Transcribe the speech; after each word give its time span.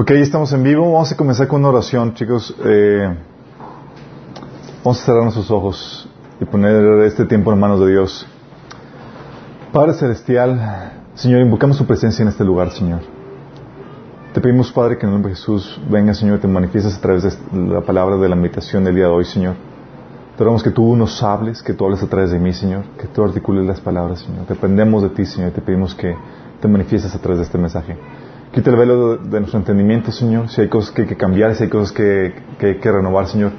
Ok, 0.00 0.12
estamos 0.12 0.52
en 0.52 0.62
vivo. 0.62 0.92
Vamos 0.92 1.10
a 1.10 1.16
comenzar 1.16 1.48
con 1.48 1.58
una 1.58 1.70
oración, 1.70 2.14
chicos. 2.14 2.54
Eh, 2.64 3.16
vamos 4.84 5.02
a 5.02 5.04
cerrar 5.04 5.24
nuestros 5.24 5.50
ojos 5.50 6.08
y 6.40 6.44
poner 6.44 7.00
este 7.00 7.24
tiempo 7.24 7.52
en 7.52 7.58
manos 7.58 7.80
de 7.80 7.90
Dios. 7.90 8.24
Padre 9.72 9.94
Celestial, 9.94 11.02
Señor, 11.14 11.40
invocamos 11.40 11.78
tu 11.78 11.84
presencia 11.84 12.22
en 12.22 12.28
este 12.28 12.44
lugar, 12.44 12.70
Señor. 12.70 13.00
Te 14.32 14.40
pedimos, 14.40 14.70
Padre, 14.70 14.98
que 14.98 15.02
en 15.02 15.08
el 15.08 15.14
nombre 15.14 15.30
de 15.30 15.36
Jesús 15.36 15.80
venga, 15.90 16.14
Señor, 16.14 16.38
te 16.38 16.46
manifiestes 16.46 16.96
a 16.96 17.00
través 17.00 17.24
de 17.24 17.58
la 17.66 17.80
palabra 17.80 18.18
de 18.18 18.28
la 18.28 18.36
meditación 18.36 18.84
del 18.84 18.94
día 18.94 19.06
de 19.06 19.10
hoy, 19.10 19.24
Señor. 19.24 19.56
Te 20.36 20.44
rogamos 20.44 20.62
que 20.62 20.70
tú 20.70 20.94
nos 20.94 21.20
hables, 21.24 21.60
que 21.60 21.74
tú 21.74 21.86
hables 21.86 22.04
a 22.04 22.06
través 22.06 22.30
de 22.30 22.38
mí, 22.38 22.52
Señor, 22.52 22.84
que 23.00 23.08
tú 23.08 23.24
articules 23.24 23.66
las 23.66 23.80
palabras, 23.80 24.20
Señor. 24.20 24.46
Dependemos 24.46 25.02
de 25.02 25.08
ti, 25.08 25.26
Señor, 25.26 25.50
y 25.50 25.54
te 25.54 25.60
pedimos 25.60 25.92
que 25.96 26.14
te 26.60 26.68
manifiestes 26.68 27.12
a 27.16 27.18
través 27.18 27.38
de 27.38 27.46
este 27.46 27.58
mensaje. 27.58 27.98
Quita 28.52 28.70
el 28.70 28.76
velo 28.76 29.16
de, 29.18 29.40
nuestro 29.40 29.58
entendimiento, 29.58 30.10
Señor. 30.10 30.48
Si 30.48 30.62
hay 30.62 30.68
cosas 30.68 30.90
que 30.90 31.02
hay 31.02 31.08
que 31.08 31.16
cambiar, 31.16 31.54
si 31.54 31.64
hay 31.64 31.68
cosas 31.68 31.92
que, 31.92 32.34
hay 32.60 32.78
que 32.78 32.92
renovar, 32.92 33.26
Señor, 33.26 33.52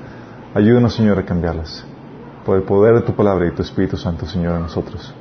ayúdenos, 0.56 0.96
Señor, 0.96 1.20
a 1.20 1.26
cambiarlas. 1.26 1.86
Por 2.44 2.58
el 2.58 2.64
poder 2.64 2.96
de 2.96 3.02
tu 3.02 3.14
palabra 3.14 3.48
y 3.48 3.52
tu 3.52 3.62
Espíritu 3.62 3.98
Santo, 3.98 4.26
Señor, 4.26 4.56
a 4.56 4.60
nosotros. 4.60 5.14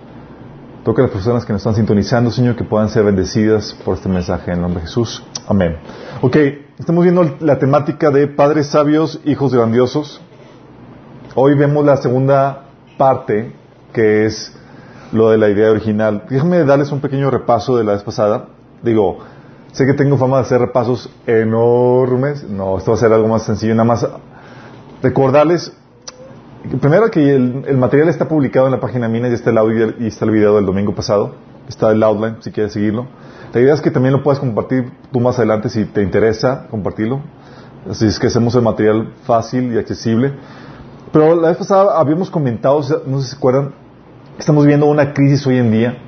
Toca 0.84 1.02
a 1.02 1.04
las 1.04 1.12
personas 1.12 1.44
que 1.44 1.52
nos 1.52 1.60
están 1.60 1.74
sintonizando, 1.74 2.30
Señor, 2.30 2.56
que 2.56 2.64
puedan 2.64 2.88
ser 2.88 3.04
bendecidas 3.04 3.76
por 3.84 3.96
este 3.96 4.08
mensaje 4.08 4.52
en 4.52 4.62
nombre 4.62 4.80
de 4.80 4.86
Jesús. 4.86 5.22
Amén. 5.46 5.76
Ok, 6.22 6.36
estamos 6.78 7.04
viendo 7.04 7.36
la 7.40 7.58
temática 7.58 8.10
de 8.10 8.26
padres 8.26 8.68
sabios, 8.68 9.20
hijos 9.26 9.52
grandiosos. 9.52 10.22
Hoy 11.34 11.54
vemos 11.58 11.84
la 11.84 11.98
segunda 11.98 12.68
parte, 12.96 13.52
que 13.92 14.24
es 14.24 14.56
lo 15.12 15.28
de 15.28 15.36
la 15.36 15.50
idea 15.50 15.70
original. 15.70 16.24
Déjame 16.30 16.64
darles 16.64 16.90
un 16.90 17.00
pequeño 17.00 17.30
repaso 17.30 17.76
de 17.76 17.84
la 17.84 17.92
vez 17.92 18.02
pasada. 18.02 18.46
Digo, 18.82 19.18
Sé 19.78 19.86
que 19.86 19.94
tengo 19.94 20.16
fama 20.16 20.38
de 20.38 20.42
hacer 20.42 20.60
repasos 20.60 21.08
enormes. 21.24 22.42
No, 22.42 22.78
esto 22.78 22.90
va 22.90 22.96
a 22.96 23.00
ser 23.00 23.12
algo 23.12 23.28
más 23.28 23.44
sencillo. 23.44 23.76
Nada 23.76 23.84
más 23.84 24.04
recordarles, 25.00 25.72
primero 26.80 27.08
que 27.12 27.32
el, 27.32 27.76
material 27.76 28.08
está 28.08 28.26
publicado 28.26 28.66
en 28.66 28.72
la 28.72 28.80
página 28.80 29.08
mía, 29.08 29.28
y 29.28 29.34
está 29.34 29.50
el 29.50 29.58
audio 29.58 29.94
y 30.00 30.08
está 30.08 30.24
el 30.24 30.32
video 30.32 30.56
del 30.56 30.66
domingo 30.66 30.96
pasado. 30.96 31.36
Está 31.68 31.92
el 31.92 32.02
outline, 32.02 32.38
si 32.40 32.50
quieres 32.50 32.72
seguirlo. 32.72 33.06
La 33.54 33.60
idea 33.60 33.72
es 33.72 33.80
que 33.80 33.92
también 33.92 34.14
lo 34.14 34.24
puedas 34.24 34.40
compartir 34.40 34.90
tú 35.12 35.20
más 35.20 35.38
adelante 35.38 35.68
si 35.68 35.84
te 35.84 36.02
interesa 36.02 36.66
compartirlo. 36.68 37.20
Así 37.88 38.06
es 38.06 38.18
que 38.18 38.26
hacemos 38.26 38.56
el 38.56 38.62
material 38.62 39.12
fácil 39.26 39.72
y 39.72 39.78
accesible. 39.78 40.34
Pero 41.12 41.40
la 41.40 41.50
vez 41.50 41.56
pasada 41.56 42.00
habíamos 42.00 42.30
comentado, 42.30 42.80
no 43.06 43.20
sé 43.20 43.26
si 43.26 43.30
se 43.30 43.36
acuerdan, 43.36 43.74
estamos 44.40 44.66
viendo 44.66 44.86
una 44.86 45.12
crisis 45.12 45.46
hoy 45.46 45.58
en 45.58 45.70
día 45.70 46.07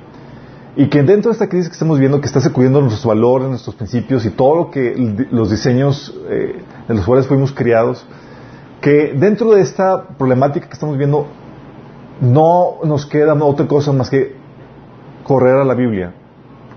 y 0.75 0.87
que 0.87 1.03
dentro 1.03 1.29
de 1.29 1.33
esta 1.33 1.49
crisis 1.49 1.67
que 1.67 1.73
estamos 1.73 1.99
viendo, 1.99 2.21
que 2.21 2.27
está 2.27 2.39
sacudiendo 2.39 2.79
nuestros 2.79 3.05
valores, 3.05 3.49
nuestros 3.49 3.75
principios 3.75 4.25
y 4.25 4.29
todo 4.29 4.55
lo 4.55 4.71
que 4.71 5.27
los 5.31 5.51
diseños 5.51 6.13
eh, 6.29 6.63
de 6.87 6.93
los 6.93 7.05
cuales 7.05 7.27
fuimos 7.27 7.51
criados, 7.51 8.05
que 8.79 9.13
dentro 9.15 9.51
de 9.51 9.61
esta 9.61 10.07
problemática 10.17 10.67
que 10.67 10.73
estamos 10.73 10.97
viendo, 10.97 11.27
no 12.21 12.77
nos 12.83 13.05
queda 13.05 13.33
otra 13.33 13.67
cosa 13.67 13.91
más 13.91 14.09
que 14.09 14.35
correr 15.23 15.55
a 15.55 15.65
la 15.65 15.73
Biblia 15.73 16.13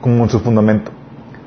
como 0.01 0.17
nuestro 0.17 0.41
fundamento. 0.41 0.91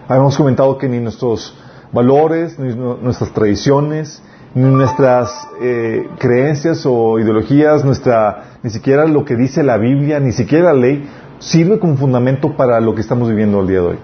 Habíamos 0.07 0.37
comentado 0.37 0.77
que 0.77 0.87
ni 0.87 0.99
nuestros 0.99 1.55
valores, 1.91 2.57
ni 2.59 2.73
nuestras 2.75 3.31
tradiciones, 3.33 4.21
ni 4.53 4.63
nuestras 4.63 5.47
eh, 5.61 6.07
creencias 6.17 6.85
o 6.85 7.19
ideologías, 7.19 7.83
nuestra, 7.83 8.59
ni 8.63 8.69
siquiera 8.69 9.05
lo 9.05 9.25
que 9.25 9.35
dice 9.35 9.63
la 9.63 9.77
Biblia, 9.77 10.19
ni 10.19 10.31
siquiera 10.31 10.73
la 10.73 10.79
ley, 10.79 11.07
sirve 11.39 11.79
como 11.79 11.97
fundamento 11.97 12.55
para 12.55 12.79
lo 12.79 12.95
que 12.95 13.01
estamos 13.01 13.29
viviendo 13.29 13.61
el 13.61 13.67
día 13.67 13.81
de 13.81 13.87
hoy. 13.87 13.97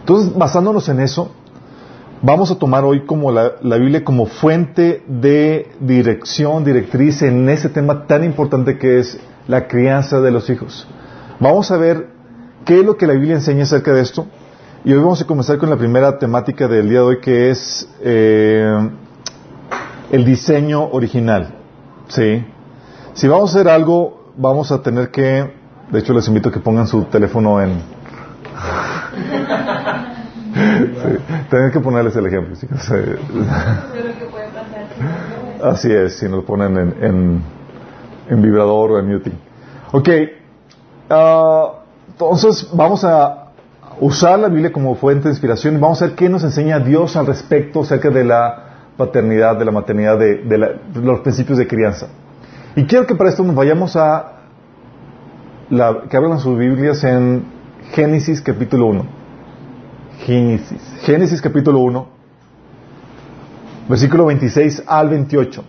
Entonces, 0.00 0.34
basándonos 0.36 0.88
en 0.88 1.00
eso, 1.00 1.30
vamos 2.22 2.50
a 2.50 2.58
tomar 2.58 2.84
hoy 2.84 3.04
como 3.04 3.30
la, 3.30 3.52
Biblia 3.60 4.04
como 4.04 4.26
fuente 4.26 5.02
de 5.06 5.70
dirección, 5.80 6.64
directriz 6.64 7.22
en 7.22 7.48
ese 7.48 7.68
tema 7.68 8.06
tan 8.06 8.24
importante 8.24 8.78
que 8.78 8.98
es 8.98 9.18
la 9.46 9.68
crianza 9.68 10.20
de 10.20 10.30
los 10.30 10.48
hijos. 10.50 10.86
Vamos 11.40 11.70
a 11.70 11.76
ver 11.76 12.08
qué 12.64 12.80
es 12.80 12.84
lo 12.84 12.96
que 12.96 13.06
la 13.06 13.14
Biblia 13.14 13.34
enseña 13.34 13.64
acerca 13.64 13.92
de 13.92 14.00
esto. 14.00 14.26
Y 14.84 14.92
hoy 14.92 14.98
vamos 15.00 15.20
a 15.20 15.26
comenzar 15.26 15.58
con 15.58 15.70
la 15.70 15.76
primera 15.76 16.18
temática 16.18 16.68
del 16.68 16.88
día 16.88 17.00
de 17.00 17.04
hoy, 17.04 17.20
que 17.20 17.50
es 17.50 17.88
eh, 18.00 18.90
el 20.10 20.24
diseño 20.24 20.88
original. 20.90 21.54
¿Sí? 22.08 22.44
Si 23.14 23.28
vamos 23.28 23.54
a 23.54 23.58
hacer 23.58 23.68
algo, 23.68 24.32
vamos 24.36 24.70
a 24.72 24.82
tener 24.82 25.10
que 25.10 25.57
de 25.90 25.98
hecho, 25.98 26.12
les 26.12 26.28
invito 26.28 26.50
a 26.50 26.52
que 26.52 26.60
pongan 26.60 26.86
su 26.86 27.04
teléfono 27.04 27.62
en... 27.62 27.80
sí, 30.54 31.56
que 31.72 31.80
ponerles 31.80 32.14
el 32.16 32.26
ejemplo. 32.26 32.54
Así 35.62 35.90
es, 35.90 36.18
si 36.18 36.28
nos 36.28 36.44
ponen 36.44 36.76
en, 36.76 37.42
en, 38.28 38.42
vibrador 38.42 38.92
o 38.92 38.98
en 38.98 39.08
muting. 39.08 39.32
Ok, 39.92 40.08
ah, 41.08 41.72
entonces 42.08 42.68
vamos 42.72 43.02
a 43.04 43.46
usar 43.98 44.38
la 44.38 44.48
Biblia 44.48 44.70
como 44.70 44.94
fuente 44.94 45.24
de 45.24 45.30
inspiración 45.30 45.76
y 45.76 45.78
vamos 45.78 46.02
a 46.02 46.06
ver 46.06 46.14
qué 46.14 46.28
nos 46.28 46.44
enseña 46.44 46.78
Dios 46.80 47.16
al 47.16 47.26
respecto 47.26 47.80
acerca 47.80 48.10
de 48.10 48.24
la 48.24 48.64
paternidad, 48.96 49.56
de 49.56 49.64
la 49.64 49.72
maternidad, 49.72 50.18
de, 50.18 50.36
de 50.44 51.00
los 51.00 51.20
principios 51.20 51.56
de 51.56 51.66
crianza. 51.66 52.08
Y 52.76 52.84
quiero 52.84 53.06
que 53.06 53.14
para 53.14 53.30
esto 53.30 53.42
nos 53.42 53.54
vayamos 53.56 53.96
a 53.96 54.37
que 55.70 56.16
hablan 56.16 56.38
sus 56.38 56.58
Biblias 56.58 57.04
en 57.04 57.44
Génesis 57.92 58.40
capítulo 58.40 58.86
1. 58.86 59.06
Génesis. 60.24 60.80
Génesis 61.02 61.40
capítulo 61.40 61.80
1, 61.80 62.08
versículo 63.88 64.26
26 64.26 64.82
al 64.86 65.08
28. 65.10 65.64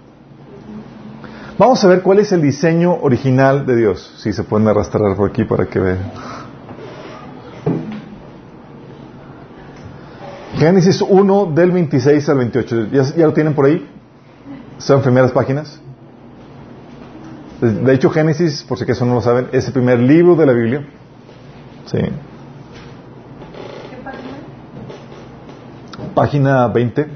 Vamos 1.57 1.83
a 1.83 1.87
ver 1.87 2.01
cuál 2.01 2.19
es 2.19 2.31
el 2.31 2.41
diseño 2.41 2.95
original 3.01 3.65
de 3.65 3.75
Dios. 3.75 4.15
Si 4.23 4.31
se 4.31 4.43
pueden 4.43 4.67
arrastrar 4.67 5.15
por 5.15 5.29
aquí 5.29 5.43
para 5.43 5.65
que 5.65 5.79
vean. 5.79 6.11
Génesis 10.55 11.01
1 11.01 11.45
del 11.53 11.71
26 11.71 12.29
al 12.29 12.37
28. 12.37 12.87
¿Ya, 12.91 13.03
ya 13.03 13.25
lo 13.25 13.33
tienen 13.33 13.53
por 13.53 13.65
ahí? 13.65 13.85
¿Son 14.77 15.01
primeras 15.01 15.31
páginas? 15.31 15.81
De 17.61 17.93
hecho, 17.93 18.09
Génesis, 18.09 18.63
por 18.63 18.77
si 18.77 18.85
acaso 18.85 19.05
no 19.05 19.15
lo 19.15 19.21
saben, 19.21 19.49
es 19.51 19.67
el 19.67 19.73
primer 19.73 19.99
libro 19.99 20.35
de 20.35 20.45
la 20.45 20.53
Biblia. 20.53 20.85
Sí. 21.85 21.97
Página 26.13 26.67
20. 26.67 27.07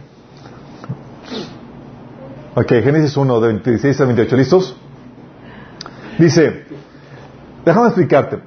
Ok, 2.56 2.68
Génesis 2.68 3.16
1, 3.16 3.40
de 3.40 3.48
26 3.48 4.02
a 4.02 4.06
28. 4.06 4.36
¿Listos? 4.36 4.76
Dice, 6.20 6.66
déjame 7.66 7.88
explicarte. 7.88 8.40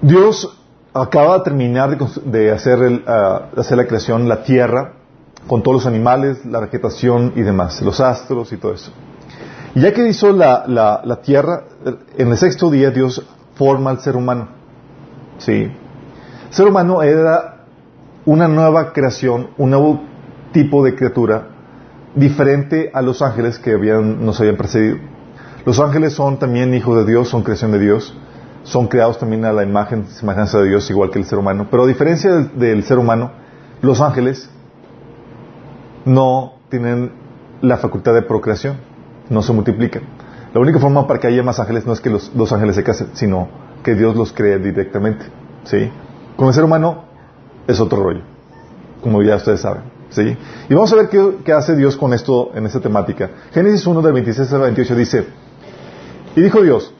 Dios 0.00 0.56
acaba 0.94 1.38
de 1.38 1.44
terminar 1.44 1.98
de, 1.98 2.50
hacer, 2.52 2.78
el, 2.82 3.04
ah, 3.06 3.48
hacer 3.56 3.76
la 3.76 3.86
creación, 3.86 4.28
la 4.28 4.42
tierra, 4.44 4.94
con 5.46 5.62
todos 5.62 5.84
los 5.84 5.86
animales, 5.86 6.44
la 6.44 6.60
vegetación 6.60 7.32
y 7.36 7.42
demás, 7.42 7.80
los 7.82 8.00
astros 8.00 8.52
y 8.52 8.56
todo 8.56 8.74
eso. 8.74 8.92
Y 9.74 9.80
ya 9.80 9.92
que 9.92 10.06
hizo 10.08 10.32
la, 10.32 10.64
la, 10.66 11.22
tierra, 11.22 11.64
en 12.16 12.28
el 12.28 12.36
sexto 12.36 12.70
día 12.70 12.90
Dios 12.90 13.24
forma 13.54 13.90
al 13.90 14.00
ser 14.00 14.16
humano. 14.16 14.48
¿Sí? 15.38 15.52
El 16.50 16.54
ser 16.54 16.66
humano 16.66 17.02
era 17.02 17.64
una 18.24 18.48
nueva 18.48 18.92
creación, 18.92 19.50
un 19.56 19.70
nuevo 19.70 20.00
tipo 20.52 20.84
de 20.84 20.94
criatura, 20.94 21.48
diferente 22.14 22.90
a 22.92 23.02
los 23.02 23.22
ángeles 23.22 23.58
que 23.58 23.72
habían, 23.72 24.24
nos 24.24 24.40
habían 24.40 24.56
precedido. 24.56 24.98
Los 25.64 25.78
ángeles 25.78 26.14
son 26.14 26.38
también 26.38 26.74
hijos 26.74 26.96
de 26.96 27.10
Dios, 27.10 27.28
son 27.28 27.42
creación 27.42 27.70
de 27.72 27.78
Dios, 27.78 28.16
son 28.64 28.88
creados 28.88 29.18
también 29.18 29.44
a 29.44 29.52
la 29.52 29.62
imagen, 29.62 30.06
semejanza 30.08 30.58
de 30.58 30.68
Dios, 30.68 30.90
igual 30.90 31.10
que 31.10 31.18
el 31.18 31.24
ser 31.24 31.38
humano. 31.38 31.68
Pero 31.70 31.84
a 31.84 31.86
diferencia 31.86 32.32
del 32.32 32.82
ser 32.84 32.98
humano, 32.98 33.30
los 33.82 34.00
ángeles 34.00 34.50
no 36.04 36.54
tienen 36.68 37.12
la 37.60 37.76
facultad 37.76 38.14
de 38.14 38.22
procreación, 38.22 38.76
no 39.28 39.42
se 39.42 39.52
multiplican. 39.52 40.02
La 40.54 40.60
única 40.60 40.78
forma 40.78 41.06
para 41.06 41.20
que 41.20 41.28
haya 41.28 41.42
más 41.42 41.60
ángeles 41.60 41.86
no 41.86 41.92
es 41.92 42.00
que 42.00 42.10
los, 42.10 42.52
ángeles 42.52 42.74
se 42.74 42.82
casen, 42.82 43.10
sino 43.12 43.48
que 43.84 43.94
Dios 43.94 44.16
los 44.16 44.32
cree 44.32 44.58
directamente. 44.58 45.26
¿sí? 45.64 45.90
Con 46.36 46.48
el 46.48 46.54
ser 46.54 46.64
humano 46.64 47.04
es 47.66 47.78
otro 47.80 48.02
rollo, 48.02 48.22
como 49.00 49.22
ya 49.22 49.36
ustedes 49.36 49.60
saben. 49.60 49.82
¿sí? 50.10 50.36
Y 50.68 50.74
vamos 50.74 50.92
a 50.92 50.96
ver 50.96 51.08
qué, 51.08 51.52
hace 51.52 51.76
Dios 51.76 51.96
con 51.96 52.12
esto 52.12 52.50
en 52.54 52.66
esta 52.66 52.80
temática. 52.80 53.30
Génesis 53.52 53.86
1 53.86 54.02
del 54.02 54.12
26 54.12 54.52
al 54.52 54.60
28 54.62 54.96
dice, 54.96 55.26
y 56.34 56.40
dijo 56.40 56.62
Dios, 56.62 56.92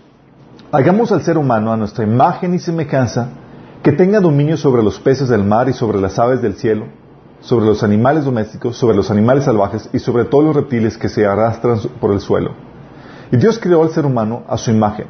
hagamos 0.71 1.11
al 1.11 1.23
ser 1.23 1.37
humano 1.37 1.73
a 1.73 1.77
nuestra 1.77 2.05
imagen 2.05 2.55
y 2.55 2.59
semejanza, 2.61 3.31
que 3.83 3.93
tenga 3.93 4.21
dominio 4.21 4.57
sobre 4.57 4.83
los 4.83 5.01
peces 5.01 5.29
del 5.29 5.43
mar 5.43 5.69
y 5.69 5.73
sobre 5.73 6.01
las 6.01 6.19
aves 6.19 6.43
del 6.43 6.55
cielo 6.55 6.87
sobre 7.41 7.67
los 7.67 7.83
animales 7.83 8.25
domésticos, 8.25 8.77
sobre 8.77 8.97
los 8.97 9.11
animales 9.11 9.45
salvajes 9.45 9.89
y 9.93 9.99
sobre 9.99 10.25
todos 10.25 10.45
los 10.45 10.57
reptiles 10.57 10.99
que 10.99 11.09
se 11.09 11.27
arrastran 11.27 11.79
por 12.01 12.13
el 12.13 12.21
suelo. 12.21 12.53
Y 13.33 13.37
Dios 13.37 13.59
creó 13.59 13.83
al 13.83 13.91
ser 13.91 14.07
humano 14.07 14.43
a 14.49 14.57
su 14.59 14.71
imagen. 14.71 15.07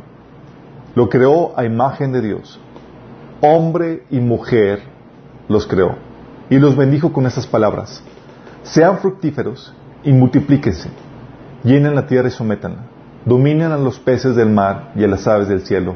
Lo 0.94 1.08
creó 1.08 1.58
a 1.58 1.64
imagen 1.64 2.12
de 2.12 2.20
Dios. 2.20 2.60
Hombre 3.40 4.04
y 4.10 4.20
mujer 4.20 4.82
los 5.48 5.66
creó 5.66 5.96
y 6.50 6.58
los 6.58 6.76
bendijo 6.76 7.12
con 7.12 7.26
estas 7.26 7.46
palabras. 7.46 8.02
Sean 8.62 8.98
fructíferos 8.98 9.74
y 10.04 10.12
multiplíquense. 10.12 10.90
Llenen 11.64 11.94
la 11.94 12.06
tierra 12.06 12.28
y 12.28 12.32
sométanla. 12.32 12.84
Dominen 13.24 13.72
a 13.72 13.78
los 13.78 13.98
peces 13.98 14.36
del 14.36 14.50
mar 14.50 14.92
y 14.96 15.04
a 15.04 15.08
las 15.08 15.26
aves 15.26 15.48
del 15.48 15.62
cielo 15.62 15.94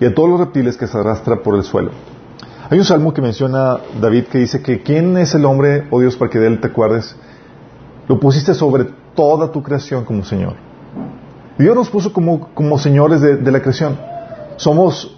y 0.00 0.04
a 0.04 0.14
todos 0.14 0.28
los 0.28 0.40
reptiles 0.40 0.76
que 0.76 0.86
se 0.86 0.98
arrastran 0.98 1.40
por 1.40 1.56
el 1.56 1.62
suelo. 1.62 1.90
Hay 2.68 2.78
un 2.78 2.84
salmo 2.84 3.14
que 3.14 3.22
menciona 3.22 3.78
David 4.00 4.24
que 4.24 4.38
dice 4.38 4.60
que 4.60 4.82
¿quién 4.82 5.16
es 5.18 5.34
el 5.36 5.44
hombre, 5.44 5.86
oh 5.90 6.00
Dios, 6.00 6.16
para 6.16 6.30
que 6.30 6.40
de 6.40 6.48
él 6.48 6.60
te 6.60 6.66
acuerdes? 6.66 7.14
Lo 8.08 8.18
pusiste 8.18 8.54
sobre 8.54 8.86
toda 9.14 9.52
tu 9.52 9.62
creación 9.62 10.04
como 10.04 10.24
Señor. 10.24 10.54
Dios 11.58 11.76
nos 11.76 11.88
puso 11.88 12.12
como, 12.12 12.48
como 12.54 12.76
señores 12.76 13.20
de, 13.20 13.36
de 13.36 13.52
la 13.52 13.60
creación. 13.60 13.96
Somos 14.56 15.16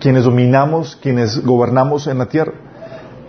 quienes 0.00 0.24
dominamos, 0.24 0.98
quienes 1.00 1.42
gobernamos 1.42 2.06
en 2.08 2.18
la 2.18 2.26
tierra. 2.26 2.52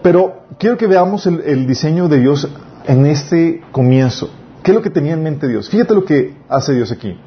Pero 0.01 0.44
quiero 0.59 0.77
que 0.77 0.86
veamos 0.86 1.25
el, 1.25 1.66
diseño 1.66 2.09
de 2.09 2.19
Dios 2.19 2.50
en 2.86 3.06
este 3.06 3.62
comienzo. 3.71 4.30
¿Qué 4.62 4.71
es 4.71 4.75
lo 4.75 4.81
que 4.81 4.89
tenía 4.89 5.13
en 5.13 5.24
mente 5.24 5.48
Dios? 5.48 5.69
Fíjate 5.69 5.94
lo 5.94 6.04
que 6.04 6.36
hace 6.50 6.74
Dios 6.74 6.92
aquí. 6.92 7.18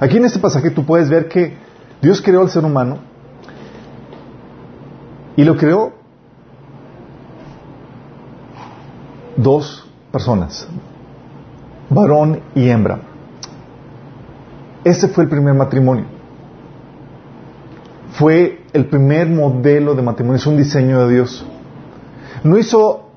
Aquí 0.00 0.16
en 0.16 0.24
este 0.24 0.38
pasaje 0.38 0.70
tú 0.70 0.86
puedes 0.86 1.10
ver 1.10 1.28
que 1.28 1.56
Dios 2.00 2.22
creó 2.22 2.40
al 2.40 2.48
ser 2.48 2.64
humano 2.64 3.00
y 5.36 5.44
lo 5.44 5.56
creó 5.56 5.92
dos 9.36 9.86
personas, 10.12 10.68
varón 11.90 12.40
y 12.54 12.68
hembra. 12.68 13.00
Ese 14.84 15.08
fue 15.08 15.24
el 15.24 15.30
primer 15.30 15.54
matrimonio. 15.54 16.04
Fue 18.12 18.62
el 18.72 18.86
primer 18.86 19.28
modelo 19.28 19.94
de 19.94 20.02
matrimonio, 20.02 20.36
es 20.36 20.46
un 20.46 20.56
diseño 20.56 21.06
de 21.06 21.14
Dios. 21.14 21.44
No 22.44 22.58
hizo 22.58 23.08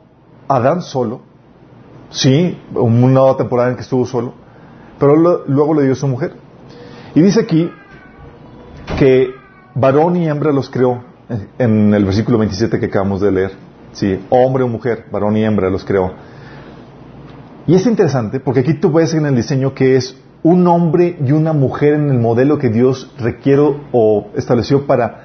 Adán 0.48 0.82
solo, 0.82 1.22
sí, 2.10 2.58
una 2.74 3.36
temporada 3.36 3.70
en 3.70 3.76
que 3.76 3.82
estuvo 3.82 4.06
solo, 4.06 4.34
pero 4.98 5.16
luego 5.46 5.74
le 5.76 5.84
dio 5.84 5.94
su 5.94 6.08
mujer. 6.08 6.36
Y 7.14 7.22
dice 7.22 7.42
aquí 7.42 7.70
que 8.98 9.36
varón 9.76 10.16
y 10.16 10.28
hembra 10.28 10.52
los 10.52 10.70
creó 10.70 11.04
en 11.58 11.94
el 11.94 12.06
versículo 12.06 12.38
27 12.38 12.80
que 12.80 12.86
acabamos 12.88 13.22
de 13.22 13.32
leer. 13.32 13.52
Sí, 13.94 14.20
hombre 14.30 14.64
o 14.64 14.68
mujer, 14.68 15.06
varón 15.12 15.38
y 15.38 15.44
hembra 15.44 15.70
los 15.70 15.84
creó. 15.84 16.14
Y 17.66 17.76
es 17.76 17.86
interesante 17.86 18.40
porque 18.40 18.62
aquí 18.62 18.76
tú 18.76 18.92
ves 18.92 19.14
en 19.14 19.26
el 19.26 19.36
diseño 19.36 19.74
que 19.74 19.96
es 19.96 20.16
un 20.44 20.68
hombre 20.68 21.18
y 21.26 21.32
una 21.32 21.54
mujer 21.54 21.96
en 21.96 22.10
el 22.10 22.20
modelo 22.20 22.58
que 22.58 22.70
Dios 22.70 23.12
requiere 23.20 23.62
o 23.92 24.28
estableció 24.36 24.86
para, 24.86 25.24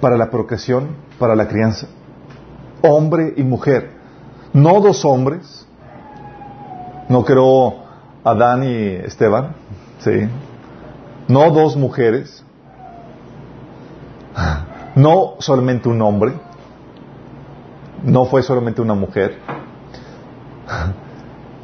para 0.00 0.16
la 0.16 0.30
procreación, 0.30 0.88
para 1.18 1.34
la 1.34 1.48
crianza 1.48 1.86
hombre 2.84 3.34
y 3.36 3.42
mujer. 3.42 3.90
No 4.52 4.80
dos 4.80 5.04
hombres. 5.04 5.66
No 7.08 7.24
creo 7.24 7.82
Adán 8.22 8.64
y 8.64 8.74
Esteban. 9.06 9.54
¿sí? 10.00 10.28
No 11.28 11.50
dos 11.50 11.76
mujeres. 11.76 12.44
No 14.94 15.34
solamente 15.38 15.88
un 15.88 16.00
hombre. 16.02 16.34
No 18.04 18.26
fue 18.26 18.42
solamente 18.42 18.80
una 18.82 18.94
mujer. 18.94 19.38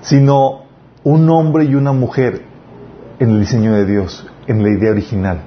Sino 0.03 0.62
un 1.05 1.29
hombre 1.31 1.65
y 1.65 1.75
una 1.75 1.93
mujer 1.93 2.43
en 3.19 3.31
el 3.31 3.41
diseño 3.41 3.75
de 3.75 3.87
Dios, 3.87 4.27
en 4.47 4.62
la 4.62 4.71
idea 4.71 4.91
original. 4.91 5.43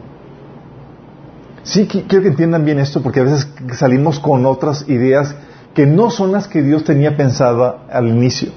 Sí, 1.63 1.87
quiero 1.87 2.21
que 2.21 2.27
entiendan 2.27 2.65
bien 2.65 2.79
esto 2.79 3.01
porque 3.01 3.21
a 3.21 3.23
veces 3.23 3.47
salimos 3.73 4.19
con 4.19 4.45
otras 4.45 4.87
ideas 4.89 5.35
que 5.73 5.85
no 5.85 6.09
son 6.11 6.31
las 6.31 6.47
que 6.47 6.61
Dios 6.61 6.83
tenía 6.83 7.17
pensada 7.17 7.85
al 7.89 8.07
inicio. 8.09 8.51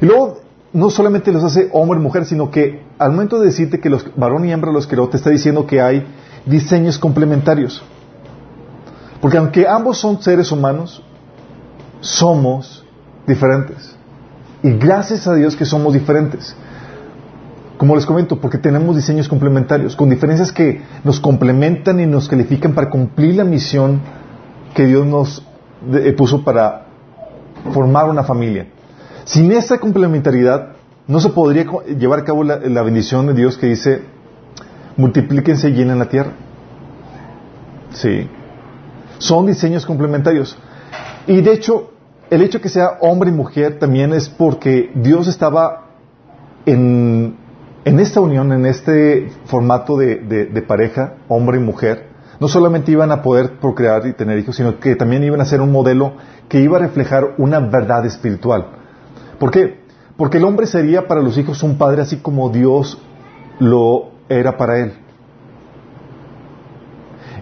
Y 0.00 0.06
luego, 0.06 0.40
no 0.72 0.90
solamente 0.90 1.30
los 1.30 1.44
hace 1.44 1.68
hombre 1.72 1.98
y 1.98 2.02
mujer, 2.02 2.24
sino 2.24 2.50
que 2.50 2.82
al 2.98 3.12
momento 3.12 3.38
de 3.38 3.46
decirte 3.46 3.80
que 3.80 3.90
los 3.90 4.06
varón 4.16 4.44
y 4.44 4.52
hembra 4.52 4.72
los 4.72 4.86
creó, 4.86 5.08
te 5.08 5.16
está 5.16 5.30
diciendo 5.30 5.66
que 5.66 5.80
hay 5.80 6.06
diseños 6.46 6.98
complementarios. 6.98 7.82
Porque 9.20 9.38
aunque 9.38 9.66
ambos 9.66 9.98
son 9.98 10.22
seres 10.22 10.52
humanos, 10.52 11.02
somos 12.00 12.84
diferentes. 13.26 13.96
Y 14.62 14.72
gracias 14.72 15.26
a 15.26 15.34
Dios 15.34 15.56
que 15.56 15.64
somos 15.64 15.92
diferentes. 15.92 16.54
Como 17.76 17.94
les 17.94 18.06
comento, 18.06 18.40
porque 18.40 18.58
tenemos 18.58 18.96
diseños 18.96 19.28
complementarios, 19.28 19.94
con 19.94 20.10
diferencias 20.10 20.50
que 20.50 20.82
nos 21.04 21.20
complementan 21.20 22.00
y 22.00 22.06
nos 22.06 22.28
califican 22.28 22.74
para 22.74 22.90
cumplir 22.90 23.36
la 23.36 23.44
misión 23.44 24.00
que 24.74 24.86
Dios 24.86 25.06
nos 25.06 25.44
eh, 25.92 26.12
puso 26.12 26.42
para 26.42 26.86
formar 27.72 28.08
una 28.08 28.24
familia. 28.24 28.66
Sin 29.24 29.52
esa 29.52 29.78
complementariedad, 29.78 30.72
no 31.06 31.20
se 31.20 31.30
podría 31.30 31.66
llevar 31.98 32.20
a 32.20 32.24
cabo 32.24 32.44
la, 32.44 32.82
bendición 32.82 33.26
de 33.26 33.34
Dios 33.34 33.56
que 33.56 33.66
dice, 33.68 34.02
multiplíquense 34.98 35.70
y 35.70 35.72
llenen 35.72 35.98
la 35.98 36.10
tierra. 36.10 36.32
Sí. 37.94 38.28
Son 39.16 39.46
diseños 39.46 39.86
complementarios. 39.86 40.58
Y 41.26 41.40
de 41.40 41.52
hecho, 41.54 41.92
el 42.28 42.42
hecho 42.42 42.60
que 42.60 42.68
sea 42.68 42.98
hombre 43.00 43.30
y 43.30 43.32
mujer 43.32 43.78
también 43.78 44.12
es 44.12 44.28
porque 44.28 44.90
Dios 44.94 45.26
estaba 45.26 45.86
en, 46.66 47.34
en 47.86 47.98
esta 48.00 48.20
unión, 48.20 48.52
en 48.52 48.66
este 48.66 49.30
formato 49.46 49.96
de 49.96 50.64
pareja, 50.68 51.14
hombre 51.28 51.56
y 51.56 51.60
mujer, 51.60 52.08
no 52.40 52.48
solamente 52.48 52.92
iban 52.92 53.10
a 53.10 53.22
poder 53.22 53.58
procrear 53.58 54.06
y 54.06 54.12
tener 54.12 54.38
hijos, 54.38 54.56
sino 54.56 54.78
que 54.78 54.94
también 54.96 55.24
iban 55.24 55.40
a 55.40 55.44
ser 55.44 55.60
un 55.60 55.72
modelo 55.72 56.12
que 56.48 56.60
iba 56.60 56.78
a 56.78 56.80
reflejar 56.80 57.34
una 57.38 57.58
verdad 57.58 58.06
espiritual. 58.06 58.66
¿Por 59.38 59.50
qué? 59.50 59.80
Porque 60.16 60.38
el 60.38 60.44
hombre 60.44 60.66
sería 60.66 61.06
para 61.06 61.20
los 61.20 61.36
hijos 61.38 61.62
un 61.62 61.78
padre 61.78 62.02
así 62.02 62.18
como 62.18 62.50
Dios 62.50 63.00
lo 63.58 64.10
era 64.28 64.56
para 64.56 64.78
él. 64.78 64.92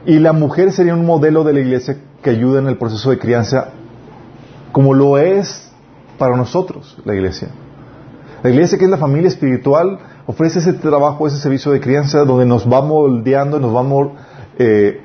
Y 0.06 0.18
la 0.18 0.32
mujer 0.32 0.72
sería 0.72 0.94
un 0.94 1.04
modelo 1.04 1.42
de 1.44 1.52
la 1.52 1.60
iglesia 1.60 1.98
que 2.22 2.30
ayuda 2.30 2.60
en 2.60 2.68
el 2.68 2.78
proceso 2.78 3.10
de 3.10 3.18
crianza 3.18 3.70
como 4.72 4.94
lo 4.94 5.18
es 5.18 5.72
para 6.18 6.36
nosotros 6.36 6.96
la 7.04 7.14
iglesia. 7.14 7.48
La 8.42 8.50
iglesia 8.50 8.78
que 8.78 8.84
es 8.84 8.90
la 8.90 8.98
familia 8.98 9.28
espiritual 9.28 9.98
ofrece 10.26 10.58
ese 10.58 10.74
trabajo, 10.74 11.26
ese 11.26 11.38
servicio 11.38 11.72
de 11.72 11.80
crianza 11.80 12.24
donde 12.24 12.46
nos 12.46 12.70
va 12.70 12.82
moldeando, 12.82 13.58
nos 13.58 13.74
va 13.74 14.12
eh, 14.58 15.00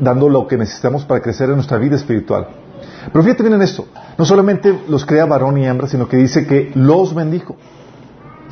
dando 0.00 0.28
lo 0.28 0.46
que 0.46 0.56
necesitamos 0.56 1.04
para 1.04 1.20
crecer 1.20 1.48
en 1.48 1.56
nuestra 1.56 1.78
vida 1.78 1.96
espiritual. 1.96 2.48
Pero 3.12 3.22
fíjate 3.24 3.42
bien 3.42 3.54
en 3.54 3.62
esto, 3.62 3.86
no 4.16 4.24
solamente 4.24 4.78
los 4.88 5.04
crea 5.04 5.26
varón 5.26 5.58
y 5.58 5.66
hembra, 5.66 5.88
sino 5.88 6.08
que 6.08 6.16
dice 6.16 6.46
que 6.46 6.70
los 6.74 7.14
bendijo. 7.14 7.56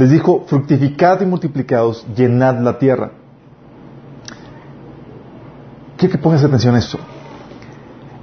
Les 0.00 0.08
dijo, 0.08 0.44
fructificad 0.46 1.20
y 1.20 1.26
multiplicados, 1.26 2.06
llenad 2.16 2.58
la 2.60 2.78
tierra. 2.78 3.10
Quiero 5.98 6.12
que 6.12 6.16
pongas 6.16 6.42
atención 6.42 6.74
a 6.74 6.78
esto. 6.78 6.98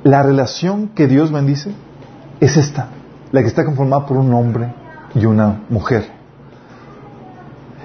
La 0.03 0.23
relación 0.23 0.87
que 0.87 1.05
Dios 1.05 1.31
bendice 1.31 1.71
es 2.39 2.57
esta, 2.57 2.89
la 3.31 3.43
que 3.43 3.47
está 3.47 3.63
conformada 3.63 4.07
por 4.07 4.17
un 4.17 4.33
hombre 4.33 4.73
y 5.13 5.23
una 5.27 5.65
mujer. 5.69 6.09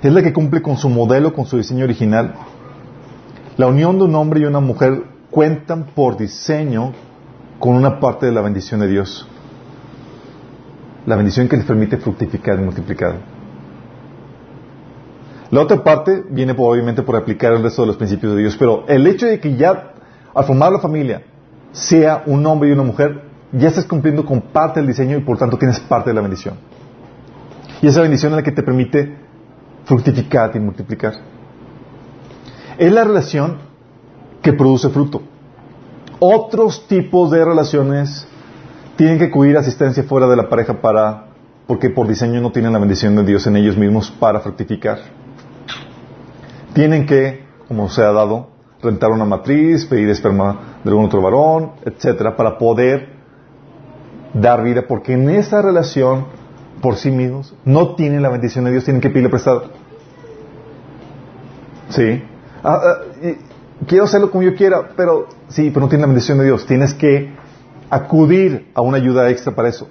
Es 0.00 0.10
la 0.10 0.22
que 0.22 0.32
cumple 0.32 0.62
con 0.62 0.78
su 0.78 0.88
modelo, 0.88 1.34
con 1.34 1.44
su 1.44 1.58
diseño 1.58 1.84
original, 1.84 2.32
la 3.58 3.66
unión 3.66 3.98
de 3.98 4.04
un 4.04 4.14
hombre 4.14 4.40
y 4.40 4.44
una 4.46 4.60
mujer 4.60 5.04
cuentan 5.30 5.88
por 5.94 6.16
diseño 6.16 6.94
con 7.58 7.74
una 7.74 8.00
parte 8.00 8.24
de 8.24 8.32
la 8.32 8.40
bendición 8.40 8.80
de 8.80 8.88
Dios. 8.88 9.28
La 11.04 11.14
bendición 11.14 11.46
que 11.46 11.58
les 11.58 11.66
permite 11.66 11.98
fructificar 11.98 12.58
y 12.58 12.62
multiplicar. 12.62 13.41
La 15.52 15.60
otra 15.60 15.84
parte 15.84 16.24
viene 16.28 16.52
obviamente 16.58 17.02
por 17.02 17.14
aplicar 17.14 17.52
el 17.52 17.62
resto 17.62 17.82
de 17.82 17.88
los 17.88 17.96
principios 17.96 18.34
de 18.34 18.40
Dios, 18.40 18.56
pero 18.58 18.84
el 18.88 19.06
hecho 19.06 19.26
de 19.26 19.38
que 19.38 19.54
ya 19.54 19.92
al 20.34 20.44
formar 20.44 20.72
la 20.72 20.80
familia 20.80 21.22
sea 21.70 22.24
un 22.26 22.44
hombre 22.44 22.70
y 22.70 22.72
una 22.72 22.82
mujer, 22.82 23.22
ya 23.52 23.68
estás 23.68 23.84
cumpliendo 23.84 24.24
con 24.24 24.40
parte 24.40 24.80
del 24.80 24.88
diseño 24.88 25.16
y 25.16 25.20
por 25.20 25.38
tanto 25.38 25.56
tienes 25.56 25.78
parte 25.78 26.10
de 26.10 26.14
la 26.14 26.22
bendición. 26.22 26.56
Y 27.80 27.86
esa 27.86 28.02
bendición 28.02 28.32
es 28.32 28.36
la 28.36 28.42
que 28.42 28.50
te 28.50 28.64
permite 28.64 29.14
fructificar 29.84 30.50
y 30.56 30.58
multiplicar 30.58 31.14
es 32.78 32.92
la 32.92 33.04
relación 33.04 33.58
que 34.42 34.52
produce 34.52 34.88
fruto. 34.88 35.22
Otros 36.18 36.86
tipos 36.86 37.30
de 37.30 37.44
relaciones 37.44 38.26
tienen 38.96 39.18
que 39.18 39.26
acudir 39.26 39.56
asistencia 39.56 40.02
fuera 40.02 40.26
de 40.28 40.36
la 40.36 40.48
pareja 40.48 40.80
para, 40.80 41.26
porque 41.66 41.90
por 41.90 42.06
diseño 42.06 42.40
no 42.40 42.52
tienen 42.52 42.72
la 42.72 42.78
bendición 42.78 43.16
de 43.16 43.24
Dios 43.24 43.46
en 43.46 43.56
ellos 43.56 43.76
mismos 43.76 44.10
para 44.10 44.40
fructificar. 44.40 44.98
Tienen 46.74 47.06
que, 47.06 47.44
como 47.68 47.88
se 47.88 48.02
ha 48.02 48.12
dado, 48.12 48.48
rentar 48.82 49.10
una 49.10 49.24
matriz, 49.24 49.86
pedir 49.86 50.08
esperma 50.08 50.78
de 50.82 50.90
algún 50.90 51.06
otro 51.06 51.22
varón, 51.22 51.72
etcétera, 51.84 52.36
para 52.36 52.58
poder 52.58 53.10
dar 54.34 54.62
vida, 54.62 54.86
porque 54.88 55.12
en 55.12 55.28
esa 55.30 55.62
relación, 55.62 56.26
por 56.80 56.96
sí 56.96 57.10
mismos, 57.10 57.54
no 57.64 57.94
tienen 57.94 58.22
la 58.22 58.30
bendición 58.30 58.64
de 58.64 58.72
Dios, 58.72 58.84
tienen 58.84 59.00
que 59.00 59.10
pedirle 59.10 59.28
prestado. 59.28 59.70
¿Sí? 61.90 62.22
Ah, 62.64 62.80
ah, 62.82 62.98
quiero 63.86 64.04
hacerlo 64.04 64.30
como 64.30 64.42
yo 64.42 64.54
quiera, 64.54 64.90
pero 64.96 65.28
sí, 65.48 65.70
pero 65.70 65.82
no 65.82 65.88
tiene 65.88 66.02
la 66.02 66.08
bendición 66.08 66.38
de 66.38 66.44
Dios. 66.44 66.66
Tienes 66.66 66.94
que 66.94 67.34
acudir 67.90 68.70
a 68.74 68.80
una 68.80 68.96
ayuda 68.96 69.28
extra 69.30 69.54
para 69.54 69.68
eso. 69.68 69.88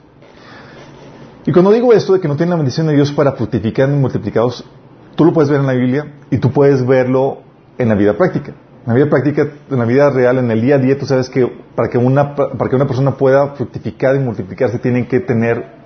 Y 1.46 1.52
cuando 1.52 1.72
digo 1.72 1.94
esto 1.94 2.14
de 2.14 2.20
que 2.20 2.28
no 2.28 2.36
tienen 2.36 2.52
la 2.52 2.56
bendición 2.56 2.88
de 2.88 2.94
Dios 2.94 3.12
para 3.12 3.34
fructificar 3.34 3.90
y 3.90 3.94
multiplicados, 3.94 4.66
tú 5.15 5.25
lo 5.25 5.34
puedes 5.34 5.50
ver 5.50 5.60
en 5.60 5.68
la 5.68 5.74
Biblia 5.74 6.13
y 6.30 6.38
tú 6.38 6.51
puedes 6.51 6.86
verlo 6.86 7.39
en 7.77 7.89
la 7.89 7.96
vida 7.96 8.18
práctica. 8.18 8.53
En 8.86 8.88
la 8.88 8.94
vida 8.96 9.10
práctica, 9.10 9.48
en 9.70 9.77
la 9.77 9.86
vida 9.86 10.10
real, 10.10 10.39
en 10.39 10.50
el 10.50 10.62
día 10.62 10.75
a 10.75 10.80
día, 10.80 10.98
tú 10.98 11.06
sabes 11.06 11.30
que 11.30 11.46
para 11.75 11.89
que 11.89 11.98
una, 11.98 12.36
para 12.36 12.70
que 12.70 12.75
una 12.75 12.88
persona 12.88 13.12
pueda 13.12 13.50
fructificar 13.50 14.15
y 14.15 14.20
multiplicarse 14.20 14.80
tienen 14.80 15.08
que 15.08 15.20
tener 15.20 15.82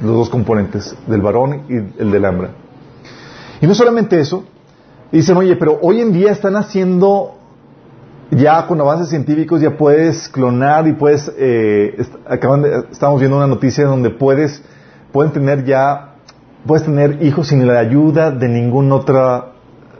los 0.00 0.12
dos 0.12 0.28
componentes, 0.28 0.94
del 1.06 1.22
varón 1.22 1.62
y 1.68 1.76
el 2.02 2.10
del 2.10 2.24
hembra. 2.24 2.50
Y 3.60 3.66
no 3.66 3.74
solamente 3.74 4.18
eso, 4.20 4.44
dicen, 5.10 5.36
oye, 5.36 5.56
pero 5.56 5.78
hoy 5.80 6.00
en 6.00 6.12
día 6.12 6.32
están 6.32 6.56
haciendo, 6.56 7.36
ya 8.30 8.66
con 8.66 8.80
avances 8.80 9.08
científicos, 9.08 9.60
ya 9.60 9.76
puedes 9.76 10.28
clonar 10.28 10.86
y 10.86 10.92
puedes, 10.92 11.32
eh, 11.38 12.04
acaban 12.28 12.64
estamos 12.90 13.20
viendo 13.20 13.36
una 13.36 13.46
noticia 13.46 13.86
donde 13.86 14.10
puedes, 14.10 14.62
pueden 15.12 15.32
tener 15.32 15.64
ya, 15.64 16.13
puedes 16.66 16.84
tener 16.84 17.22
hijos 17.22 17.48
sin 17.48 17.66
la 17.66 17.78
ayuda 17.78 18.30
de 18.30 18.48
ningún 18.48 18.90
otra, 18.92 19.52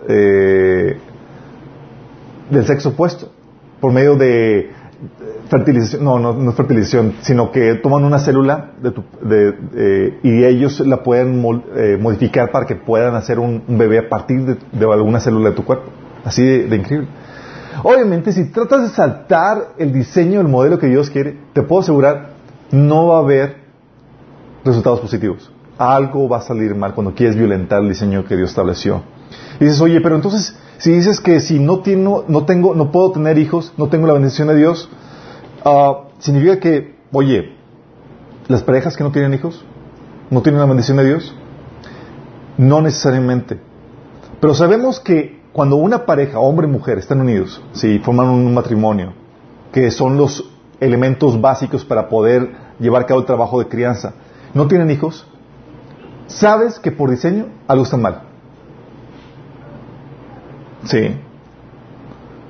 eh, 0.08 0.98
del 2.50 2.66
sexo 2.66 2.90
opuesto, 2.90 3.30
por 3.80 3.92
medio 3.92 4.16
de 4.16 4.70
fertilización, 5.48 6.04
no, 6.04 6.18
no, 6.18 6.50
es 6.50 6.56
fertilización, 6.56 7.14
sino 7.20 7.50
que 7.52 7.74
toman 7.74 8.04
una 8.04 8.18
célula 8.18 8.70
de 8.80 9.54
eh, 9.76 10.18
y 10.22 10.44
ellos 10.44 10.80
la 10.80 11.02
pueden 11.02 11.44
eh, 11.76 11.98
modificar 12.00 12.50
para 12.50 12.66
que 12.66 12.76
puedan 12.76 13.14
hacer 13.14 13.38
un, 13.38 13.62
bebé 13.68 13.98
a 13.98 14.08
partir 14.08 14.40
de, 14.44 14.92
alguna 14.92 15.20
célula 15.20 15.50
de 15.50 15.56
tu 15.56 15.64
cuerpo. 15.64 15.90
Así 16.24 16.42
de, 16.42 16.76
increíble. 16.76 17.08
Obviamente, 17.82 18.32
si 18.32 18.50
tratas 18.50 18.82
de 18.82 18.88
saltar 18.88 19.74
el 19.78 19.92
diseño, 19.92 20.40
el 20.40 20.48
modelo 20.48 20.78
que 20.78 20.86
Dios 20.86 21.10
quiere, 21.10 21.36
te 21.52 21.62
puedo 21.62 21.82
asegurar, 21.82 22.30
no 22.70 23.08
va 23.08 23.16
a 23.16 23.20
haber 23.20 23.56
resultados 24.64 25.00
positivos. 25.00 25.53
Algo 25.84 26.28
va 26.28 26.38
a 26.38 26.42
salir 26.42 26.74
mal 26.74 26.94
cuando 26.94 27.14
quieres 27.14 27.36
violentar 27.36 27.82
el 27.82 27.88
diseño 27.88 28.24
que 28.24 28.36
Dios 28.36 28.50
estableció. 28.50 29.02
Dices, 29.60 29.80
oye, 29.80 30.00
pero 30.00 30.16
entonces, 30.16 30.56
si 30.78 30.92
dices 30.92 31.20
que 31.20 31.40
si 31.40 31.58
no, 31.58 31.80
tengo, 31.80 32.24
no, 32.28 32.44
tengo, 32.44 32.74
no 32.74 32.90
puedo 32.90 33.12
tener 33.12 33.38
hijos, 33.38 33.72
no 33.76 33.88
tengo 33.88 34.06
la 34.06 34.14
bendición 34.14 34.48
de 34.48 34.56
Dios, 34.56 34.88
uh, 35.64 36.08
significa 36.18 36.58
que, 36.60 36.96
oye, 37.12 37.56
las 38.48 38.62
parejas 38.62 38.96
que 38.96 39.04
no 39.04 39.12
tienen 39.12 39.34
hijos, 39.34 39.64
no 40.30 40.42
tienen 40.42 40.60
la 40.60 40.66
bendición 40.66 40.96
de 40.96 41.06
Dios. 41.06 41.34
No 42.56 42.80
necesariamente. 42.80 43.58
Pero 44.40 44.54
sabemos 44.54 45.00
que 45.00 45.42
cuando 45.52 45.76
una 45.76 46.06
pareja, 46.06 46.38
hombre 46.38 46.66
y 46.66 46.70
mujer, 46.70 46.98
están 46.98 47.20
unidos, 47.20 47.62
si 47.72 47.98
forman 47.98 48.28
un 48.28 48.52
matrimonio, 48.54 49.12
que 49.72 49.90
son 49.90 50.16
los 50.16 50.44
elementos 50.80 51.40
básicos 51.40 51.84
para 51.84 52.08
poder 52.08 52.50
llevar 52.78 53.02
a 53.02 53.06
cabo 53.06 53.20
el 53.20 53.26
trabajo 53.26 53.58
de 53.58 53.68
crianza, 53.68 54.14
no 54.52 54.68
tienen 54.68 54.90
hijos, 54.90 55.26
sabes 56.26 56.78
que 56.78 56.92
por 56.92 57.10
diseño 57.10 57.46
algo 57.66 57.84
está 57.84 57.96
mal. 57.96 58.22
Sí. 60.84 61.16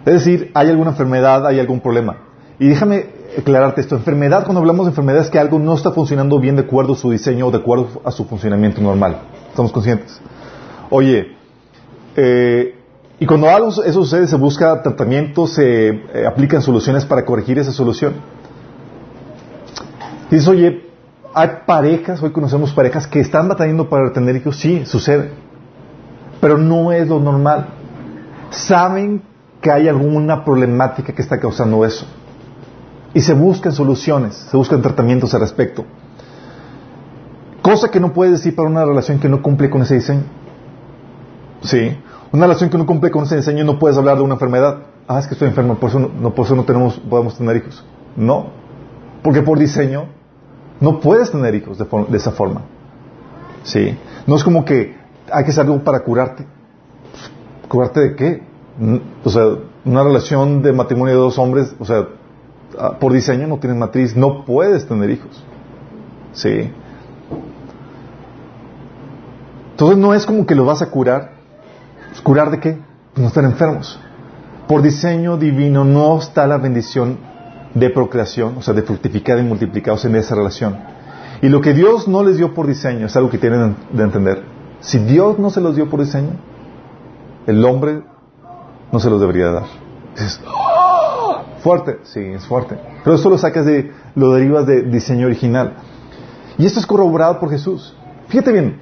Es 0.04 0.12
decir, 0.12 0.50
hay 0.54 0.68
alguna 0.68 0.90
enfermedad, 0.90 1.46
hay 1.46 1.60
algún 1.60 1.80
problema. 1.80 2.16
Y 2.58 2.68
déjame 2.68 3.06
aclararte 3.38 3.80
esto. 3.80 3.96
Enfermedad, 3.96 4.44
cuando 4.44 4.60
hablamos 4.60 4.86
de 4.86 4.90
enfermedad, 4.90 5.22
es 5.22 5.30
que 5.30 5.38
algo 5.38 5.58
no 5.58 5.74
está 5.74 5.92
funcionando 5.92 6.38
bien 6.38 6.56
de 6.56 6.62
acuerdo 6.62 6.92
a 6.92 6.96
su 6.96 7.10
diseño 7.10 7.46
o 7.46 7.50
de 7.50 7.58
acuerdo 7.58 7.88
a 8.04 8.10
su 8.10 8.24
funcionamiento 8.24 8.80
normal. 8.80 9.18
¿Estamos 9.50 9.72
conscientes? 9.72 10.20
Oye, 10.90 11.36
eh, 12.16 12.74
y 13.18 13.26
cuando 13.26 13.48
algo 13.48 13.68
eso 13.68 13.92
sucede, 13.92 14.26
se 14.26 14.36
busca 14.36 14.82
tratamiento, 14.82 15.46
se 15.46 15.88
eh, 15.88 16.26
aplican 16.26 16.62
soluciones 16.62 17.04
para 17.04 17.24
corregir 17.24 17.58
esa 17.58 17.72
solución. 17.72 18.14
Dices, 20.30 20.48
oye, 20.48 20.83
hay 21.34 21.48
parejas, 21.66 22.22
hoy 22.22 22.30
conocemos 22.30 22.72
parejas 22.72 23.06
que 23.06 23.20
están 23.20 23.48
batallando 23.48 23.88
para 23.88 24.12
tener 24.12 24.36
hijos, 24.36 24.56
sí, 24.56 24.86
sucede. 24.86 25.32
Pero 26.40 26.58
no 26.58 26.92
es 26.92 27.08
lo 27.08 27.18
normal 27.20 27.68
saben 28.54 29.22
que 29.60 29.70
hay 29.70 29.88
alguna 29.88 30.44
problemática 30.44 31.12
que 31.12 31.22
está 31.22 31.38
causando 31.38 31.84
eso. 31.84 32.06
Y 33.12 33.20
se 33.20 33.34
buscan 33.34 33.72
soluciones, 33.72 34.34
se 34.34 34.56
buscan 34.56 34.82
tratamientos 34.82 35.34
al 35.34 35.40
respecto. 35.40 35.84
Cosa 37.62 37.90
que 37.90 38.00
no 38.00 38.12
puedes 38.12 38.32
decir 38.32 38.54
para 38.54 38.68
una 38.68 38.84
relación 38.84 39.18
que 39.18 39.28
no 39.28 39.42
cumple 39.42 39.70
con 39.70 39.82
ese 39.82 39.94
diseño. 39.94 40.24
Sí. 41.62 41.96
Una 42.32 42.46
relación 42.46 42.68
que 42.68 42.76
no 42.76 42.84
cumple 42.84 43.10
con 43.10 43.24
ese 43.24 43.36
diseño 43.36 43.64
no 43.64 43.78
puedes 43.78 43.96
hablar 43.96 44.16
de 44.16 44.22
una 44.22 44.34
enfermedad. 44.34 44.78
Ah, 45.06 45.18
es 45.18 45.26
que 45.26 45.34
estoy 45.34 45.48
enfermo, 45.48 45.76
por 45.76 45.90
eso 45.90 45.98
no, 45.98 46.34
por 46.34 46.46
eso 46.46 46.56
no 46.56 46.64
tenemos, 46.64 46.98
podemos 46.98 47.38
tener 47.38 47.56
hijos. 47.56 47.84
No. 48.16 48.46
Porque 49.22 49.42
por 49.42 49.58
diseño 49.58 50.06
no 50.80 51.00
puedes 51.00 51.30
tener 51.30 51.54
hijos 51.54 51.78
de, 51.78 51.86
de 52.08 52.16
esa 52.16 52.32
forma. 52.32 52.62
Sí. 53.62 53.96
No 54.26 54.36
es 54.36 54.44
como 54.44 54.64
que 54.64 54.96
hay 55.30 55.44
que 55.44 55.50
hacer 55.50 55.64
algo 55.64 55.82
para 55.82 56.00
curarte. 56.00 56.46
¿Curarte 57.68 58.00
de 58.00 58.16
qué? 58.16 58.42
O 59.24 59.30
sea, 59.30 59.44
una 59.84 60.02
relación 60.02 60.62
de 60.62 60.72
matrimonio 60.72 61.14
de 61.14 61.20
dos 61.20 61.38
hombres, 61.38 61.74
o 61.78 61.84
sea, 61.84 62.08
ah, 62.78 62.98
por 62.98 63.12
diseño 63.12 63.46
no 63.46 63.58
tienes 63.58 63.78
matriz, 63.78 64.16
no 64.16 64.44
puedes 64.44 64.86
tener 64.86 65.10
hijos. 65.10 65.44
¿Sí? 66.32 66.70
Entonces 69.70 69.98
no 69.98 70.14
es 70.14 70.26
como 70.26 70.46
que 70.46 70.54
lo 70.54 70.64
vas 70.64 70.82
a 70.82 70.90
curar. 70.90 71.32
¿Curar 72.22 72.50
de 72.50 72.60
qué? 72.60 72.78
No 73.16 73.28
estar 73.28 73.44
enfermos. 73.44 73.98
Por 74.68 74.82
diseño 74.82 75.36
divino 75.36 75.84
no 75.84 76.18
está 76.18 76.46
la 76.46 76.58
bendición 76.58 77.18
de 77.74 77.90
procreación, 77.90 78.56
o 78.58 78.62
sea, 78.62 78.74
de 78.74 78.82
fructificar 78.82 79.38
y 79.38 79.42
multiplicados 79.42 80.04
en 80.04 80.16
esa 80.16 80.34
relación. 80.34 80.78
Y 81.42 81.48
lo 81.48 81.60
que 81.60 81.74
Dios 81.74 82.08
no 82.08 82.22
les 82.22 82.36
dio 82.36 82.54
por 82.54 82.66
diseño 82.66 83.06
es 83.06 83.16
algo 83.16 83.30
que 83.30 83.38
tienen 83.38 83.76
de 83.92 84.02
entender. 84.02 84.44
Si 84.80 84.98
Dios 84.98 85.38
no 85.38 85.50
se 85.50 85.60
los 85.60 85.76
dio 85.76 85.90
por 85.90 86.00
diseño, 86.00 86.36
el 87.46 87.64
hombre 87.64 88.02
no 88.92 89.00
se 89.00 89.10
los 89.10 89.20
debería 89.20 89.50
dar. 89.50 89.64
¡Ah! 90.46 90.64
fuerte, 91.64 92.00
sí, 92.02 92.20
es 92.20 92.46
fuerte. 92.46 92.78
Pero 93.02 93.16
esto 93.16 93.30
lo 93.30 93.38
sacas 93.38 93.64
de, 93.64 93.90
lo 94.14 94.32
derivas 94.32 94.66
de 94.66 94.82
diseño 94.82 95.26
original. 95.26 95.76
Y 96.58 96.66
esto 96.66 96.78
es 96.78 96.86
corroborado 96.86 97.40
por 97.40 97.48
Jesús. 97.48 97.96
Fíjate 98.28 98.52
bien, 98.52 98.80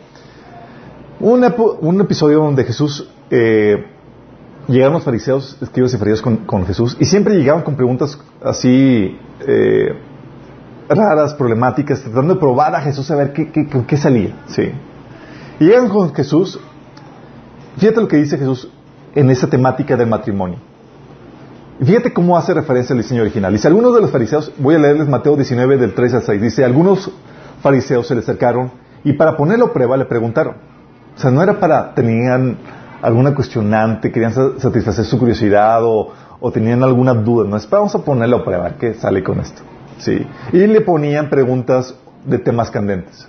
un, 1.21 2.01
episodio 2.01 2.41
donde 2.41 2.65
Jesús, 2.65 3.09
eh, 3.31 3.87
llegaron 4.69 4.95
los 4.95 5.05
fariseos, 5.05 5.57
escribas 5.61 5.95
y 5.95 5.99
fariseos 5.99 6.23
con, 6.23 6.67
Jesús, 6.67 6.97
y 7.01 7.05
siempre 7.05 7.35
llegaban 7.35 7.63
con 7.63 7.77
preguntas 7.77 8.19
así 8.43 9.19
eh, 9.47 9.95
raras, 10.89 11.35
problemáticas, 11.35 12.03
tratando 12.03 12.35
de 12.35 12.41
probar 12.41 12.75
a 12.75 12.81
Jesús 12.81 13.11
a 13.11 13.17
ver 13.17 13.33
qué, 13.33 13.51
qué, 13.51 13.67
qué 13.87 13.97
salía. 13.97 14.35
Sí. 14.47 14.71
Y 15.61 15.65
llegan 15.65 15.89
con 15.89 16.15
Jesús 16.15 16.61
Fíjate 17.77 18.01
lo 18.01 18.09
que 18.09 18.17
dice 18.17 18.39
Jesús 18.39 18.69
en 19.15 19.31
esa 19.31 19.49
temática 19.49 19.97
del 19.97 20.09
matrimonio. 20.09 20.59
Fíjate 21.83 22.13
cómo 22.13 22.37
hace 22.37 22.55
referencia 22.55 22.95
al 22.95 23.03
diseño 23.03 23.23
original. 23.23 23.53
Dice, 23.53 23.67
algunos 23.67 23.95
de 23.95 24.01
los 24.01 24.11
fariseos, 24.11 24.53
voy 24.59 24.75
a 24.75 24.79
leerles 24.79 25.09
Mateo 25.09 25.37
19 25.37 25.79
del 25.79 25.95
3 25.95 26.15
al 26.15 26.23
6, 26.23 26.43
dice, 26.43 26.65
algunos 26.65 27.11
fariseos 27.61 28.07
se 28.07 28.15
le 28.15 28.21
acercaron 28.21 28.71
y 29.05 29.15
para 29.15 29.37
ponerlo 29.37 29.67
a 29.67 29.73
prueba 29.73 29.97
le 29.97 30.05
preguntaron. 30.05 30.57
O 31.17 31.19
sea, 31.19 31.31
no 31.31 31.43
era 31.43 31.59
para, 31.59 31.95
tenían 31.95 32.57
alguna 33.03 33.35
cuestionante, 33.35 34.11
querían 34.11 34.33
satisfacer 34.33 35.05
su 35.05 35.19
curiosidad 35.19 35.81
o, 35.85 36.13
tenían 36.53 36.83
alguna 36.83 37.15
duda, 37.15 37.49
no 37.49 37.57
es 37.57 37.69
vamos 37.69 37.95
a 37.95 37.99
ponerlo 38.01 38.39
a 38.39 38.45
prueba, 38.45 38.71
¿qué 38.79 38.95
sale 38.95 39.23
con 39.23 39.39
esto? 39.41 39.63
Sí. 39.99 40.27
Y 40.53 40.67
le 40.67 40.81
ponían 40.81 41.29
preguntas 41.29 41.95
de 42.25 42.39
temas 42.39 42.71
candentes. 42.71 43.29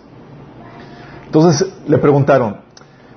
Entonces 1.26 1.68
le 1.88 1.98
preguntaron, 1.98 2.64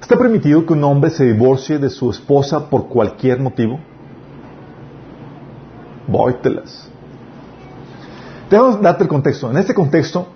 ¿Está 0.06 0.16
permitido 0.16 0.64
que 0.64 0.72
un 0.72 0.84
hombre 0.84 1.10
se 1.10 1.24
divorcie 1.24 1.78
de 1.78 1.90
su 1.90 2.08
esposa 2.10 2.70
por 2.70 2.86
cualquier 2.86 3.40
motivo? 3.40 3.80
Vóytelas. 6.06 6.88
Debemos 8.48 8.80
darte 8.80 9.02
el 9.02 9.08
contexto. 9.08 9.50
En 9.50 9.56
este 9.56 9.74
contexto, 9.74 10.28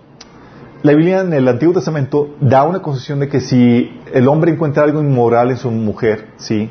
la 0.83 0.93
Biblia 0.93 1.21
en 1.21 1.33
el 1.33 1.47
Antiguo 1.47 1.75
Testamento 1.75 2.37
da 2.41 2.65
una 2.65 2.81
concesión 2.81 3.21
de 3.21 3.29
que 3.29 3.41
si 3.41 4.01
el 4.13 4.27
hombre 4.29 4.53
encuentra 4.53 4.85
algo 4.85 5.01
inmoral 5.01 5.51
en 5.51 5.59
su 5.59 5.71
mujer, 5.71 6.29
sí, 6.37 6.71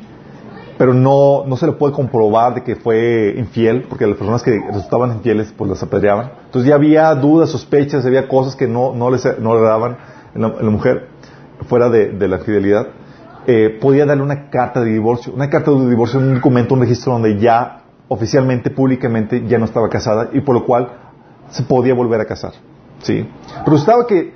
pero 0.76 0.94
no, 0.94 1.44
no 1.46 1.56
se 1.56 1.66
le 1.66 1.72
puede 1.72 1.92
comprobar 1.92 2.54
de 2.54 2.64
que 2.64 2.74
fue 2.74 3.34
infiel, 3.36 3.84
porque 3.88 4.06
las 4.06 4.16
personas 4.16 4.42
que 4.42 4.58
resultaban 4.66 5.12
infieles 5.12 5.54
pues 5.56 5.70
las 5.70 5.82
apedreaban. 5.82 6.32
Entonces 6.46 6.68
ya 6.68 6.74
había 6.74 7.14
dudas, 7.14 7.50
sospechas, 7.50 8.04
había 8.04 8.26
cosas 8.26 8.56
que 8.56 8.66
no, 8.66 8.94
no, 8.94 9.10
les, 9.10 9.38
no 9.38 9.54
le 9.54 9.60
daban 9.60 9.98
en 10.34 10.42
la 10.42 10.70
mujer 10.70 11.08
fuera 11.68 11.88
de, 11.88 12.28
la 12.28 12.38
fidelidad, 12.38 12.88
eh, 13.46 13.78
podía 13.80 14.06
darle 14.06 14.22
una 14.22 14.50
carta 14.50 14.80
de 14.80 14.90
divorcio. 14.90 15.32
Una 15.32 15.50
carta 15.50 15.70
de 15.70 15.88
divorcio 15.88 16.18
es 16.18 16.26
un 16.26 16.34
documento, 16.34 16.74
un 16.74 16.80
registro 16.80 17.12
donde 17.12 17.38
ya 17.38 17.82
oficialmente, 18.08 18.70
públicamente, 18.70 19.46
ya 19.46 19.58
no 19.58 19.66
estaba 19.66 19.88
casada 19.88 20.30
y 20.32 20.40
por 20.40 20.54
lo 20.54 20.64
cual 20.64 20.88
se 21.50 21.62
podía 21.62 21.94
volver 21.94 22.20
a 22.20 22.24
casar. 22.24 22.52
¿Sí? 23.02 23.28
Pero 23.64 23.76
estaba 23.76 24.06
que 24.06 24.34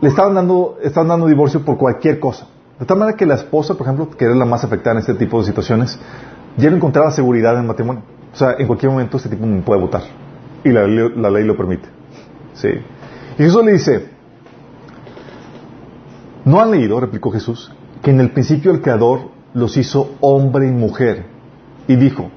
le 0.00 0.08
estaban 0.08 0.34
dando, 0.34 0.78
estaban 0.82 1.08
dando 1.08 1.26
divorcio 1.26 1.64
por 1.64 1.76
cualquier 1.76 2.18
cosa. 2.18 2.46
De 2.78 2.86
tal 2.86 2.98
manera 2.98 3.16
que 3.16 3.26
la 3.26 3.34
esposa, 3.34 3.74
por 3.74 3.86
ejemplo, 3.86 4.08
que 4.10 4.24
era 4.24 4.34
la 4.34 4.46
más 4.46 4.64
afectada 4.64 4.92
en 4.92 5.00
este 5.00 5.14
tipo 5.14 5.38
de 5.38 5.46
situaciones, 5.46 5.98
ya 6.56 6.70
no 6.70 6.76
encontraba 6.76 7.10
seguridad 7.10 7.54
en 7.54 7.60
el 7.60 7.66
matrimonio. 7.66 8.02
O 8.32 8.36
sea, 8.36 8.54
en 8.58 8.66
cualquier 8.66 8.90
momento 8.90 9.16
este 9.16 9.28
tipo 9.28 9.46
puede 9.64 9.80
votar. 9.80 10.02
y 10.64 10.70
la, 10.70 10.86
la 10.86 11.30
ley 11.30 11.44
lo 11.44 11.56
permite. 11.56 11.88
¿Sí? 12.54 12.68
Y 13.38 13.42
Jesús 13.42 13.64
le 13.64 13.72
dice, 13.72 14.08
¿no 16.44 16.60
han 16.60 16.70
leído, 16.70 17.00
replicó 17.00 17.30
Jesús, 17.30 17.72
que 18.02 18.10
en 18.10 18.20
el 18.20 18.30
principio 18.30 18.70
el 18.72 18.80
Creador 18.80 19.30
los 19.54 19.76
hizo 19.76 20.12
hombre 20.20 20.66
y 20.66 20.70
mujer? 20.70 21.26
Y 21.86 21.96
dijo, 21.96 22.30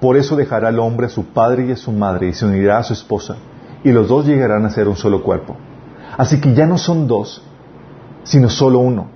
por 0.00 0.16
eso 0.16 0.36
dejará 0.36 0.68
el 0.68 0.78
hombre 0.78 1.06
a 1.06 1.10
su 1.10 1.26
padre 1.26 1.66
y 1.66 1.72
a 1.72 1.76
su 1.76 1.92
madre 1.92 2.28
y 2.28 2.32
se 2.32 2.44
unirá 2.44 2.78
a 2.78 2.82
su 2.82 2.92
esposa, 2.92 3.36
y 3.86 3.92
los 3.92 4.08
dos 4.08 4.26
llegarán 4.26 4.64
a 4.64 4.70
ser 4.70 4.88
un 4.88 4.96
solo 4.96 5.22
cuerpo. 5.22 5.54
Así 6.18 6.40
que 6.40 6.54
ya 6.54 6.66
no 6.66 6.76
son 6.76 7.06
dos, 7.06 7.40
sino 8.24 8.48
solo 8.48 8.80
uno. 8.80 9.06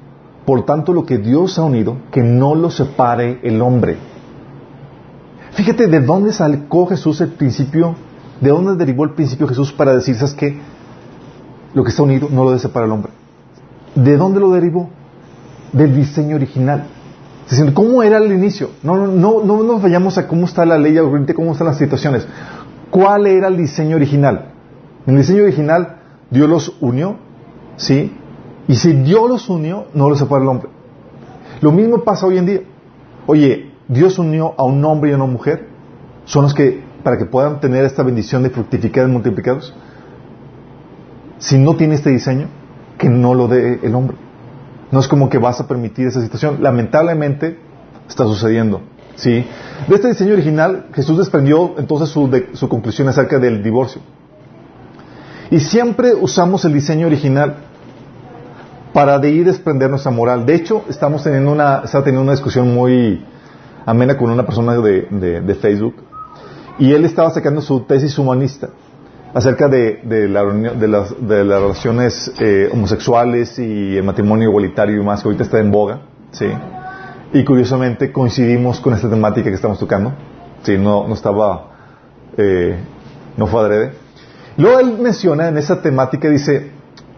Por 0.47 0.65
tanto, 0.65 0.93
lo 0.93 1.05
que 1.05 1.19
Dios 1.19 1.59
ha 1.59 1.65
unido, 1.65 1.97
que 2.13 2.23
no 2.23 2.55
lo 2.55 2.71
separe 2.71 3.41
el 3.43 3.61
hombre. 3.63 3.97
Fíjate 5.51 5.89
de 5.89 5.99
dónde 5.99 6.33
sacó 6.33 6.87
Jesús 6.87 7.21
el 7.21 7.31
principio, 7.31 7.97
de 8.41 8.51
dónde 8.51 8.77
derivó 8.77 9.03
el 9.03 9.15
principio 9.15 9.49
Jesús 9.49 9.73
para 9.73 9.93
decir, 9.93 10.15
¿sabes 10.15 10.35
qué? 10.35 10.61
Lo 11.75 11.83
que 11.83 11.91
está 11.91 12.05
unido 12.05 12.29
no 12.31 12.45
lo 12.45 12.51
debe 12.51 12.61
separar 12.61 12.87
el 12.87 12.93
hombre. 12.93 13.11
¿De 13.97 14.17
dónde 14.17 14.39
lo 14.39 14.53
derivó? 14.53 14.89
Del 15.73 15.97
diseño 15.97 16.37
original. 16.37 16.87
¿cómo 17.75 18.05
era 18.05 18.19
el 18.19 18.31
inicio? 18.31 18.71
No, 18.85 18.97
no, 18.97 19.09
no, 19.09 19.43
no 19.43 19.65
nos 19.65 19.83
vayamos 19.83 20.17
a 20.17 20.29
cómo 20.29 20.47
está 20.47 20.65
la 20.65 20.79
ley 20.79 20.97
ahorita, 20.97 21.35
cómo 21.35 21.51
están 21.51 21.67
las 21.67 21.79
situaciones. 21.79 22.25
¿Cuál 22.89 23.27
era 23.27 23.49
el 23.49 23.57
diseño 23.57 23.97
original? 23.97 24.51
En 25.07 25.15
el 25.15 25.21
diseño 25.21 25.43
original, 25.45 25.97
Dios 26.31 26.49
los 26.49 26.77
unió, 26.81 27.17
¿sí? 27.77 28.13
Y 28.69 28.77
si 28.77 28.93
Dios 28.93 29.29
los 29.29 29.49
unió, 29.49 29.87
no 29.95 30.09
los 30.09 30.19
separa 30.19 30.43
el 30.43 30.49
hombre. 30.49 30.69
Lo 31.61 31.73
mismo 31.73 32.05
pasa 32.05 32.27
hoy 32.27 32.39
en 32.39 32.47
día. 32.47 32.61
Oye, 33.27 33.73
Dios 33.89 34.19
unió 34.19 34.55
a 34.57 34.65
un 34.65 34.85
hombre 34.85 35.11
y 35.11 35.13
a 35.13 35.17
una 35.17 35.27
mujer. 35.27 35.67
Son 36.25 36.45
los 36.45 36.55
que, 36.55 36.83
para 37.03 37.19
que 37.19 37.25
puedan 37.25 37.61
tener 37.61 37.85
esta 37.85 38.03
bendición 38.03 38.43
de 38.43 38.51
fructificar 38.51 39.09
y 39.09 39.11
multiplicados. 39.11 39.75
Si 41.39 41.59
no 41.59 41.77
tiene 41.77 41.95
este 41.95 42.11
diseño, 42.11 42.49
que 42.99 43.09
no 43.09 43.35
lo 43.35 43.49
dé 43.49 43.81
el 43.83 43.95
hombre. 43.95 44.17
No 44.91 45.01
es 45.01 45.09
como 45.09 45.29
que 45.29 45.39
vas 45.39 45.61
a 45.61 45.67
permitir 45.67 46.07
esa 46.07 46.21
situación. 46.21 46.63
Lamentablemente 46.63 47.59
está 48.09 48.25
sucediendo. 48.25 48.83
¿sí? 49.17 49.45
De 49.89 49.95
este 49.95 50.09
diseño 50.09 50.35
original, 50.35 50.87
Jesús 50.95 51.19
desprendió 51.19 51.75
entonces 51.79 52.11
su, 52.11 52.31
su 52.53 52.69
conclusión 52.69 53.09
acerca 53.09 53.39
del 53.39 53.63
divorcio. 53.63 54.03
Y 55.51 55.61
siempre 55.61 56.15
usamos 56.15 56.65
el 56.65 56.73
diseño 56.73 57.07
original 57.07 57.57
para 58.93 59.19
de 59.19 59.31
ir 59.31 59.45
desprender 59.45 59.91
nuestra 59.91 60.11
moral. 60.11 60.47
De 60.47 60.55
hecho, 60.55 60.85
estamos 60.89 61.23
teniendo 61.23 61.53
una, 61.53 61.83
está 61.85 62.03
teniendo 62.03 62.23
una 62.23 62.33
discusión 62.33 62.73
muy 62.73 63.25
amena 63.87 64.17
con 64.17 64.31
una 64.31 64.45
persona 64.45 64.77
de, 64.77 65.03
de, 65.41 65.55
Facebook 65.55 65.97
y 66.79 66.93
él 66.93 67.05
estaba 67.05 67.31
sacando 67.31 67.61
su 67.61 67.81
tesis 67.81 68.17
humanista 68.19 68.69
acerca 69.35 69.69
de, 69.69 70.01
de, 70.05 70.29
la, 70.29 70.45
de, 70.45 70.89
las, 70.89 71.27
de 71.27 71.45
las 71.45 71.61
relaciones 71.61 72.33
eh, 72.39 72.69
homosexuales 72.73 73.59
y 73.59 73.97
el 73.97 74.05
matrimonio 74.05 74.49
igualitario 74.49 75.01
y 75.01 75.05
más 75.05 75.23
que 75.23 75.29
ahorita 75.29 75.45
está 75.45 75.61
en 75.61 75.71
boga, 75.71 76.03
¿sí? 76.33 76.47
Y 77.33 77.45
curiosamente 77.45 78.13
coincidimos 78.13 78.81
con 78.81 78.93
esta 78.93 79.09
temática 79.09 79.49
que 79.49 79.55
estamos 79.55 79.79
tocando, 79.79 80.13
¿sí? 80.63 80.77
No, 80.77 81.07
no 81.07 81.15
estaba, 81.15 81.71
eh, 82.37 82.77
no 83.37 83.47
fue 83.47 83.61
adrede. 83.61 83.93
Luego 84.61 84.79
él 84.79 84.99
menciona 84.99 85.49
en 85.49 85.57
esa 85.57 85.81
temática, 85.81 86.29
dice, 86.29 86.71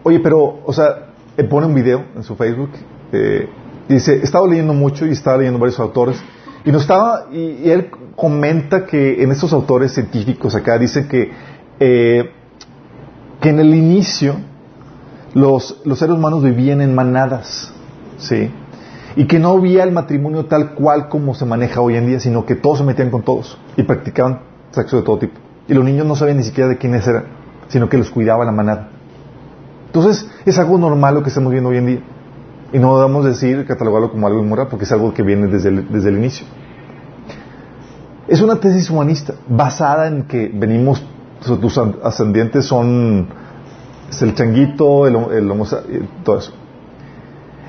oye, 0.03 0.19
pero, 0.21 0.61
o 0.65 0.71
sea, 0.71 1.07
él 1.35 1.47
pone 1.49 1.67
un 1.67 1.75
video 1.75 2.05
en 2.15 2.23
su 2.23 2.35
Facebook 2.35 2.69
eh, 3.11 3.49
y 3.89 3.95
dice, 3.95 4.13
he 4.13 4.23
estado 4.23 4.47
leyendo 4.47 4.73
mucho 4.73 5.05
y 5.05 5.11
estaba 5.11 5.37
leyendo 5.37 5.59
varios 5.59 5.77
autores 5.79 6.23
y 6.63 6.71
no 6.71 6.77
estaba 6.77 7.27
y, 7.33 7.69
él 7.69 7.89
comenta 8.15 8.85
que 8.85 9.21
en 9.21 9.31
estos 9.31 9.51
autores 9.51 9.93
científicos 9.93 10.55
acá 10.55 10.77
dice 10.77 11.07
que 11.07 11.31
eh, 11.79 12.31
que 13.41 13.49
en 13.49 13.59
el 13.59 13.75
inicio 13.75 14.35
los, 15.33 15.81
los 15.83 15.99
seres 15.99 16.15
humanos 16.15 16.43
vivían 16.43 16.79
en 16.79 16.95
manadas, 16.95 17.73
¿sí? 18.19 18.51
Y 19.17 19.25
que 19.25 19.37
no 19.37 19.49
había 19.49 19.83
el 19.83 19.91
matrimonio 19.91 20.45
tal 20.45 20.75
cual 20.75 21.09
como 21.09 21.35
se 21.35 21.43
maneja 21.43 21.81
hoy 21.81 21.97
en 21.97 22.07
día, 22.07 22.21
sino 22.21 22.45
que 22.45 22.55
todos 22.55 22.77
se 22.77 22.83
metían 22.85 23.09
con 23.09 23.23
todos 23.23 23.57
y 23.75 23.83
practicaban 23.83 24.39
sexo 24.71 24.95
de 24.95 25.03
todo 25.03 25.17
tipo. 25.19 25.39
Y 25.67 25.73
los 25.73 25.83
niños 25.83 26.05
no 26.05 26.15
sabían 26.15 26.37
ni 26.37 26.43
siquiera 26.43 26.69
de 26.69 26.77
quiénes 26.77 27.07
eran, 27.07 27.25
sino 27.73 27.89
que 27.89 27.97
los 27.97 28.11
cuidaba 28.11 28.45
la 28.45 28.51
manada. 28.51 28.89
Entonces, 29.87 30.29
es 30.45 30.59
algo 30.59 30.77
normal 30.77 31.15
lo 31.15 31.23
que 31.23 31.29
estamos 31.29 31.51
viendo 31.51 31.71
hoy 31.71 31.77
en 31.77 31.85
día. 31.87 31.99
Y 32.71 32.77
no 32.77 32.95
debemos 32.97 33.25
decir, 33.25 33.65
catalogarlo 33.65 34.11
como 34.11 34.27
algo 34.27 34.43
inmoral, 34.43 34.67
porque 34.69 34.85
es 34.85 34.91
algo 34.91 35.11
que 35.11 35.23
viene 35.23 35.47
desde 35.47 35.69
el, 35.69 35.91
desde 35.91 36.09
el 36.09 36.17
inicio. 36.17 36.45
Es 38.27 38.41
una 38.41 38.57
tesis 38.57 38.91
humanista, 38.91 39.33
basada 39.49 40.05
en 40.05 40.25
que 40.25 40.51
venimos, 40.53 41.03
tus 41.43 41.79
ascendientes 42.03 42.63
son 42.63 43.27
el 44.21 44.35
changuito, 44.35 45.07
el, 45.07 45.15
el 45.15 46.07
todo 46.23 46.37
eso. 46.37 46.53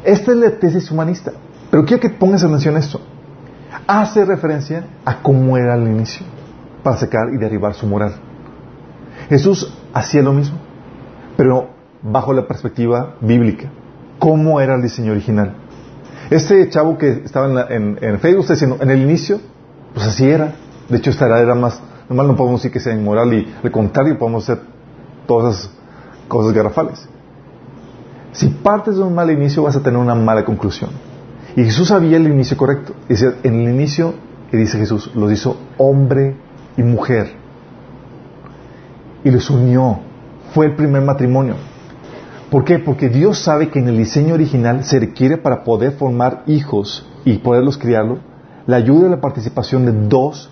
Esta 0.05 0.33
es 0.33 0.37
la 0.37 0.51
tesis 0.51 0.91
humanista. 0.91 1.33
Pero 1.71 1.87
quiero 1.87 2.03
que 2.03 2.11
pongas 2.11 2.45
atención 2.45 2.77
a 2.77 2.81
esto. 2.81 3.01
Hace 3.87 4.27
referencia 4.27 4.85
a 5.07 5.23
cómo 5.23 5.57
era 5.57 5.75
el 5.77 5.89
inicio, 5.89 6.27
para 6.83 6.99
sacar 6.99 7.29
y 7.33 7.39
derribar 7.39 7.73
su 7.73 7.87
moral. 7.87 8.13
Jesús 9.29 9.73
hacía 9.93 10.23
lo 10.23 10.33
mismo, 10.33 10.59
pero 11.37 11.69
bajo 12.03 12.33
la 12.33 12.47
perspectiva 12.47 13.17
bíblica. 13.21 13.71
¿Cómo 14.19 14.61
era 14.61 14.75
el 14.75 14.83
diseño 14.83 15.13
original? 15.13 15.55
Este 16.31 16.69
chavo 16.69 16.97
que 16.97 17.23
estaba 17.25 17.67
en, 17.69 17.99
Facebook 18.21 18.43
está 18.43 18.55
diciendo, 18.55 18.79
en 18.81 18.91
el 18.91 19.03
inicio, 19.03 19.41
pues 19.93 20.07
así 20.07 20.29
era. 20.29 20.55
De 20.89 20.99
hecho, 20.99 21.11
esta 21.11 21.27
era 21.39 21.55
más, 21.55 21.81
normal 22.09 22.29
no 22.29 22.37
podemos 22.37 22.61
decir 22.61 22.73
que 22.73 22.81
sea 22.81 22.95
inmoral 22.95 23.33
y 23.35 23.55
al 23.63 23.71
contrario 23.71 24.19
podemos 24.19 24.45
hacer 24.45 24.63
todas 25.27 25.59
esas 25.59 25.71
cosas 26.29 26.53
garrafales. 26.53 27.09
Si 28.33 28.49
partes 28.49 28.97
de 28.97 29.03
un 29.03 29.15
mal 29.15 29.31
inicio 29.31 29.63
vas 29.63 29.77
a 29.77 29.83
tener 29.83 29.99
una 29.99 30.15
mala 30.15 30.45
conclusión. 30.45 30.91
Y 31.57 31.65
Jesús 31.65 31.89
sabía 31.89 32.17
el 32.17 32.27
inicio 32.27 32.57
correcto. 32.57 32.95
Dice, 33.09 33.37
en 33.45 33.61
el 33.61 33.75
inicio, 33.75 34.15
y 34.53 34.57
dice 34.57 34.79
Jesús, 34.79 35.11
los 35.15 35.31
hizo 35.31 35.57
hombre 35.79 36.37
y 36.77 36.83
mujer. 36.83 37.44
Y 39.25 39.31
los 39.31 39.51
unió. 39.51 39.99
Fue 40.53 40.67
el 40.67 40.77
primer 40.77 41.03
matrimonio. 41.03 41.57
¿Por 42.51 42.65
qué? 42.65 42.79
Porque 42.79 43.09
Dios 43.09 43.39
sabe 43.39 43.71
que 43.71 43.81
en 43.81 43.89
el 43.89 43.97
diseño 43.97 44.35
original 44.35 44.85
se 44.85 45.01
requiere 45.01 45.39
para 45.39 45.65
poder 45.65 45.93
formar 45.93 46.45
hijos 46.47 47.05
y 47.25 47.39
poderlos 47.39 47.79
criarlo 47.79 48.19
la 48.67 48.77
ayuda 48.77 49.07
y 49.07 49.11
la 49.11 49.21
participación 49.21 49.85
de 49.85 49.93
dos 50.09 50.51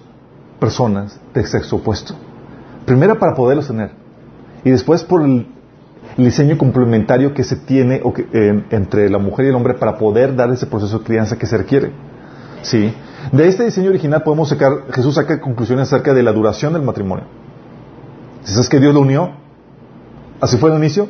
personas 0.61 1.19
de 1.35 1.47
sexo 1.47 1.77
opuesto. 1.77 2.15
Primero 2.85 3.19
para 3.19 3.35
poderlos 3.35 3.69
tener 3.69 3.91
y 4.65 4.71
después 4.71 5.05
por 5.05 5.23
el, 5.23 5.47
diseño 6.17 6.59
complementario 6.59 7.33
que 7.33 7.43
se 7.43 7.57
tiene 7.57 8.03
entre 8.71 9.09
la 9.09 9.19
mujer 9.19 9.47
y 9.47 9.49
el 9.49 9.55
hombre 9.55 9.75
para 9.75 9.97
poder 9.97 10.37
dar 10.37 10.51
ese 10.51 10.67
proceso 10.67 10.99
de 10.99 11.05
crianza 11.05 11.39
que 11.39 11.47
se 11.47 11.57
requiere. 11.57 11.91
¿Sí? 12.61 12.93
De 13.33 13.49
este 13.49 13.65
diseño 13.65 13.89
original 13.89 14.23
podemos 14.23 14.51
sacar, 14.51 14.93
Jesús 14.93 15.15
saca 15.15 15.41
conclusiones 15.41 15.89
acerca 15.89 16.13
de 16.13 16.23
la 16.23 16.33
duración 16.33 16.75
del 16.75 16.83
matrimonio. 16.83 17.25
Si 18.45 18.59
es 18.59 18.69
que 18.69 18.81
Dios 18.81 18.93
lo 18.95 19.01
unió, 19.01 19.31
así 20.41 20.57
fue 20.57 20.71
el 20.71 20.77
inicio, 20.77 21.09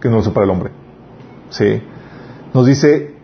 que 0.00 0.08
no 0.08 0.20
lo 0.20 0.32
para 0.32 0.44
el 0.44 0.50
hombre. 0.50 0.70
¿Sí? 1.50 1.82
Nos 2.52 2.66
dice, 2.66 3.14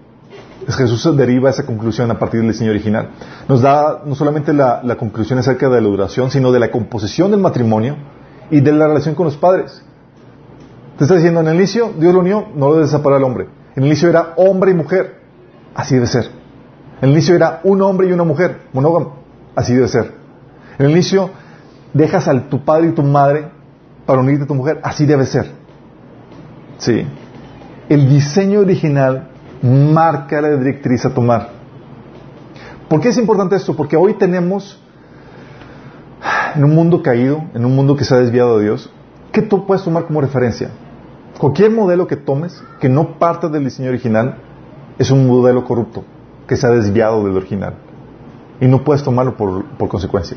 Jesús 0.68 1.16
deriva 1.16 1.50
esa 1.50 1.64
conclusión 1.64 2.10
a 2.10 2.18
partir 2.18 2.40
del 2.40 2.50
diseño 2.52 2.70
original. 2.70 3.10
Nos 3.48 3.62
da 3.62 4.02
no 4.04 4.14
solamente 4.14 4.52
la, 4.52 4.82
conclusión 4.98 5.38
acerca 5.38 5.68
de 5.68 5.80
la 5.80 5.88
duración, 5.88 6.30
sino 6.30 6.52
de 6.52 6.58
la 6.58 6.70
composición 6.70 7.30
del 7.30 7.40
matrimonio 7.40 7.96
y 8.50 8.60
de 8.60 8.72
la 8.72 8.86
relación 8.88 9.14
con 9.14 9.26
los 9.26 9.36
padres. 9.36 9.82
Te 10.98 11.04
está 11.04 11.16
diciendo, 11.16 11.40
en 11.40 11.48
el 11.48 11.56
inicio 11.56 11.92
Dios 11.98 12.12
lo 12.12 12.20
unió, 12.20 12.48
no 12.54 12.68
lo 12.68 12.74
debe 12.76 12.86
separar 12.86 13.18
al 13.18 13.24
hombre. 13.24 13.48
En 13.76 13.82
el 13.82 13.88
inicio 13.88 14.08
era 14.08 14.34
hombre 14.36 14.72
y 14.72 14.74
mujer. 14.74 15.20
Así 15.74 15.94
debe 15.94 16.06
ser. 16.06 16.30
En 17.00 17.08
el 17.08 17.12
inicio 17.12 17.34
era 17.34 17.60
un 17.64 17.80
hombre 17.82 18.08
y 18.08 18.12
una 18.12 18.24
mujer, 18.24 18.62
monógamo. 18.72 19.16
Así 19.54 19.74
debe 19.74 19.88
ser. 19.88 20.12
En 20.78 20.86
el 20.86 20.92
inicio 20.92 21.30
dejas 21.92 22.28
a 22.28 22.48
tu 22.48 22.64
padre 22.64 22.88
y 22.88 22.92
tu 22.92 23.02
madre 23.02 23.48
para 24.06 24.20
unirte 24.20 24.44
a 24.44 24.46
tu 24.46 24.54
mujer. 24.54 24.80
Así 24.82 25.06
debe 25.06 25.26
ser. 25.26 25.50
Sí. 26.78 27.06
El 27.88 28.08
diseño 28.08 28.60
original 28.60 29.28
marca 29.62 30.40
la 30.40 30.56
directriz 30.56 31.04
a 31.04 31.14
tomar. 31.14 31.50
¿Por 32.88 33.00
qué 33.00 33.08
es 33.08 33.18
importante 33.18 33.56
esto? 33.56 33.76
Porque 33.76 33.96
hoy 33.96 34.14
tenemos, 34.14 34.80
en 36.54 36.64
un 36.64 36.74
mundo 36.74 37.02
caído, 37.02 37.44
en 37.54 37.64
un 37.64 37.76
mundo 37.76 37.96
que 37.96 38.04
se 38.04 38.14
ha 38.14 38.18
desviado 38.18 38.58
de 38.58 38.64
Dios, 38.64 38.90
¿qué 39.32 39.42
tú 39.42 39.66
puedes 39.66 39.84
tomar 39.84 40.06
como 40.06 40.20
referencia? 40.20 40.70
Cualquier 41.38 41.70
modelo 41.70 42.06
que 42.06 42.16
tomes 42.16 42.62
que 42.80 42.88
no 42.88 43.18
parte 43.18 43.48
del 43.48 43.64
diseño 43.64 43.90
original 43.90 44.38
es 44.98 45.10
un 45.10 45.26
modelo 45.26 45.64
corrupto, 45.64 46.04
que 46.46 46.56
se 46.56 46.66
ha 46.66 46.70
desviado 46.70 47.24
del 47.24 47.36
original. 47.36 47.74
Y 48.60 48.66
no 48.66 48.84
puedes 48.84 49.02
tomarlo 49.02 49.36
por, 49.36 49.64
consecuencia. 49.88 50.36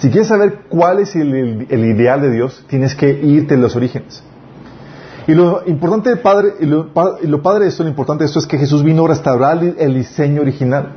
Si 0.00 0.10
quieres 0.10 0.28
saber 0.28 0.62
cuál 0.68 1.00
es 1.00 1.14
el, 1.14 1.66
ideal 1.70 2.22
de 2.22 2.30
Dios, 2.30 2.64
tienes 2.68 2.94
que 2.94 3.10
irte 3.10 3.54
a 3.54 3.58
los 3.58 3.76
orígenes. 3.76 4.22
Y 5.26 5.34
lo 5.34 5.62
importante 5.66 6.16
padre, 6.16 6.54
lo, 6.60 6.92
padre 6.92 7.64
de 7.64 7.68
esto, 7.68 7.82
lo 7.82 7.88
importante 7.90 8.24
de 8.24 8.28
esto 8.28 8.38
es 8.38 8.46
que 8.46 8.58
Jesús 8.58 8.82
vino 8.82 9.04
a 9.04 9.08
restaurar 9.08 9.62
el 9.62 9.94
diseño 9.94 10.40
original. 10.40 10.96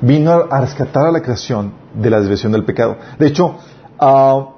Vino 0.00 0.32
a 0.50 0.60
rescatar 0.60 1.06
a 1.06 1.10
la 1.10 1.20
creación 1.20 1.72
de 1.94 2.10
la 2.10 2.20
desviación 2.20 2.52
del 2.52 2.64
pecado. 2.64 2.96
De 3.18 3.26
hecho, 3.26 3.56
ah, 3.98 4.54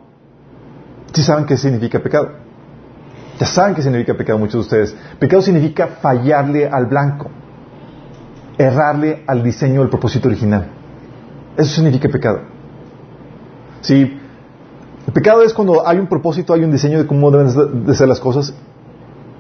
Sí 1.17 1.23
saben 1.23 1.47
qué 1.47 1.57
significa 1.57 1.99
pecado. 2.01 2.31
Ya 3.41 3.47
saben 3.47 3.75
qué 3.75 3.81
significa 3.81 4.13
pecado 4.13 4.39
muchos 4.39 4.55
de 4.55 4.61
ustedes. 4.61 4.97
Pecado 5.19 5.41
significa 5.41 5.87
fallarle 6.03 6.69
al 6.69 6.85
blanco, 6.85 7.31
errarle 8.59 9.25
al 9.27 9.43
diseño, 9.43 9.81
al 9.81 9.89
propósito 9.89 10.29
original. 10.29 10.67
Eso 11.57 11.75
significa 11.77 12.11
pecado. 12.11 12.56
Sí, 13.81 14.19
el 15.07 15.13
pecado 15.13 15.43
es 15.43 15.55
cuando 15.55 15.87
hay 15.87 15.99
un 15.99 16.09
propósito, 16.09 16.53
hay 16.53 16.65
un 16.65 16.73
diseño 16.73 16.99
de 16.99 17.07
cómo 17.07 17.31
deben 17.31 17.85
de 17.85 17.95
ser 17.95 18.09
las 18.09 18.21
cosas 18.21 18.55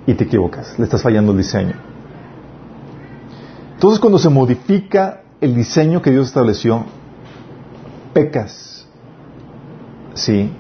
y 0.07 0.15
te 0.15 0.25
equivocas, 0.25 0.79
le 0.79 0.85
estás 0.85 1.03
fallando 1.03 1.33
el 1.33 1.39
diseño. 1.39 1.75
Entonces 3.75 4.01
cuando 4.01 4.19
se 4.19 4.29
modifica 4.29 5.23
el 5.41 5.55
diseño 5.55 6.01
que 6.01 6.11
Dios 6.11 6.29
estableció, 6.29 6.85
pecas, 8.15 8.87
¿sí? 10.15 10.53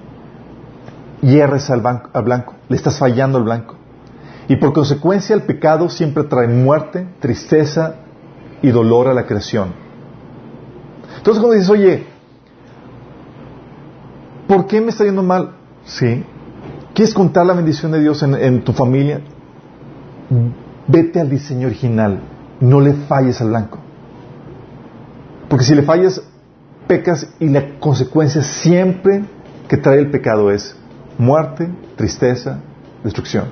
Hierres 1.22 1.70
al, 1.70 1.82
al 2.12 2.22
blanco, 2.24 2.54
le 2.68 2.76
estás 2.76 2.98
fallando 2.98 3.38
al 3.38 3.44
blanco. 3.44 3.76
Y 4.48 4.56
por 4.56 4.72
consecuencia 4.72 5.34
el 5.34 5.42
pecado 5.42 5.88
siempre 5.88 6.24
trae 6.24 6.48
muerte, 6.48 7.08
tristeza 7.20 7.96
y 8.60 8.70
dolor 8.70 9.08
a 9.08 9.14
la 9.14 9.26
creación. 9.26 9.72
Entonces 11.16 11.40
cuando 11.40 11.54
dices, 11.54 11.70
oye, 11.70 12.06
¿por 14.46 14.66
qué 14.66 14.80
me 14.80 14.90
está 14.90 15.04
yendo 15.04 15.22
mal? 15.22 15.56
¿Sí? 15.84 16.24
¿Quieres 16.94 17.14
contar 17.14 17.46
la 17.46 17.54
bendición 17.54 17.92
de 17.92 18.00
Dios 18.00 18.22
en, 18.22 18.34
en 18.34 18.64
tu 18.64 18.72
familia? 18.72 19.20
Vete 20.88 21.20
al 21.20 21.28
diseño 21.28 21.66
original, 21.66 22.20
no 22.60 22.80
le 22.80 22.92
falles 22.92 23.40
al 23.40 23.48
blanco. 23.48 23.78
Porque 25.48 25.64
si 25.64 25.74
le 25.74 25.82
fallas, 25.82 26.22
pecas 26.86 27.28
y 27.38 27.48
la 27.48 27.78
consecuencia 27.78 28.42
siempre 28.42 29.24
que 29.68 29.76
trae 29.76 29.98
el 29.98 30.10
pecado 30.10 30.50
es 30.50 30.76
muerte, 31.18 31.68
tristeza, 31.96 32.60
destrucción. 33.02 33.44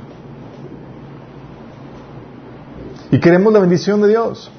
Y 3.11 3.21
queremos 3.21 3.53
la 3.53 3.61
bendición 3.61 4.01
de 4.03 4.09
Dios. 4.09 4.51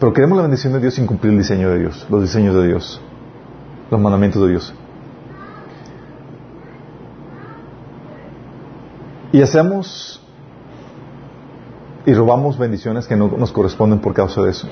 Pero 0.00 0.12
queremos 0.12 0.36
la 0.36 0.42
bendición 0.42 0.72
de 0.72 0.80
Dios 0.80 0.94
sin 0.94 1.06
cumplir 1.06 1.32
el 1.32 1.38
diseño 1.38 1.70
de 1.70 1.80
Dios, 1.80 2.06
los 2.08 2.22
diseños 2.22 2.54
de 2.54 2.68
Dios, 2.68 3.00
los 3.90 4.00
mandamientos 4.00 4.42
de 4.42 4.48
Dios. 4.48 4.74
Y 9.32 9.42
hacemos 9.42 10.22
y 12.06 12.14
robamos 12.14 12.58
bendiciones 12.58 13.06
que 13.06 13.16
no 13.16 13.28
nos 13.28 13.52
corresponden 13.52 13.98
por 14.00 14.14
causa 14.14 14.42
de 14.42 14.50
eso. 14.50 14.68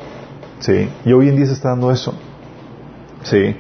¿Sí? 0.61 0.89
Y 1.05 1.13
hoy 1.13 1.29
en 1.29 1.37
día 1.37 1.47
se 1.47 1.53
está 1.53 1.71
dando 1.71 1.91
eso. 1.91 2.15
¿Sí? 3.25 3.57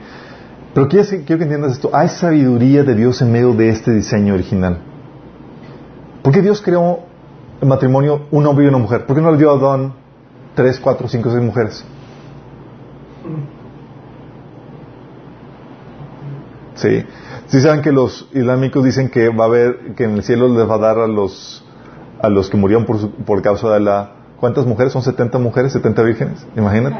Pero 0.72 0.88
quiero, 0.88 1.08
que 1.08 1.32
entiendas 1.32 1.72
esto. 1.72 1.90
Hay 1.92 2.08
sabiduría 2.08 2.84
de 2.84 2.94
Dios 2.94 3.20
en 3.22 3.32
medio 3.32 3.52
de 3.52 3.68
este 3.68 3.92
diseño 3.92 4.34
original. 4.34 4.78
¿Por 6.22 6.32
qué 6.32 6.42
Dios 6.42 6.62
creó 6.62 7.00
el 7.60 7.68
matrimonio 7.68 8.26
un 8.30 8.46
hombre 8.46 8.64
y 8.64 8.68
una 8.68 8.78
mujer? 8.78 9.06
¿Por 9.06 9.16
qué 9.16 9.22
no 9.22 9.30
le 9.30 9.38
dio 9.38 9.50
a 9.50 9.54
Adán 9.54 9.94
tres, 10.54 10.80
cuatro, 10.80 11.08
cinco, 11.08 11.30
seis 11.30 11.42
mujeres? 11.42 11.84
Sí. 16.76 17.04
Si 17.48 17.60
saben 17.60 17.80
que 17.80 17.90
los 17.90 18.28
islámicos 18.32 18.84
dicen 18.84 19.08
que 19.08 19.28
va 19.30 19.44
a 19.44 19.46
haber, 19.46 19.94
que 19.94 20.04
en 20.04 20.12
el 20.12 20.22
cielo 20.22 20.48
les 20.48 20.68
va 20.68 20.74
a 20.74 20.78
dar 20.78 20.98
a 20.98 21.06
los, 21.06 21.64
a 22.20 22.28
los 22.28 22.50
que 22.50 22.56
murieron 22.56 22.84
por, 22.84 23.10
por 23.24 23.42
causa 23.42 23.70
de 23.72 23.80
la, 23.80 24.12
¿cuántas 24.38 24.66
mujeres? 24.66 24.92
Son 24.92 25.02
70 25.02 25.38
mujeres, 25.38 25.72
70 25.72 26.02
vírgenes, 26.02 26.46
imagínate. 26.56 26.96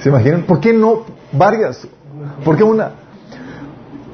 ¿Se 0.00 0.08
imaginan? 0.08 0.42
¿Por 0.42 0.60
qué 0.60 0.72
no 0.72 1.04
varias? 1.32 1.86
¿Por 2.44 2.56
qué 2.56 2.64
una? 2.64 2.92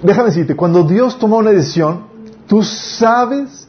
Déjame 0.03 0.29
decirte, 0.29 0.55
cuando 0.55 0.83
Dios 0.83 1.19
toma 1.19 1.37
una 1.37 1.51
decisión, 1.51 2.07
tú 2.47 2.63
sabes 2.63 3.69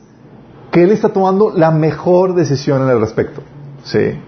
que 0.71 0.83
Él 0.83 0.91
está 0.91 1.09
tomando 1.09 1.51
la 1.55 1.71
mejor 1.71 2.35
decisión 2.35 2.81
en 2.83 2.89
el 2.89 2.99
respecto. 2.99 3.41
Sí 3.83 4.19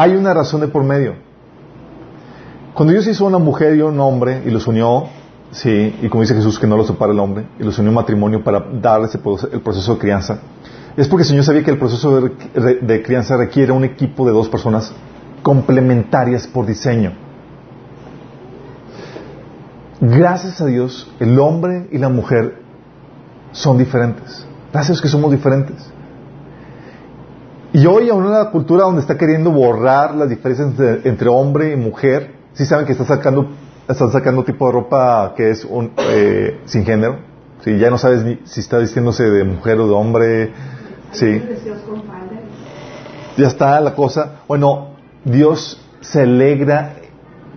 hay 0.00 0.16
una 0.16 0.32
razón 0.32 0.62
de 0.62 0.68
por 0.68 0.82
medio. 0.82 1.14
Cuando 2.72 2.94
Dios 2.94 3.06
hizo 3.06 3.26
una 3.26 3.36
mujer 3.36 3.76
y 3.76 3.82
un 3.82 4.00
hombre 4.00 4.42
y 4.46 4.50
los 4.50 4.66
unió, 4.66 5.08
sí, 5.50 5.94
y 6.00 6.08
como 6.08 6.22
dice 6.22 6.34
Jesús 6.34 6.58
que 6.58 6.66
no 6.66 6.78
los 6.78 6.86
separa 6.86 7.12
el 7.12 7.18
hombre, 7.18 7.44
y 7.58 7.64
los 7.64 7.78
unió 7.78 7.90
en 7.90 7.96
matrimonio 7.96 8.42
para 8.42 8.64
darles 8.80 9.14
el 9.14 9.60
proceso 9.60 9.92
de 9.92 9.98
crianza, 9.98 10.38
es 10.96 11.06
porque 11.06 11.24
el 11.24 11.28
Señor 11.28 11.44
sabía 11.44 11.62
que 11.62 11.70
el 11.70 11.78
proceso 11.78 12.18
de, 12.18 12.76
de 12.80 13.02
crianza 13.02 13.36
requiere 13.36 13.72
un 13.72 13.84
equipo 13.84 14.24
de 14.24 14.32
dos 14.32 14.48
personas 14.48 14.90
complementarias 15.42 16.46
por 16.46 16.64
diseño. 16.64 17.12
Gracias 20.00 20.62
a 20.62 20.66
Dios, 20.66 21.12
el 21.20 21.38
hombre 21.38 21.88
y 21.92 21.98
la 21.98 22.08
mujer 22.08 22.62
son 23.52 23.76
diferentes. 23.76 24.46
Gracias 24.72 24.88
a 24.88 24.92
Dios 24.92 25.02
que 25.02 25.08
somos 25.08 25.30
diferentes. 25.30 25.89
Y 27.72 27.86
hoy, 27.86 28.08
aún 28.08 28.24
en 28.24 28.30
una 28.30 28.50
cultura 28.50 28.84
donde 28.84 29.00
está 29.00 29.16
queriendo 29.16 29.52
borrar 29.52 30.16
las 30.16 30.28
diferencias 30.28 31.04
entre, 31.04 31.28
hombre 31.28 31.72
y 31.72 31.76
mujer, 31.76 32.34
sí 32.52 32.66
saben 32.66 32.84
que 32.84 32.92
está 32.92 33.04
sacando, 33.04 33.48
están 33.88 34.10
sacando 34.10 34.42
tipo 34.42 34.66
de 34.66 34.72
ropa 34.72 35.34
que 35.36 35.50
es 35.50 35.64
un, 35.64 35.92
eh, 35.96 36.60
sin 36.64 36.84
género. 36.84 37.18
Sí, 37.64 37.78
ya 37.78 37.90
no 37.90 37.98
sabes 37.98 38.24
ni 38.24 38.40
si 38.44 38.60
está 38.60 38.78
vistiéndose 38.78 39.22
de 39.24 39.44
mujer 39.44 39.78
o 39.78 39.86
de 39.86 39.94
hombre. 39.94 40.52
Sí. 41.12 41.42
Ya 43.36 43.46
está 43.46 43.80
la 43.80 43.94
cosa. 43.94 44.40
Bueno, 44.48 44.96
Dios 45.24 45.80
se 46.00 46.22
alegra 46.22 46.94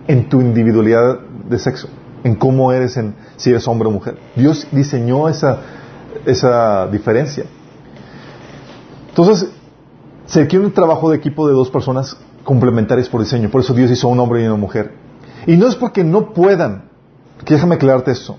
en 0.06 0.28
tu 0.28 0.40
individualidad 0.40 1.18
de 1.48 1.58
sexo, 1.58 1.88
en 2.22 2.36
cómo 2.36 2.72
eres, 2.72 2.96
en 2.96 3.16
si 3.36 3.50
eres 3.50 3.66
hombre 3.66 3.88
o 3.88 3.90
mujer. 3.90 4.16
Dios 4.36 4.68
diseñó 4.70 5.28
esa, 5.28 5.58
esa 6.24 6.86
diferencia. 6.86 7.44
Entonces, 9.08 9.50
se 10.26 10.40
requiere 10.40 10.64
un 10.64 10.72
trabajo 10.72 11.10
de 11.10 11.16
equipo 11.16 11.46
de 11.46 11.54
dos 11.54 11.70
personas 11.70 12.16
complementarias 12.44 13.08
por 13.08 13.20
diseño. 13.20 13.50
Por 13.50 13.60
eso 13.60 13.74
Dios 13.74 13.90
hizo 13.90 14.08
un 14.08 14.20
hombre 14.20 14.42
y 14.42 14.46
una 14.46 14.56
mujer. 14.56 14.92
Y 15.46 15.56
no 15.56 15.66
es 15.66 15.74
porque 15.74 16.04
no 16.04 16.32
puedan, 16.32 16.90
déjame 17.46 17.74
aclararte 17.74 18.12
eso. 18.12 18.38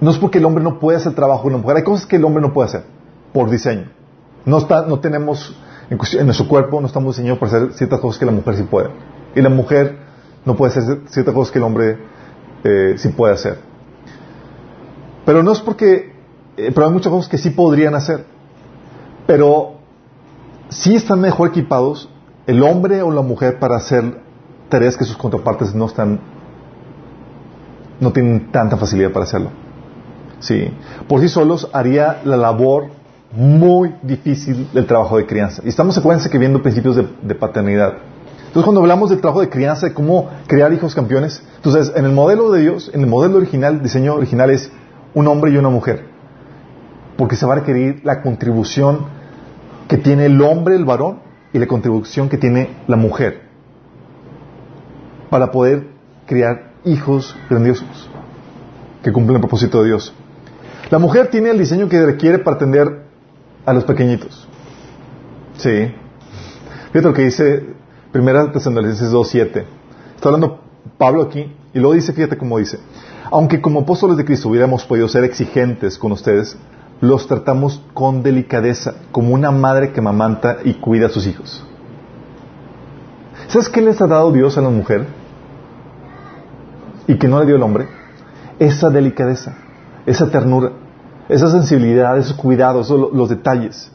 No 0.00 0.10
es 0.10 0.18
porque 0.18 0.38
el 0.38 0.44
hombre 0.44 0.62
no 0.62 0.78
pueda 0.78 0.98
hacer 0.98 1.14
trabajo 1.14 1.42
de 1.42 1.48
una 1.54 1.58
mujer. 1.58 1.76
Hay 1.76 1.84
cosas 1.84 2.06
que 2.06 2.16
el 2.16 2.24
hombre 2.24 2.42
no 2.42 2.52
puede 2.52 2.68
hacer 2.68 2.84
por 3.32 3.50
diseño. 3.50 3.90
No, 4.44 4.58
está, 4.58 4.86
no 4.86 4.98
tenemos, 4.98 5.56
en, 5.90 6.24
nuestro 6.24 6.48
cuerpo 6.48 6.80
no 6.80 6.86
estamos 6.86 7.16
diseñados 7.16 7.38
para 7.38 7.56
hacer 7.56 7.72
ciertas 7.74 8.00
cosas 8.00 8.18
que 8.18 8.26
la 8.26 8.32
mujer 8.32 8.56
sí 8.56 8.64
puede. 8.64 8.90
Y 9.34 9.40
la 9.40 9.48
mujer 9.48 9.98
no 10.44 10.56
puede 10.56 10.72
hacer 10.72 11.02
ciertas 11.06 11.34
cosas 11.34 11.52
que 11.52 11.58
el 11.58 11.64
hombre 11.64 11.98
eh, 12.64 12.94
sí 12.96 13.10
puede 13.10 13.34
hacer. 13.34 13.58
Pero 15.24 15.42
no 15.42 15.52
es 15.52 15.60
porque, 15.60 16.12
eh, 16.56 16.72
pero 16.74 16.86
hay 16.86 16.92
muchas 16.92 17.12
cosas 17.12 17.28
que 17.28 17.38
sí 17.38 17.50
podrían 17.50 17.94
hacer. 17.94 18.24
Pero 19.26 19.81
si 20.72 20.94
están 20.94 21.20
mejor 21.20 21.48
equipados 21.48 22.08
el 22.46 22.62
hombre 22.62 23.02
o 23.02 23.10
la 23.10 23.22
mujer 23.22 23.58
para 23.58 23.76
hacer 23.76 24.20
tareas 24.68 24.96
que 24.96 25.04
sus 25.04 25.16
contrapartes 25.16 25.74
no 25.74 25.86
están, 25.86 26.18
no 28.00 28.12
tienen 28.12 28.50
tanta 28.50 28.76
facilidad 28.76 29.12
para 29.12 29.24
hacerlo. 29.24 29.50
Sí. 30.40 30.72
Por 31.08 31.20
sí 31.20 31.28
solos 31.28 31.68
haría 31.72 32.20
la 32.24 32.36
labor 32.36 32.86
muy 33.32 33.94
difícil 34.02 34.68
del 34.72 34.86
trabajo 34.86 35.16
de 35.16 35.26
crianza. 35.26 35.62
Y 35.64 35.68
estamos, 35.68 35.96
acuérdense, 35.96 36.28
que 36.28 36.38
viendo 36.38 36.62
principios 36.62 36.96
de, 36.96 37.34
paternidad. 37.34 37.94
Entonces, 38.38 38.64
cuando 38.64 38.80
hablamos 38.80 39.10
del 39.10 39.20
trabajo 39.20 39.40
de 39.40 39.48
crianza, 39.48 39.86
de 39.86 39.94
cómo 39.94 40.28
crear 40.46 40.72
hijos 40.72 40.94
campeones, 40.94 41.42
entonces, 41.56 41.92
en 41.94 42.04
el 42.04 42.12
modelo 42.12 42.50
de 42.50 42.60
Dios, 42.60 42.90
en 42.92 43.00
el 43.02 43.06
modelo 43.06 43.36
original, 43.36 43.82
diseño 43.82 44.14
original 44.14 44.50
es 44.50 44.70
un 45.14 45.28
hombre 45.28 45.52
y 45.52 45.56
una 45.56 45.70
mujer. 45.70 46.06
Porque 47.16 47.36
se 47.36 47.46
va 47.46 47.54
a 47.54 47.56
requerir 47.56 48.00
la 48.04 48.20
contribución 48.20 49.21
que 49.88 49.98
tiene 49.98 50.26
el 50.26 50.40
hombre, 50.40 50.76
el 50.76 50.84
varón, 50.84 51.18
y 51.52 51.58
la 51.58 51.66
contribución 51.66 52.28
que 52.28 52.38
tiene 52.38 52.70
la 52.86 52.96
mujer 52.96 53.42
para 55.28 55.50
poder 55.50 55.88
criar 56.26 56.72
hijos 56.84 57.36
grandiosos 57.48 58.08
que 59.02 59.12
cumplen 59.12 59.36
el 59.36 59.40
propósito 59.40 59.82
de 59.82 59.88
Dios. 59.88 60.14
La 60.90 60.98
mujer 60.98 61.28
tiene 61.28 61.50
el 61.50 61.58
diseño 61.58 61.88
que 61.88 62.04
requiere 62.04 62.38
para 62.38 62.56
atender 62.56 63.02
a 63.64 63.72
los 63.72 63.84
pequeñitos. 63.84 64.46
Sí. 65.56 65.92
Fíjate 66.92 67.08
lo 67.08 67.14
que 67.14 67.24
dice 67.24 67.66
Primera 68.12 68.50
Tesalonicenses 68.52 69.12
2.7. 69.12 69.64
Está 70.14 70.28
hablando 70.28 70.60
Pablo 70.98 71.22
aquí 71.22 71.54
y 71.72 71.78
luego 71.78 71.94
dice, 71.94 72.12
fíjate 72.12 72.36
cómo 72.36 72.58
dice, 72.58 72.78
aunque 73.30 73.60
como 73.60 73.80
apóstoles 73.80 74.16
de 74.16 74.24
Cristo 74.24 74.48
hubiéramos 74.48 74.84
podido 74.84 75.08
ser 75.08 75.24
exigentes 75.24 75.98
con 75.98 76.12
ustedes, 76.12 76.56
los 77.02 77.26
tratamos 77.26 77.82
con 77.94 78.22
delicadeza, 78.22 78.94
como 79.10 79.34
una 79.34 79.50
madre 79.50 79.90
que 79.90 80.00
mamanta 80.00 80.58
y 80.62 80.74
cuida 80.74 81.06
a 81.06 81.08
sus 81.08 81.26
hijos. 81.26 81.66
¿Sabes 83.48 83.68
qué 83.68 83.82
les 83.82 84.00
ha 84.00 84.06
dado 84.06 84.30
Dios 84.30 84.56
a 84.56 84.60
la 84.60 84.70
mujer? 84.70 85.08
Y 87.08 87.16
que 87.16 87.26
no 87.26 87.40
le 87.40 87.46
dio 87.46 87.56
el 87.56 87.62
hombre. 87.64 87.88
Esa 88.60 88.88
delicadeza, 88.88 89.56
esa 90.06 90.30
ternura, 90.30 90.70
esa 91.28 91.50
sensibilidad, 91.50 92.16
esos 92.16 92.34
cuidados, 92.34 92.88
los, 92.88 93.12
los 93.12 93.28
detalles. 93.28 93.90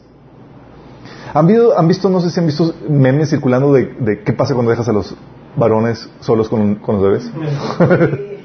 ¿Han, 1.32 1.48
¿Han 1.78 1.88
visto, 1.88 2.10
no 2.10 2.20
sé 2.20 2.28
si 2.28 2.40
han 2.40 2.46
visto 2.46 2.74
memes 2.90 3.30
circulando 3.30 3.72
de, 3.72 4.22
qué 4.22 4.34
pasa 4.34 4.52
cuando 4.52 4.70
dejas 4.70 4.90
a 4.90 4.92
los 4.92 5.16
varones 5.56 6.10
solos 6.20 6.50
con, 6.50 6.74
con 6.74 6.96
los 6.96 7.04
bebés? 7.04 7.32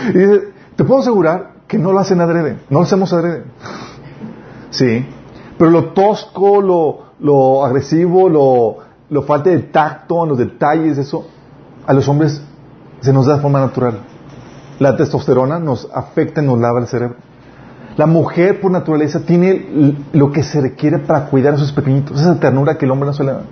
y 0.14 0.18
dice, 0.18 0.59
te 0.80 0.84
puedo 0.84 1.02
asegurar 1.02 1.56
que 1.68 1.76
no 1.76 1.92
lo 1.92 1.98
hacen 1.98 2.22
adrede, 2.22 2.56
no 2.70 2.78
lo 2.78 2.84
hacemos 2.86 3.12
adrede. 3.12 3.44
Sí, 4.70 5.04
pero 5.58 5.70
lo 5.70 5.92
tosco, 5.92 6.62
lo, 6.62 7.00
lo 7.18 7.66
agresivo, 7.66 8.30
lo, 9.10 9.22
falta 9.24 9.50
de 9.50 9.58
tacto 9.58 10.22
en 10.22 10.30
los 10.30 10.38
detalles, 10.38 10.96
eso, 10.96 11.26
a 11.86 11.92
los 11.92 12.08
hombres 12.08 12.40
se 13.02 13.12
nos 13.12 13.26
da 13.26 13.34
de 13.34 13.42
forma 13.42 13.60
natural. 13.60 13.98
La 14.78 14.96
testosterona 14.96 15.58
nos 15.58 15.86
afecta 15.92 16.40
nos 16.40 16.58
lava 16.58 16.80
el 16.80 16.86
cerebro. 16.86 17.16
La 17.98 18.06
mujer 18.06 18.58
por 18.58 18.70
naturaleza 18.70 19.20
tiene 19.20 19.98
lo 20.14 20.32
que 20.32 20.42
se 20.42 20.62
requiere 20.62 20.98
para 20.98 21.26
cuidar 21.26 21.52
a 21.52 21.58
sus 21.58 21.72
pequeñitos, 21.72 22.18
esa 22.18 22.40
ternura 22.40 22.78
que 22.78 22.86
el 22.86 22.90
hombre 22.90 23.08
no 23.08 23.12
se 23.12 23.24
le 23.24 23.32
da. 23.32 23.42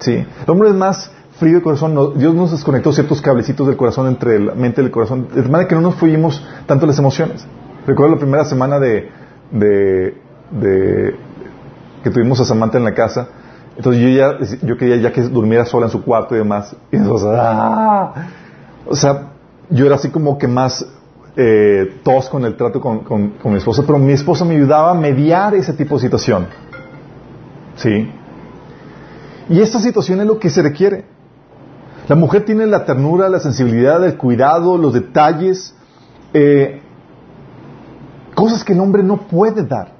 Sí. 0.00 0.14
El 0.14 0.50
hombre 0.50 0.70
es 0.70 0.74
más 0.74 1.12
frío 1.38 1.56
de 1.56 1.62
corazón. 1.62 2.18
Dios 2.18 2.34
nos 2.34 2.50
desconectó 2.50 2.92
ciertos 2.92 3.20
cablecitos 3.20 3.66
del 3.66 3.76
corazón 3.76 4.06
entre 4.08 4.38
la 4.38 4.54
mente 4.54 4.82
y 4.82 4.84
el 4.84 4.90
corazón, 4.90 5.28
de 5.34 5.42
manera 5.42 5.68
que 5.68 5.74
no 5.74 5.80
nos 5.80 5.96
fuimos 5.96 6.44
tanto 6.66 6.86
las 6.86 6.98
emociones. 6.98 7.46
Recuerdo 7.86 8.14
la 8.14 8.20
primera 8.20 8.44
semana 8.44 8.78
de, 8.78 9.10
de, 9.50 11.16
que 12.02 12.10
tuvimos 12.10 12.40
a 12.40 12.44
Samantha 12.44 12.78
en 12.78 12.84
la 12.84 12.94
casa. 12.94 13.28
Entonces 13.76 14.02
yo 14.02 14.08
ya, 14.08 14.38
yo 14.62 14.76
quería 14.76 14.96
ya 14.96 15.12
que 15.12 15.22
durmiera 15.22 15.64
sola 15.64 15.86
en 15.86 15.92
su 15.92 16.02
cuarto 16.02 16.34
y 16.34 16.38
demás. 16.38 16.74
Y 16.92 16.96
entonces, 16.96 17.28
¡ah! 17.30 18.12
O 18.86 18.94
sea, 18.94 19.32
yo 19.70 19.86
era 19.86 19.96
así 19.96 20.10
como 20.10 20.38
que 20.38 20.46
más 20.46 20.86
eh, 21.36 22.00
tosco 22.04 22.38
en 22.38 22.44
el 22.44 22.56
trato 22.56 22.80
con, 22.80 23.00
con, 23.00 23.32
mi 23.44 23.56
esposa, 23.56 23.82
pero 23.84 23.98
mi 23.98 24.12
esposa 24.12 24.44
me 24.44 24.54
ayudaba 24.54 24.92
a 24.92 24.94
mediar 24.94 25.54
ese 25.54 25.72
tipo 25.72 25.96
de 25.96 26.02
situación. 26.02 26.46
¿Sí? 27.76 28.08
Y 29.48 29.60
esta 29.60 29.80
situación 29.80 30.20
es 30.20 30.26
lo 30.26 30.38
que 30.38 30.48
se 30.48 30.62
requiere. 30.62 31.04
La 32.08 32.16
mujer 32.16 32.44
tiene 32.44 32.66
la 32.66 32.84
ternura, 32.84 33.28
la 33.28 33.40
sensibilidad, 33.40 34.04
el 34.04 34.16
cuidado, 34.16 34.76
los 34.76 34.92
detalles, 34.92 35.74
eh, 36.34 36.82
cosas 38.34 38.62
que 38.62 38.74
el 38.74 38.80
hombre 38.80 39.02
no 39.02 39.26
puede 39.26 39.64
dar. 39.64 39.92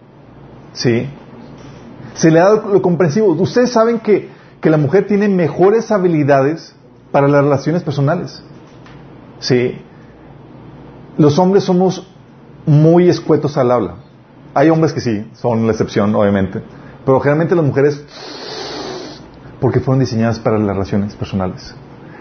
¿Sí? 0.75 1.09
Se 2.15 2.31
le 2.31 2.41
da 2.41 2.55
lo 2.57 2.83
comprensivo. 2.83 3.29
Ustedes 3.33 3.71
saben 3.71 4.01
que, 4.01 4.29
que 4.61 4.71
la 4.71 4.77
mujer 4.77 5.07
tiene 5.07 5.29
mejores 5.29 5.91
habilidades 5.91 6.75
para 7.11 7.27
las 7.27 7.43
relaciones 7.43 7.83
personales. 7.83 8.43
¿Sí? 9.39 9.79
Los 11.17 11.39
hombres 11.39 11.65
somos 11.65 12.07
muy 12.67 13.09
escuetos 13.09 13.57
al 13.57 13.71
habla. 13.71 13.95
Hay 14.53 14.69
hombres 14.69 14.93
que 14.93 15.01
sí, 15.01 15.31
son 15.35 15.67
la 15.67 15.73
excepción, 15.73 16.15
obviamente. 16.15 16.63
Pero 17.05 17.19
generalmente 17.21 17.55
las 17.55 17.65
mujeres, 17.65 18.05
porque 19.61 19.81
fueron 19.81 20.01
diseñadas 20.01 20.39
para 20.39 20.59
las 20.59 20.75
relaciones 20.75 21.15
personales. 21.15 21.75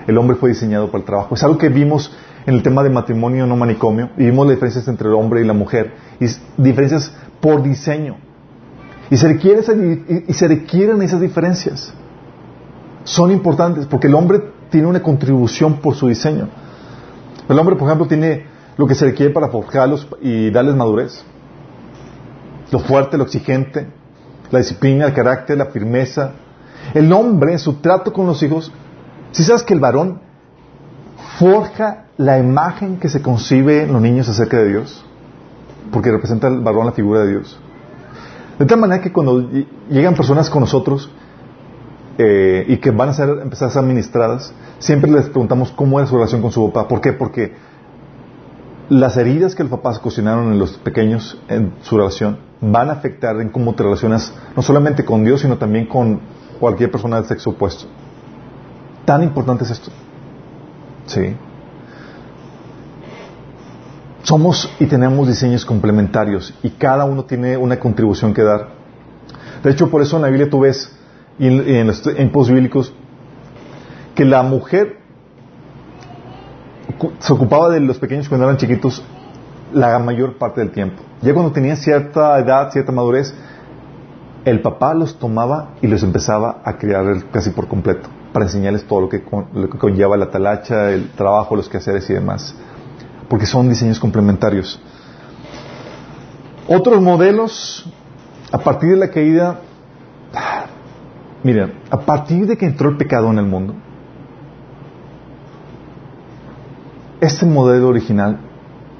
El 0.08 0.18
hombre 0.18 0.36
fue 0.36 0.50
diseñado 0.50 0.88
para 0.88 1.00
el 1.00 1.06
trabajo. 1.06 1.36
Es 1.36 1.44
algo 1.44 1.58
que 1.58 1.70
vimos 1.70 2.12
en 2.46 2.56
el 2.56 2.64
tema 2.64 2.84
de 2.84 2.90
matrimonio 2.90 3.46
no 3.48 3.56
manicomio. 3.56 4.10
Vimos 4.18 4.46
las 4.48 4.56
diferencias 4.56 4.88
entre 4.88 5.08
el 5.08 5.16
hombre 5.16 5.42
y 5.42 5.46
la 5.46 5.54
mujer. 5.54 5.94
Y 6.20 6.28
diferencias 6.62 7.14
por 7.40 7.64
diseño. 7.64 8.18
Y 9.10 9.18
se, 9.18 9.30
y 10.28 10.34
se 10.34 10.48
requieren 10.48 11.02
esas 11.02 11.22
diferencias. 11.22 11.94
Son 13.04 13.32
importantes 13.32 13.86
porque 13.86 14.08
el 14.08 14.16
hombre 14.16 14.42
tiene 14.70 14.88
una 14.88 15.02
contribución 15.02 15.76
por 15.76 15.96
su 15.96 16.08
diseño. 16.08 16.48
El 17.48 17.60
hombre, 17.60 17.76
por 17.76 17.88
ejemplo, 17.88 18.08
tiene 18.08 18.46
lo 18.78 18.88
que 18.88 18.96
se 18.96 19.06
requiere 19.06 19.32
para 19.32 19.50
forjarlos 19.50 20.08
y 20.22 20.50
darles 20.50 20.76
madurez. 20.76 21.24
Lo 22.72 22.80
fuerte, 22.80 23.18
lo 23.18 23.26
exigente, 23.26 23.88
la 24.50 24.60
disciplina, 24.60 25.06
el 25.06 25.14
carácter, 25.14 25.58
la 25.58 25.68
firmeza. 25.68 26.32
El 26.94 27.12
hombre 27.14 27.54
en 27.54 27.60
su 27.60 27.76
trato 27.76 28.12
con 28.12 28.26
los 28.26 28.42
hijos, 28.42 28.72
si 29.34 29.44
sabes 29.44 29.64
que 29.64 29.74
el 29.74 29.80
varón 29.80 30.22
forja 31.40 32.06
la 32.18 32.38
imagen 32.38 33.00
que 33.00 33.10
se 33.10 33.22
concibe 33.22 33.84
en 33.84 33.92
los 33.92 34.02
niños 34.02 34.30
acerca 34.30 34.58
de 34.58 34.70
Dios, 34.70 35.04
porque 35.92 36.12
representa 36.12 36.48
el 36.48 36.60
varón 36.60 36.86
la 36.86 36.92
figura 36.92 37.22
de 37.22 37.32
Dios. 37.32 37.60
De 38.60 38.66
tal 38.66 38.80
manera 38.80 39.02
que 39.02 39.12
cuando 39.12 39.50
llegan 39.90 40.14
personas 40.14 40.50
con 40.52 40.62
nosotros 40.62 41.10
eh, 42.20 42.66
y 42.68 42.78
que 42.78 42.92
van 42.92 43.10
a 43.10 43.14
ser, 43.14 43.30
empezar 43.42 43.70
a 43.70 43.72
ser 43.72 43.84
administradas, 43.84 44.54
siempre 44.78 45.10
les 45.12 45.26
preguntamos 45.30 45.72
cómo 45.72 46.00
es 46.00 46.10
su 46.10 46.16
relación 46.16 46.42
con 46.42 46.52
su 46.52 46.72
papá. 46.72 46.88
¿Por 46.88 47.02
qué? 47.02 47.14
Porque 47.14 47.54
las 48.90 49.18
heridas 49.18 49.56
que 49.56 49.64
los 49.64 49.72
papás 49.72 49.98
cocinaron 49.98 50.54
en 50.54 50.60
los 50.60 50.78
pequeños 50.78 51.42
en 51.48 51.74
su 51.82 51.98
relación 51.98 52.38
van 52.62 52.90
a 52.90 52.94
afectar 52.94 53.42
en 53.42 53.50
cómo 53.50 53.74
te 53.74 53.82
relacionas 53.82 54.32
no 54.56 54.62
solamente 54.62 55.04
con 55.04 55.24
Dios, 55.24 55.42
sino 55.42 55.58
también 55.58 55.88
con 55.88 56.22
cualquier 56.60 56.92
persona 56.92 57.16
del 57.16 57.26
sexo 57.26 57.50
opuesto. 57.50 57.88
Tan 59.06 59.24
importante 59.24 59.64
es 59.64 59.72
esto. 59.72 59.92
Sí. 61.06 61.36
Somos 64.24 64.74
y 64.80 64.86
tenemos 64.86 65.28
diseños 65.28 65.66
complementarios 65.66 66.54
y 66.64 66.70
cada 66.70 67.04
uno 67.04 67.26
tiene 67.26 67.58
una 67.58 67.78
contribución 67.78 68.34
que 68.34 68.42
dar. 68.42 68.70
De 69.64 69.72
hecho, 69.72 69.90
por 69.90 70.02
eso 70.02 70.16
en 70.16 70.22
la 70.22 70.30
Biblia 70.30 70.50
tú 70.50 70.62
ves, 70.62 70.94
y 71.40 71.48
en, 71.48 71.88
los 71.88 72.02
tiempos 72.02 72.50
bíblicos, 72.50 72.94
que 74.16 74.26
la 74.26 74.44
mujer 74.44 75.00
se 77.20 77.34
ocupaba 77.34 77.70
de 77.70 77.80
los 77.80 77.98
pequeños 77.98 78.30
cuando 78.30 78.46
eran 78.46 78.58
chiquitos 78.58 79.04
la 79.74 79.98
mayor 80.00 80.38
parte 80.38 80.62
del 80.62 80.72
tiempo. 80.72 81.02
Ya 81.22 81.34
cuando 81.34 81.52
tenían 81.52 81.78
cierta 81.78 82.38
edad, 82.40 82.72
cierta 82.72 82.92
madurez, 82.92 83.34
el 84.46 84.62
papá 84.62 84.94
los 84.94 85.18
tomaba 85.18 85.72
y 85.82 85.88
los 85.88 86.04
empezaba 86.04 86.62
a 86.64 86.78
criar 86.78 87.06
casi 87.32 87.50
por 87.52 87.68
completo, 87.68 88.10
para 88.34 88.46
enseñarles 88.46 88.84
todo 88.86 89.02
lo 89.02 89.10
que, 89.10 89.24
conlleva 89.24 90.18
la 90.18 90.30
talacha, 90.30 90.92
el 90.92 91.12
trabajo, 91.12 91.56
los 91.56 91.70
quehaceres 91.70 92.10
y 92.10 92.14
demás 92.14 92.56
porque 93.34 93.48
son 93.48 93.68
diseños 93.68 94.00
complementarios. 94.00 94.80
Otros 96.68 97.02
modelos, 97.02 97.84
a 98.52 98.60
partir 98.60 98.92
de 98.92 98.98
la 98.98 99.10
caída, 99.10 99.60
miren, 101.44 101.74
a 101.90 102.00
partir 102.00 102.46
de 102.46 102.56
que 102.56 102.68
entró 102.68 102.90
el 102.90 102.98
pecado 102.98 103.32
en 103.32 103.40
el 103.40 103.48
mundo, 103.48 103.74
este 107.22 107.48
modelo 107.48 107.88
original 107.88 108.40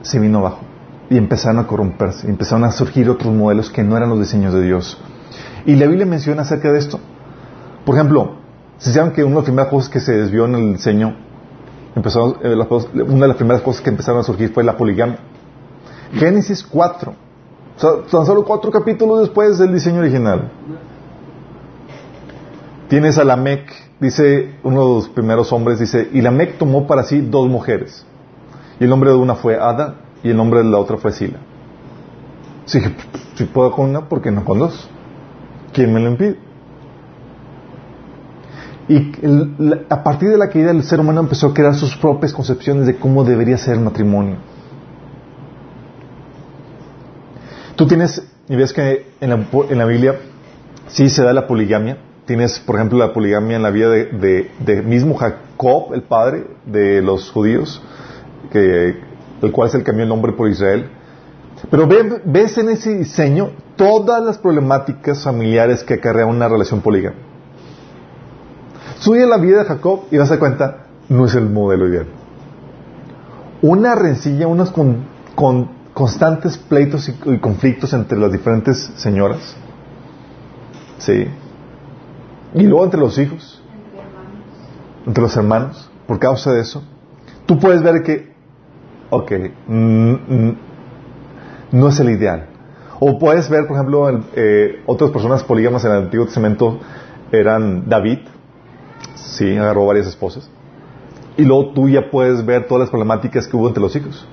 se 0.02 0.20
vino 0.20 0.40
abajo 0.40 0.62
y 1.12 1.18
empezaron 1.18 1.60
a 1.60 1.68
corromperse, 1.68 2.28
empezaron 2.28 2.64
a 2.64 2.72
surgir 2.72 3.12
otros 3.12 3.32
modelos 3.34 3.70
que 3.70 3.84
no 3.84 3.96
eran 3.96 4.10
los 4.10 4.18
diseños 4.18 4.52
de 4.52 4.64
Dios. 4.64 5.00
Y 5.68 5.76
la 5.76 5.86
Biblia 5.86 6.08
menciona 6.08 6.42
acerca 6.42 6.72
de 6.72 6.80
esto. 6.80 7.00
Por 7.86 7.94
ejemplo, 7.94 8.38
se 8.78 8.92
saben 8.92 9.14
que 9.14 9.24
una 9.24 9.36
de 9.36 9.38
las 9.38 9.46
primeras 9.46 9.70
cosas 9.70 9.90
que 9.90 10.00
se 10.00 10.14
desvió 10.14 10.46
en 10.46 10.56
el 10.56 10.74
diseño 10.74 11.16
empezó, 11.96 12.38
eh, 12.44 12.54
una 12.54 13.22
de 13.22 13.28
las 13.28 13.38
primeras 13.38 13.62
cosas 13.62 13.82
que 13.82 13.90
empezaron 13.90 14.22
a 14.22 14.24
surgir 14.24 14.52
fue 14.54 14.64
la 14.64 14.76
poligamia. 14.76 15.20
Génesis 16.14 16.64
4. 16.64 17.14
tan 18.12 18.26
solo 18.26 18.44
cuatro 18.44 18.72
capítulos 18.72 19.22
después 19.22 19.58
del 19.58 19.74
diseño 19.74 20.00
original. 20.00 20.52
Tienes 22.88 23.18
a 23.18 23.24
Lamec, 23.24 23.72
dice 24.00 24.56
uno 24.64 24.82
de 24.82 24.94
los 24.96 25.10
primeros 25.10 25.52
hombres, 25.52 25.80
dice, 25.80 26.10
y 26.12 26.22
Lamec 26.22 26.58
tomó 26.58 26.86
para 26.86 27.04
sí 27.04 27.22
dos 27.22 27.50
mujeres. 27.50 28.06
Y 28.80 28.84
el 28.84 28.90
nombre 28.90 29.10
de 29.10 29.16
una 29.16 29.36
fue 29.36 29.56
Ada 29.56 29.96
y 30.24 30.30
el 30.30 30.38
nombre 30.38 30.60
de 30.60 30.66
la 30.66 30.78
otra 30.78 30.98
fue 30.98 31.12
Sila. 31.12 31.40
Si, 32.66 32.80
si 33.36 33.46
puedo 33.46 33.72
con 33.72 33.90
una, 33.90 34.08
¿por 34.08 34.22
qué 34.22 34.32
no 34.32 34.46
con 34.46 34.60
dos? 34.60 34.90
¿Quién 35.74 35.92
me 35.94 36.00
lo 36.00 36.10
impide? 36.10 36.38
Y 38.90 39.12
a 39.90 40.04
partir 40.04 40.30
de 40.30 40.38
la 40.38 40.50
caída 40.50 40.68
del 40.68 40.84
ser 40.84 41.00
humano 41.00 41.22
empezó 41.22 41.48
a 41.48 41.54
crear 41.54 41.74
sus 41.74 41.96
propias 41.96 42.34
concepciones 42.34 42.86
de 42.86 42.98
cómo 42.98 43.24
debería 43.24 43.58
ser 43.58 43.76
el 43.76 43.80
matrimonio. 43.80 44.38
Tú 47.76 47.88
tienes, 47.88 48.22
y 48.50 48.56
ves 48.56 48.74
que 48.74 49.08
en 49.22 49.30
la, 49.30 49.46
en 49.70 49.78
la 49.78 49.86
Biblia 49.86 50.20
sí 50.88 51.10
se 51.10 51.24
da 51.24 51.34
la 51.34 51.48
poligamia. 51.48 51.98
Tienes, 52.26 52.60
por 52.60 52.76
ejemplo, 52.76 53.00
la 53.00 53.14
poligamia 53.14 53.56
en 53.56 53.64
la 53.64 53.70
vida 53.70 53.90
de, 53.90 54.84
mismo 54.86 55.16
Jacob, 55.16 55.94
el 55.94 56.04
padre 56.04 56.48
de 56.66 57.02
los 57.02 57.32
judíos, 57.32 57.82
que, 58.52 58.98
el 59.42 59.52
cual 59.52 59.70
se 59.70 59.78
le 59.78 59.84
cambió 59.84 60.04
el 60.04 60.10
nombre 60.10 60.34
por 60.34 60.50
Israel. 60.50 60.90
Pero 61.70 61.88
ves 62.26 62.58
en 62.58 62.70
ese 62.70 62.98
diseño 62.98 63.52
todas 63.76 64.24
las 64.24 64.38
problemáticas 64.38 65.24
familiares 65.24 65.84
que 65.84 65.96
acarrea 65.96 66.26
una 66.26 66.48
relación 66.48 66.82
polígama. 66.82 67.16
Estudia 69.04 69.26
la 69.26 69.36
vida 69.38 69.58
de 69.58 69.66
Jacob 69.66 70.04
y 70.12 70.18
vas 70.18 70.32
a 70.32 70.40
cuenta, 70.40 70.86
no 71.10 71.26
es 71.26 71.36
el 71.36 71.50
modelo 71.50 71.90
ideal. 71.90 72.06
Una 73.62 73.96
rencilla, 73.96 74.48
unos 74.48 74.72
con, 74.72 75.04
constantes 75.94 76.58
pleitos 76.58 77.10
y, 77.10 77.38
conflictos 77.40 77.92
entre 77.92 78.18
las 78.18 78.32
diferentes 78.32 78.94
señoras. 78.96 79.58
Sí. 81.00 81.28
Y 82.54 82.64
luego 82.64 82.86
entre 82.86 83.02
los 83.02 83.18
hijos. 83.18 83.62
Entre 85.06 85.22
los 85.22 85.36
hermanos. 85.36 85.92
Por 86.08 86.18
causa 86.18 86.54
de 86.54 86.62
eso. 86.62 86.82
Tú 87.46 87.60
puedes 87.60 87.84
ver 87.84 88.04
que, 88.04 88.34
ok, 89.10 89.32
mm, 89.68 90.12
mm, 90.12 90.58
no 91.74 91.90
es 91.90 92.00
el 92.00 92.10
ideal. 92.10 92.46
O 93.02 93.20
puedes 93.20 93.50
ver, 93.50 93.68
por 93.68 93.76
ejemplo, 93.76 94.24
eh, 94.34 94.82
otras 94.86 95.12
personas 95.12 95.44
polígamas 95.44 95.84
en 95.84 95.92
el 95.92 95.98
Antiguo 96.04 96.26
Testamento 96.26 96.80
eran 97.34 97.90
David, 97.90 98.20
sí, 99.16 99.58
agarró 99.58 99.86
varias 99.86 100.08
esposas. 100.08 100.50
Y 101.38 101.44
luego 101.44 101.74
tú 101.74 101.90
ya 101.90 102.10
puedes 102.12 102.46
ver 102.46 102.68
todas 102.68 102.82
las 102.82 102.90
problemáticas 102.90 103.48
que 103.48 103.58
hubo 103.58 103.68
entre 103.68 103.82
los 103.82 103.96
hijos. 103.96 104.28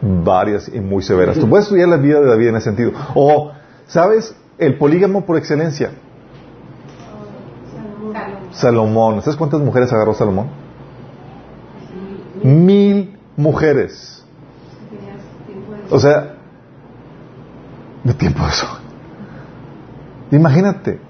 Varias 0.00 0.68
y 0.72 0.80
muy 0.80 1.02
severas. 1.02 1.38
Tú 1.38 1.48
puedes 1.48 1.66
estudiar 1.66 1.88
la 1.88 1.96
vida 1.96 2.20
de 2.20 2.26
David 2.26 2.48
en 2.48 2.56
ese 2.56 2.64
sentido. 2.64 2.92
O, 3.14 3.52
¿sabes? 3.86 4.34
El 4.56 4.78
polígamo 4.78 5.26
por 5.26 5.36
excelencia. 5.36 5.90
Salomón. 8.52 9.20
¿Sabes 9.22 9.36
cuántas 9.36 9.60
mujeres 9.60 9.92
agarró 9.92 10.14
Salomón? 10.14 10.48
Mil 12.42 13.18
mujeres. 13.36 14.24
O 15.90 15.98
sea, 15.98 16.34
de 18.04 18.14
tiempo 18.14 18.46
eso. 18.46 18.66
Imagínate, 20.30 21.00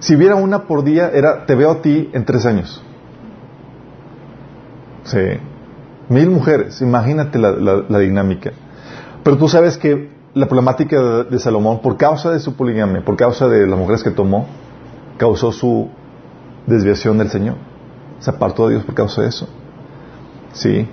si 0.00 0.14
hubiera 0.14 0.36
una 0.36 0.66
por 0.66 0.84
día, 0.84 1.10
era 1.12 1.46
te 1.46 1.54
veo 1.54 1.70
a 1.70 1.82
ti 1.82 2.10
en 2.12 2.24
tres 2.24 2.46
años. 2.46 2.82
Sí. 5.04 5.18
Mil 6.08 6.30
mujeres, 6.30 6.80
imagínate 6.80 7.38
la, 7.38 7.98
dinámica. 7.98 8.52
Pero 9.22 9.36
tú 9.36 9.48
sabes 9.48 9.76
que 9.76 10.10
la 10.34 10.46
problemática 10.46 11.24
de, 11.24 11.38
Salomón, 11.38 11.80
por 11.82 11.96
causa 11.96 12.30
de 12.30 12.40
su 12.40 12.54
poligamia, 12.54 13.04
por 13.04 13.16
causa 13.16 13.48
de 13.48 13.66
las 13.66 13.78
mujeres 13.78 14.02
que 14.02 14.10
tomó, 14.10 14.46
causó 15.18 15.52
su 15.52 15.90
desviación 16.66 17.18
del 17.18 17.28
Señor. 17.30 17.56
Se 18.20 18.30
apartó 18.30 18.68
de 18.68 18.74
Dios 18.74 18.84
por 18.84 18.94
causa 18.94 19.22
de 19.22 19.28
eso. 19.28 19.48
Sí. 20.52 20.88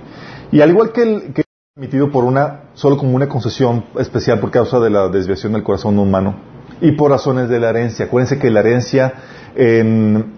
Y 0.52 0.62
al 0.62 0.70
igual 0.70 0.92
que 0.92 1.04
el 1.04 1.34
que 1.34 1.44
permitido 1.76 2.12
por 2.12 2.24
una, 2.24 2.70
solo 2.74 2.98
como 2.98 3.16
una 3.16 3.28
concesión 3.30 3.86
especial 4.00 4.40
por 4.40 4.52
causa 4.52 4.80
de 4.80 4.90
la 4.90 5.10
desviación 5.10 5.54
del 5.54 5.64
corazón 5.64 6.00
humano 6.00 6.55
y 6.82 6.92
por 6.94 7.12
razones 7.12 7.50
de 7.50 7.60
la 7.60 7.70
herencia. 7.70 8.06
Acuérdense 8.06 8.40
que 8.40 8.50
la 8.50 8.60
herencia 8.62 9.14
en 9.56 10.34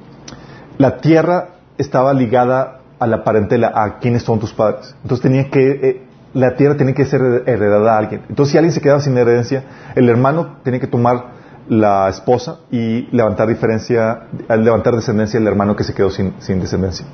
la 0.77 0.97
tierra 0.97 1.49
estaba 1.77 2.13
ligada 2.13 2.79
a 2.99 3.07
la 3.07 3.23
parentela, 3.23 3.71
a 3.75 3.99
quiénes 3.99 4.23
son 4.23 4.39
tus 4.39 4.53
padres. 4.53 4.95
Entonces 5.03 5.21
tenía 5.21 5.49
que, 5.49 5.69
eh, 5.69 6.01
la 6.33 6.55
tierra 6.55 6.77
tenía 6.77 6.93
que 6.93 7.05
ser 7.05 7.43
heredada 7.45 7.95
a 7.95 7.97
alguien. 7.97 8.23
Entonces 8.29 8.51
si 8.51 8.57
alguien 8.57 8.73
se 8.73 8.81
quedaba 8.81 8.99
sin 8.99 9.17
herencia, 9.17 9.63
el 9.95 10.09
hermano 10.09 10.57
tenía 10.63 10.79
que 10.79 10.87
tomar 10.87 11.37
la 11.69 12.07
esposa 12.09 12.59
y 12.71 13.07
levantar 13.11 13.47
diferencia, 13.47 14.27
levantar 14.49 14.95
descendencia 14.95 15.39
del 15.39 15.47
hermano 15.47 15.75
que 15.75 15.83
se 15.83 15.93
quedó 15.93 16.09
sin, 16.09 16.33
sin 16.39 16.59
descendencia. 16.59 17.05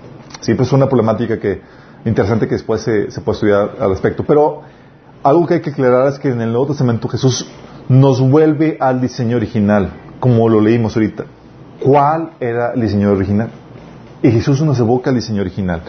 Pues 0.46 0.68
es 0.68 0.74
una 0.74 0.88
problemática 0.88 1.40
que, 1.40 1.62
interesante 2.06 2.48
que 2.48 2.56
después 2.56 2.82
se, 2.82 3.10
se 3.10 3.22
puede 3.22 3.36
estudiar 3.38 3.72
al 3.80 3.90
respecto. 3.90 4.24
Pero 4.26 4.62
algo 5.24 5.48
que 5.48 5.56
hay 5.56 5.62
que 5.62 5.72
aclarar 5.72 6.08
es 6.08 6.20
que 6.20 6.30
en 6.30 6.42
el 6.42 6.52
Nuevo 6.52 6.68
Testamento 6.68 7.08
Jesús 7.08 7.50
nos 7.90 8.22
vuelve 8.22 8.78
al 8.80 9.02
diseño 9.02 9.38
original, 9.38 9.92
como 10.20 10.48
lo 10.50 10.62
leímos 10.62 10.96
ahorita. 10.96 11.26
¿Cuál 11.80 12.32
era 12.40 12.74
el 12.74 12.82
diseño 12.82 13.12
original? 13.12 13.50
Y 14.22 14.32
Jesús 14.32 14.62
nos 14.62 14.80
evoca 14.80 15.10
al 15.10 15.18
diseño 15.18 15.42
original. 15.42 15.82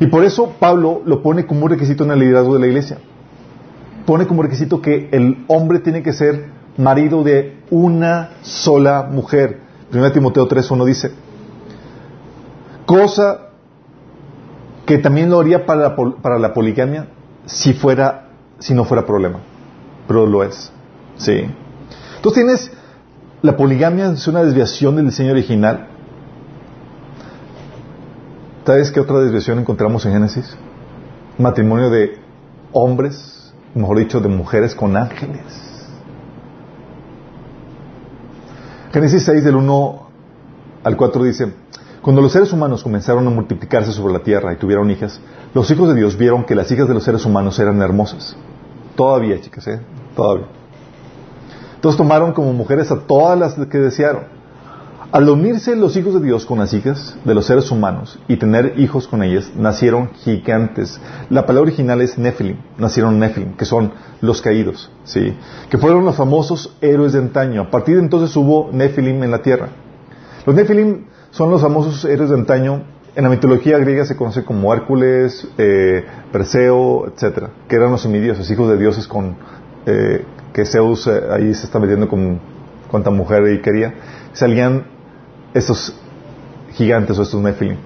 Y 0.00 0.06
por 0.06 0.24
eso 0.24 0.54
Pablo 0.58 1.02
lo 1.04 1.22
pone 1.22 1.46
como 1.46 1.64
un 1.64 1.70
requisito 1.70 2.04
en 2.04 2.10
el 2.12 2.18
liderazgo 2.18 2.54
de 2.54 2.60
la 2.60 2.66
iglesia. 2.66 2.98
Pone 4.06 4.26
como 4.26 4.42
requisito 4.42 4.80
que 4.80 5.08
el 5.12 5.44
hombre 5.46 5.78
tiene 5.78 6.02
que 6.02 6.12
ser 6.12 6.46
marido 6.76 7.22
de 7.22 7.58
una 7.70 8.30
sola 8.42 9.06
mujer. 9.10 9.60
1 9.92 10.12
Timoteo 10.12 10.48
3.1 10.48 10.84
dice, 10.84 11.12
cosa 12.86 13.50
que 14.86 14.98
también 14.98 15.30
lo 15.30 15.38
haría 15.38 15.66
para 15.66 15.80
la, 15.80 15.96
para 15.96 16.38
la 16.38 16.52
poligamia 16.52 17.06
si 17.44 17.74
fuera, 17.74 18.28
si 18.58 18.74
no 18.74 18.84
fuera 18.84 19.06
problema. 19.06 19.38
Pero 20.08 20.26
lo 20.26 20.42
es. 20.42 20.72
Sí. 21.20 21.46
Entonces 22.16 22.34
tienes, 22.34 22.72
la 23.42 23.56
poligamia 23.56 24.10
es 24.10 24.26
una 24.26 24.42
desviación 24.42 24.96
del 24.96 25.06
diseño 25.06 25.32
original. 25.32 25.86
¿Sabes 28.64 28.90
qué 28.90 29.00
otra 29.00 29.18
desviación 29.18 29.58
encontramos 29.58 30.06
en 30.06 30.12
Génesis? 30.12 30.56
Matrimonio 31.38 31.90
de 31.90 32.18
hombres, 32.72 33.52
mejor 33.74 33.98
dicho, 33.98 34.20
de 34.20 34.28
mujeres 34.28 34.74
con 34.74 34.96
ángeles. 34.96 35.42
Génesis 38.92 39.24
6 39.24 39.44
del 39.44 39.56
1 39.56 40.02
al 40.84 40.96
4 40.96 41.24
dice, 41.24 41.52
cuando 42.00 42.22
los 42.22 42.32
seres 42.32 42.52
humanos 42.52 42.82
comenzaron 42.82 43.26
a 43.26 43.30
multiplicarse 43.30 43.92
sobre 43.92 44.12
la 44.12 44.20
tierra 44.20 44.52
y 44.52 44.56
tuvieron 44.56 44.90
hijas, 44.90 45.20
los 45.52 45.70
hijos 45.70 45.88
de 45.88 45.94
Dios 45.94 46.16
vieron 46.16 46.44
que 46.44 46.54
las 46.54 46.70
hijas 46.70 46.88
de 46.88 46.94
los 46.94 47.04
seres 47.04 47.24
humanos 47.26 47.58
eran 47.58 47.82
hermosas. 47.82 48.36
Todavía, 48.94 49.40
chicas, 49.40 49.66
¿eh? 49.66 49.80
Todavía. 50.14 50.59
Entonces 51.80 51.96
tomaron 51.96 52.34
como 52.34 52.52
mujeres 52.52 52.90
a 52.90 52.98
todas 53.06 53.38
las 53.38 53.54
que 53.54 53.78
desearon. 53.78 54.24
Al 55.12 55.30
unirse 55.30 55.74
los 55.76 55.96
hijos 55.96 56.12
de 56.12 56.20
Dios 56.20 56.44
con 56.44 56.58
las 56.58 56.74
hijas 56.74 57.16
de 57.24 57.34
los 57.34 57.46
seres 57.46 57.70
humanos 57.70 58.18
y 58.28 58.36
tener 58.36 58.74
hijos 58.76 59.08
con 59.08 59.22
ellas, 59.22 59.50
nacieron 59.56 60.10
gigantes. 60.12 61.00
La 61.30 61.46
palabra 61.46 61.68
original 61.68 62.02
es 62.02 62.18
Nephilim, 62.18 62.58
nacieron 62.76 63.18
Nephilim, 63.18 63.54
que 63.54 63.64
son 63.64 63.92
los 64.20 64.42
caídos, 64.42 64.92
¿sí? 65.04 65.34
que 65.70 65.78
fueron 65.78 66.04
los 66.04 66.16
famosos 66.16 66.76
héroes 66.82 67.14
de 67.14 67.20
antaño. 67.20 67.62
A 67.62 67.70
partir 67.70 67.96
de 67.96 68.02
entonces 68.02 68.36
hubo 68.36 68.68
Nephilim 68.70 69.22
en 69.22 69.30
la 69.30 69.40
tierra. 69.40 69.70
Los 70.44 70.54
Nephilim 70.54 71.06
son 71.30 71.50
los 71.50 71.62
famosos 71.62 72.04
héroes 72.04 72.28
de 72.28 72.36
antaño. 72.36 72.82
En 73.16 73.24
la 73.24 73.30
mitología 73.30 73.78
griega 73.78 74.04
se 74.04 74.16
conoce 74.16 74.44
como 74.44 74.74
Hércules, 74.74 75.48
eh, 75.56 76.04
Perseo, 76.30 77.06
etcétera, 77.06 77.48
que 77.68 77.76
eran 77.76 77.90
los 77.90 78.02
semidioses, 78.02 78.50
hijos 78.50 78.68
de 78.68 78.76
dioses 78.76 79.08
con 79.08 79.34
eh, 79.86 80.26
que 80.52 80.64
Zeus 80.64 81.06
eh, 81.06 81.20
ahí 81.30 81.54
se 81.54 81.66
está 81.66 81.78
metiendo 81.78 82.08
con 82.08 82.40
cuanta 82.90 83.10
mujer 83.10 83.52
y 83.52 83.62
quería, 83.62 83.94
salían 84.32 84.86
esos 85.54 85.94
gigantes 86.72 87.18
o 87.18 87.22
estos 87.22 87.40
Nephilim. 87.40 87.76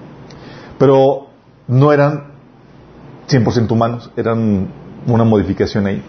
Pero 0.77 1.27
no 1.67 1.93
eran 1.93 2.31
100% 3.29 3.71
humanos, 3.71 4.11
eran 4.15 4.67
una 5.07 5.23
modificación 5.23 5.85
ahí. 5.87 6.03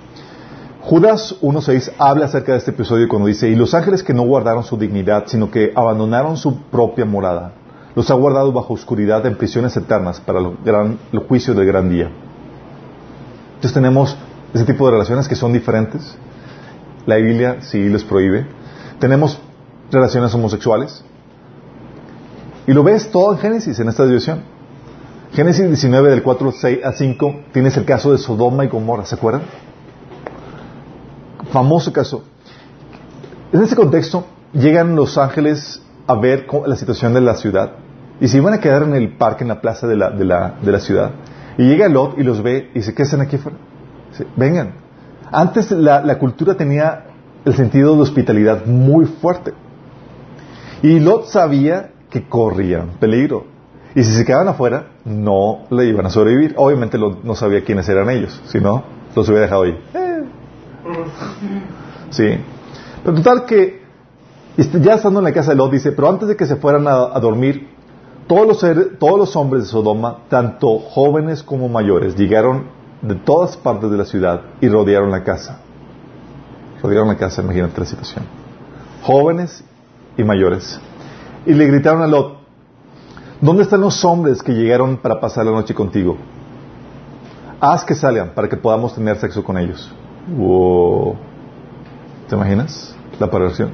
Judas 0.82 1.34
1.6 1.42 1.92
habla 1.98 2.26
acerca 2.26 2.52
de 2.52 2.58
este 2.58 2.70
episodio 2.70 3.08
cuando 3.08 3.26
dice, 3.26 3.48
y 3.48 3.56
los 3.56 3.74
ángeles 3.74 4.02
que 4.02 4.14
no 4.14 4.22
guardaron 4.22 4.62
su 4.62 4.76
dignidad, 4.76 5.24
sino 5.26 5.50
que 5.50 5.72
abandonaron 5.74 6.36
su 6.36 6.60
propia 6.62 7.04
morada, 7.04 7.52
los 7.94 8.10
ha 8.10 8.14
guardado 8.14 8.52
bajo 8.52 8.74
oscuridad 8.74 9.24
en 9.26 9.36
prisiones 9.36 9.76
eternas 9.76 10.20
para 10.20 10.38
el, 10.38 10.56
gran, 10.64 10.98
el 11.12 11.18
juicio 11.20 11.54
del 11.54 11.66
gran 11.66 11.88
día. 11.88 12.10
Entonces 13.56 13.72
tenemos 13.72 14.16
ese 14.54 14.64
tipo 14.64 14.86
de 14.86 14.92
relaciones 14.92 15.26
que 15.26 15.34
son 15.34 15.52
diferentes, 15.52 16.16
la 17.06 17.16
Biblia 17.16 17.58
sí 17.62 17.88
les 17.88 18.04
prohíbe. 18.04 18.46
Tenemos 18.98 19.40
relaciones 19.90 20.34
homosexuales. 20.34 21.04
Y 22.66 22.72
lo 22.72 22.82
ves 22.82 23.10
todo 23.10 23.32
en 23.32 23.38
Génesis, 23.38 23.78
en 23.78 23.88
esta 23.88 24.04
división. 24.04 24.42
Génesis 25.32 25.66
19 25.66 26.10
del 26.10 26.22
4 26.22 26.52
a 26.84 26.92
5 26.92 27.40
tienes 27.52 27.76
el 27.76 27.84
caso 27.84 28.10
de 28.10 28.18
Sodoma 28.18 28.64
y 28.64 28.68
Gomorra, 28.68 29.04
¿se 29.04 29.14
acuerdan? 29.14 29.42
Famoso 31.52 31.92
caso. 31.92 32.24
En 33.52 33.62
ese 33.62 33.76
contexto 33.76 34.26
llegan 34.52 34.96
los 34.96 35.18
ángeles 35.18 35.82
a 36.06 36.14
ver 36.14 36.46
la 36.66 36.76
situación 36.76 37.14
de 37.14 37.20
la 37.20 37.34
ciudad 37.34 37.72
y 38.20 38.28
se 38.28 38.38
iban 38.38 38.54
a 38.54 38.60
quedar 38.60 38.82
en 38.82 38.94
el 38.94 39.16
parque, 39.16 39.44
en 39.44 39.48
la 39.48 39.60
plaza 39.60 39.86
de 39.86 39.96
la, 39.96 40.10
de 40.10 40.24
la, 40.24 40.54
de 40.60 40.72
la 40.72 40.80
ciudad. 40.80 41.12
Y 41.58 41.68
llega 41.68 41.88
Lot 41.88 42.18
y 42.18 42.22
los 42.22 42.42
ve 42.42 42.70
y 42.74 42.78
dice, 42.78 42.94
¿qué 42.94 43.02
hacen 43.02 43.20
aquí 43.20 43.36
afuera? 43.36 43.58
Vengan. 44.36 44.85
Antes 45.32 45.70
la, 45.70 46.18
cultura 46.18 46.54
tenía 46.54 47.04
el 47.44 47.54
sentido 47.54 47.94
de 47.96 48.02
hospitalidad 48.02 48.66
muy 48.66 49.06
fuerte. 49.06 49.52
Y 50.82 51.00
Lot 51.00 51.26
sabía 51.26 51.90
que 52.10 52.28
corrían 52.28 52.90
peligro. 53.00 53.44
Y 53.94 54.04
si 54.04 54.12
se 54.12 54.24
quedaban 54.24 54.48
afuera, 54.48 54.88
no 55.04 55.60
le 55.70 55.86
iban 55.86 56.06
a 56.06 56.10
sobrevivir. 56.10 56.54
Obviamente 56.56 56.98
Lot 56.98 57.24
no 57.24 57.34
sabía 57.34 57.64
quiénes 57.64 57.88
eran 57.88 58.10
ellos, 58.10 58.40
si 58.46 58.60
no, 58.60 58.84
los 59.14 59.28
hubiera 59.28 59.44
dejado 59.44 59.62
ahí. 59.62 59.78
Eh. 59.94 60.24
Sí. 62.10 62.38
Pero 63.02 63.16
total 63.16 63.46
que, 63.46 63.82
ya 64.56 64.94
estando 64.94 65.20
en 65.20 65.24
la 65.24 65.32
casa 65.32 65.52
de 65.52 65.56
Lot, 65.56 65.72
dice, 65.72 65.92
pero 65.92 66.08
antes 66.08 66.28
de 66.28 66.36
que 66.36 66.46
se 66.46 66.56
fueran 66.56 66.86
a, 66.86 67.18
dormir, 67.20 67.68
todos 68.26 68.46
los, 68.46 68.98
todos 68.98 69.18
los 69.18 69.34
hombres 69.36 69.64
de 69.64 69.68
Sodoma, 69.68 70.18
tanto 70.28 70.78
jóvenes 70.78 71.42
como 71.42 71.68
mayores, 71.68 72.16
llegaron 72.16 72.75
de 73.02 73.14
todas 73.14 73.56
partes 73.56 73.90
de 73.90 73.96
la 73.96 74.04
ciudad 74.04 74.42
y 74.60 74.68
rodearon 74.68 75.10
la 75.10 75.22
casa. 75.22 75.60
Rodearon 76.82 77.08
la 77.08 77.16
casa, 77.16 77.42
imagínate 77.42 77.80
la 77.80 77.86
situación. 77.86 78.24
Jóvenes 79.02 79.64
y 80.16 80.24
mayores. 80.24 80.80
Y 81.44 81.54
le 81.54 81.66
gritaron 81.66 82.02
a 82.02 82.06
Lot, 82.06 82.38
¿dónde 83.40 83.62
están 83.62 83.80
los 83.80 84.04
hombres 84.04 84.42
que 84.42 84.52
llegaron 84.52 84.96
para 84.96 85.20
pasar 85.20 85.46
la 85.46 85.52
noche 85.52 85.74
contigo? 85.74 86.16
Haz 87.60 87.84
que 87.84 87.94
salgan 87.94 88.30
para 88.34 88.48
que 88.48 88.56
podamos 88.56 88.94
tener 88.94 89.16
sexo 89.18 89.42
con 89.44 89.56
ellos. 89.56 89.90
¿Te 92.28 92.34
imaginas 92.34 92.94
la 93.18 93.30
perversión? 93.30 93.70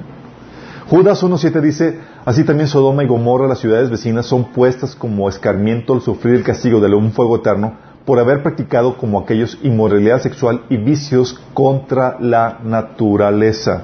Judas 0.88 1.22
1.7 1.22 1.60
dice, 1.60 2.00
así 2.26 2.44
también 2.44 2.68
Sodoma 2.68 3.02
y 3.02 3.06
Gomorra, 3.06 3.48
las 3.48 3.60
ciudades 3.60 3.88
vecinas, 3.88 4.26
son 4.26 4.52
puestas 4.52 4.94
como 4.94 5.28
escarmiento 5.28 5.94
al 5.94 6.02
sufrir 6.02 6.34
el 6.34 6.42
castigo 6.42 6.80
de 6.80 6.94
un 6.94 7.12
fuego 7.12 7.36
eterno 7.36 7.76
por 8.04 8.18
haber 8.18 8.42
practicado 8.42 8.96
como 8.96 9.20
aquellos 9.20 9.58
inmoralidad 9.62 10.20
sexual 10.20 10.62
y 10.68 10.76
vicios 10.76 11.38
contra 11.54 12.16
la 12.20 12.58
naturaleza. 12.64 13.82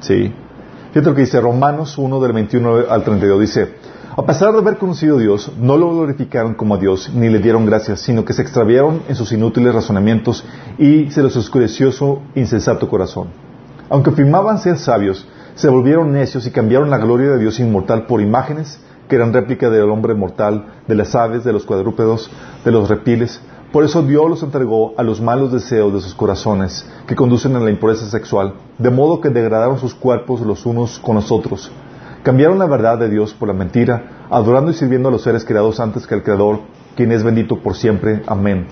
Sí. 0.00 0.32
Fíjate 0.88 1.08
lo 1.08 1.14
que 1.14 1.20
dice 1.20 1.40
Romanos 1.40 1.96
1 1.96 2.20
del 2.20 2.32
21 2.32 2.90
al 2.90 3.04
32. 3.04 3.40
Dice, 3.40 3.74
a 4.16 4.26
pesar 4.26 4.52
de 4.52 4.58
haber 4.58 4.76
conocido 4.76 5.18
a 5.18 5.20
Dios, 5.20 5.52
no 5.56 5.76
lo 5.76 5.90
glorificaron 5.90 6.54
como 6.54 6.74
a 6.74 6.78
Dios, 6.78 7.12
ni 7.14 7.28
le 7.28 7.38
dieron 7.38 7.64
gracias, 7.64 8.00
sino 8.00 8.24
que 8.24 8.32
se 8.32 8.42
extraviaron 8.42 9.02
en 9.08 9.14
sus 9.14 9.30
inútiles 9.30 9.72
razonamientos 9.72 10.44
y 10.78 11.10
se 11.10 11.22
les 11.22 11.36
oscureció 11.36 11.92
su 11.92 12.18
insensato 12.34 12.88
corazón. 12.88 13.28
Aunque 13.88 14.10
afirmaban 14.10 14.58
ser 14.58 14.78
sabios, 14.78 15.28
se 15.54 15.68
volvieron 15.68 16.12
necios 16.12 16.46
y 16.46 16.50
cambiaron 16.50 16.90
la 16.90 16.98
gloria 16.98 17.30
de 17.30 17.38
Dios 17.38 17.60
inmortal 17.60 18.06
por 18.06 18.20
imágenes 18.20 18.80
que 19.10 19.16
eran 19.16 19.34
réplica 19.34 19.68
del 19.68 19.90
hombre 19.90 20.14
mortal, 20.14 20.64
de 20.88 20.94
las 20.94 21.14
aves, 21.14 21.44
de 21.44 21.52
los 21.52 21.66
cuadrúpedos, 21.66 22.30
de 22.64 22.70
los 22.70 22.88
reptiles. 22.88 23.42
Por 23.70 23.84
eso 23.84 24.02
Dios 24.02 24.30
los 24.30 24.42
entregó 24.42 24.94
a 24.96 25.02
los 25.02 25.20
malos 25.20 25.52
deseos 25.52 25.92
de 25.92 26.00
sus 26.00 26.14
corazones, 26.14 26.88
que 27.06 27.14
conducen 27.14 27.54
a 27.56 27.60
la 27.60 27.70
impureza 27.70 28.06
sexual, 28.06 28.54
de 28.78 28.90
modo 28.90 29.20
que 29.20 29.28
degradaron 29.28 29.78
sus 29.78 29.94
cuerpos 29.94 30.40
los 30.40 30.64
unos 30.64 30.98
con 30.98 31.16
los 31.16 31.30
otros 31.30 31.70
Cambiaron 32.22 32.58
la 32.58 32.66
verdad 32.66 32.98
de 32.98 33.08
Dios 33.08 33.32
por 33.32 33.48
la 33.48 33.54
mentira, 33.54 34.26
adorando 34.28 34.70
y 34.70 34.74
sirviendo 34.74 35.08
a 35.08 35.12
los 35.12 35.22
seres 35.22 35.42
creados 35.46 35.80
antes 35.80 36.06
que 36.06 36.14
al 36.14 36.22
Creador, 36.22 36.60
quien 36.94 37.12
es 37.12 37.24
bendito 37.24 37.62
por 37.62 37.74
siempre. 37.74 38.22
Amén. 38.26 38.66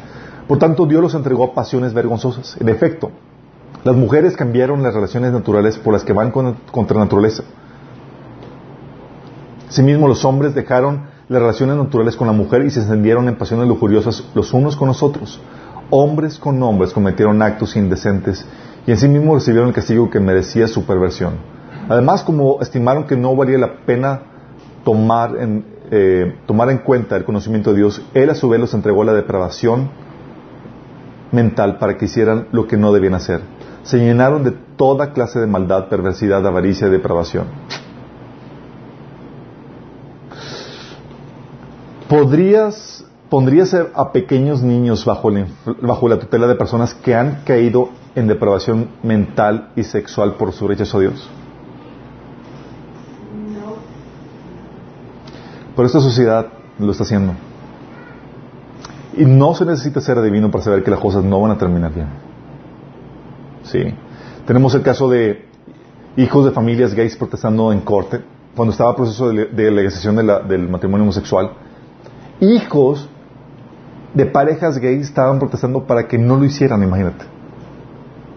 Por 0.47 0.59
tanto, 0.59 0.85
Dios 0.85 1.01
los 1.01 1.15
entregó 1.15 1.45
a 1.45 1.55
pasiones 1.55 1.95
vergonzosas. 1.95 2.59
En 2.61 2.69
efecto, 2.69 3.11
las 3.85 3.97
mujeres 3.97 4.37
cambiaron 4.37 4.83
las 4.83 4.93
relaciones 4.93 5.33
naturales 5.33 5.79
por 5.79 5.95
las 5.95 6.05
que 6.05 6.13
van 6.13 6.31
contra 6.31 6.99
naturaleza. 6.99 7.43
Asimismo, 9.69 10.09
los 10.09 10.25
hombres 10.25 10.55
dejaron 10.55 11.03
las 11.29 11.41
relaciones 11.43 11.77
naturales 11.77 12.17
con 12.17 12.27
la 12.27 12.33
mujer 12.33 12.65
y 12.65 12.71
se 12.71 12.81
encendieron 12.81 13.29
en 13.29 13.37
pasiones 13.37 13.69
lujuriosas 13.69 14.25
los 14.35 14.53
unos 14.55 14.77
con 14.77 14.89
los 14.89 15.03
otros. 15.03 15.41
Hombres 15.91 16.39
con 16.39 16.63
hombres 16.63 16.93
cometieron 16.93 17.43
actos 17.43 17.77
indecentes 17.77 18.47
y 18.87 18.91
en 18.91 18.97
sí 18.97 19.09
mismos 19.09 19.37
recibieron 19.37 19.69
el 19.69 19.75
castigo 19.75 20.09
que 20.09 20.21
merecía 20.21 20.67
su 20.69 20.85
perversión. 20.85 21.35
Además, 21.89 22.23
como 22.23 22.61
estimaron 22.61 23.05
que 23.05 23.17
no 23.17 23.37
valía 23.37 23.59
la 23.59 23.85
pena 23.85 24.23
tomar 24.85 25.37
en, 25.37 25.65
eh, 25.91 26.37
tomar 26.47 26.71
en 26.71 26.79
cuenta 26.79 27.17
el 27.17 27.25
conocimiento 27.25 27.71
de 27.71 27.77
Dios, 27.77 28.03
Él 28.15 28.31
a 28.31 28.35
su 28.35 28.49
vez 28.49 28.61
los 28.61 28.73
entregó 28.73 29.03
a 29.03 29.07
la 29.07 29.13
depravación 29.13 29.91
mental 31.31 31.79
para 31.79 31.99
que 31.99 32.07
hicieran 32.07 32.49
lo 32.53 32.67
que 32.67 32.79
no 32.79 32.93
debían 32.93 33.15
hacer. 33.15 33.43
Se 33.83 33.99
llenaron 33.99 34.45
de 34.45 34.53
toda 34.77 35.13
clase 35.13 35.41
de 35.41 35.47
maldad, 35.47 35.89
perversidad, 35.89 36.47
avaricia 36.47 36.89
y 36.89 36.91
depravación. 36.91 37.45
¿Podrías, 42.09 43.05
¿Pondrías 43.29 43.75
a 43.75 44.13
pequeños 44.13 44.63
niños 44.63 45.05
bajo 45.05 45.31
bajo 45.83 46.09
la 46.09 46.19
tutela 46.19 46.47
de 46.47 46.55
personas 46.55 46.95
que 46.95 47.15
han 47.15 47.43
caído 47.45 47.91
en 48.15 48.27
depravación 48.27 48.89
mental 49.03 49.71
y 49.77 49.83
sexual 49.85 50.35
por 50.35 50.53
su 50.53 50.67
rechazo 50.67 50.97
a 50.97 51.01
Dios? 51.01 51.31
Pero 55.77 55.87
esta 55.87 56.01
sociedad 56.01 56.47
lo 56.79 56.91
está 56.91 57.05
haciendo. 57.05 57.35
Y 59.17 59.25
no 59.25 59.55
se 59.55 59.65
necesita 59.65 60.01
ser 60.01 60.19
adivino 60.19 60.51
para 60.51 60.65
saber 60.65 60.83
que 60.83 60.91
las 60.91 61.01
cosas 61.01 61.23
no 61.23 61.41
van 61.41 61.53
a 61.53 61.59
terminar 61.59 61.93
bien. 61.93 62.09
Sí. 63.65 63.95
Tenemos 64.47 64.75
el 64.75 64.83
caso 64.83 65.11
de 65.11 65.47
hijos 66.17 66.45
de 66.47 66.53
familias 66.53 66.95
gays 66.95 67.17
protestando 67.17 67.71
en 67.71 67.81
corte, 67.83 68.23
cuando 68.57 68.73
estaba 68.73 68.91
el 68.91 68.97
proceso 68.97 69.29
de, 69.29 69.47
legalización 69.53 70.17
del 70.17 70.69
matrimonio 70.69 71.05
homosexual. 71.05 71.53
Hijos 72.41 73.09
de 74.15 74.27
parejas 74.27 74.79
gays 74.79 75.07
estaban 75.07 75.39
protestando 75.39 75.85
para 75.85 76.07
que 76.09 76.19
no 76.19 76.37
lo 76.37 76.45
hicieran, 76.45 76.83
imagínate. 76.83 77.25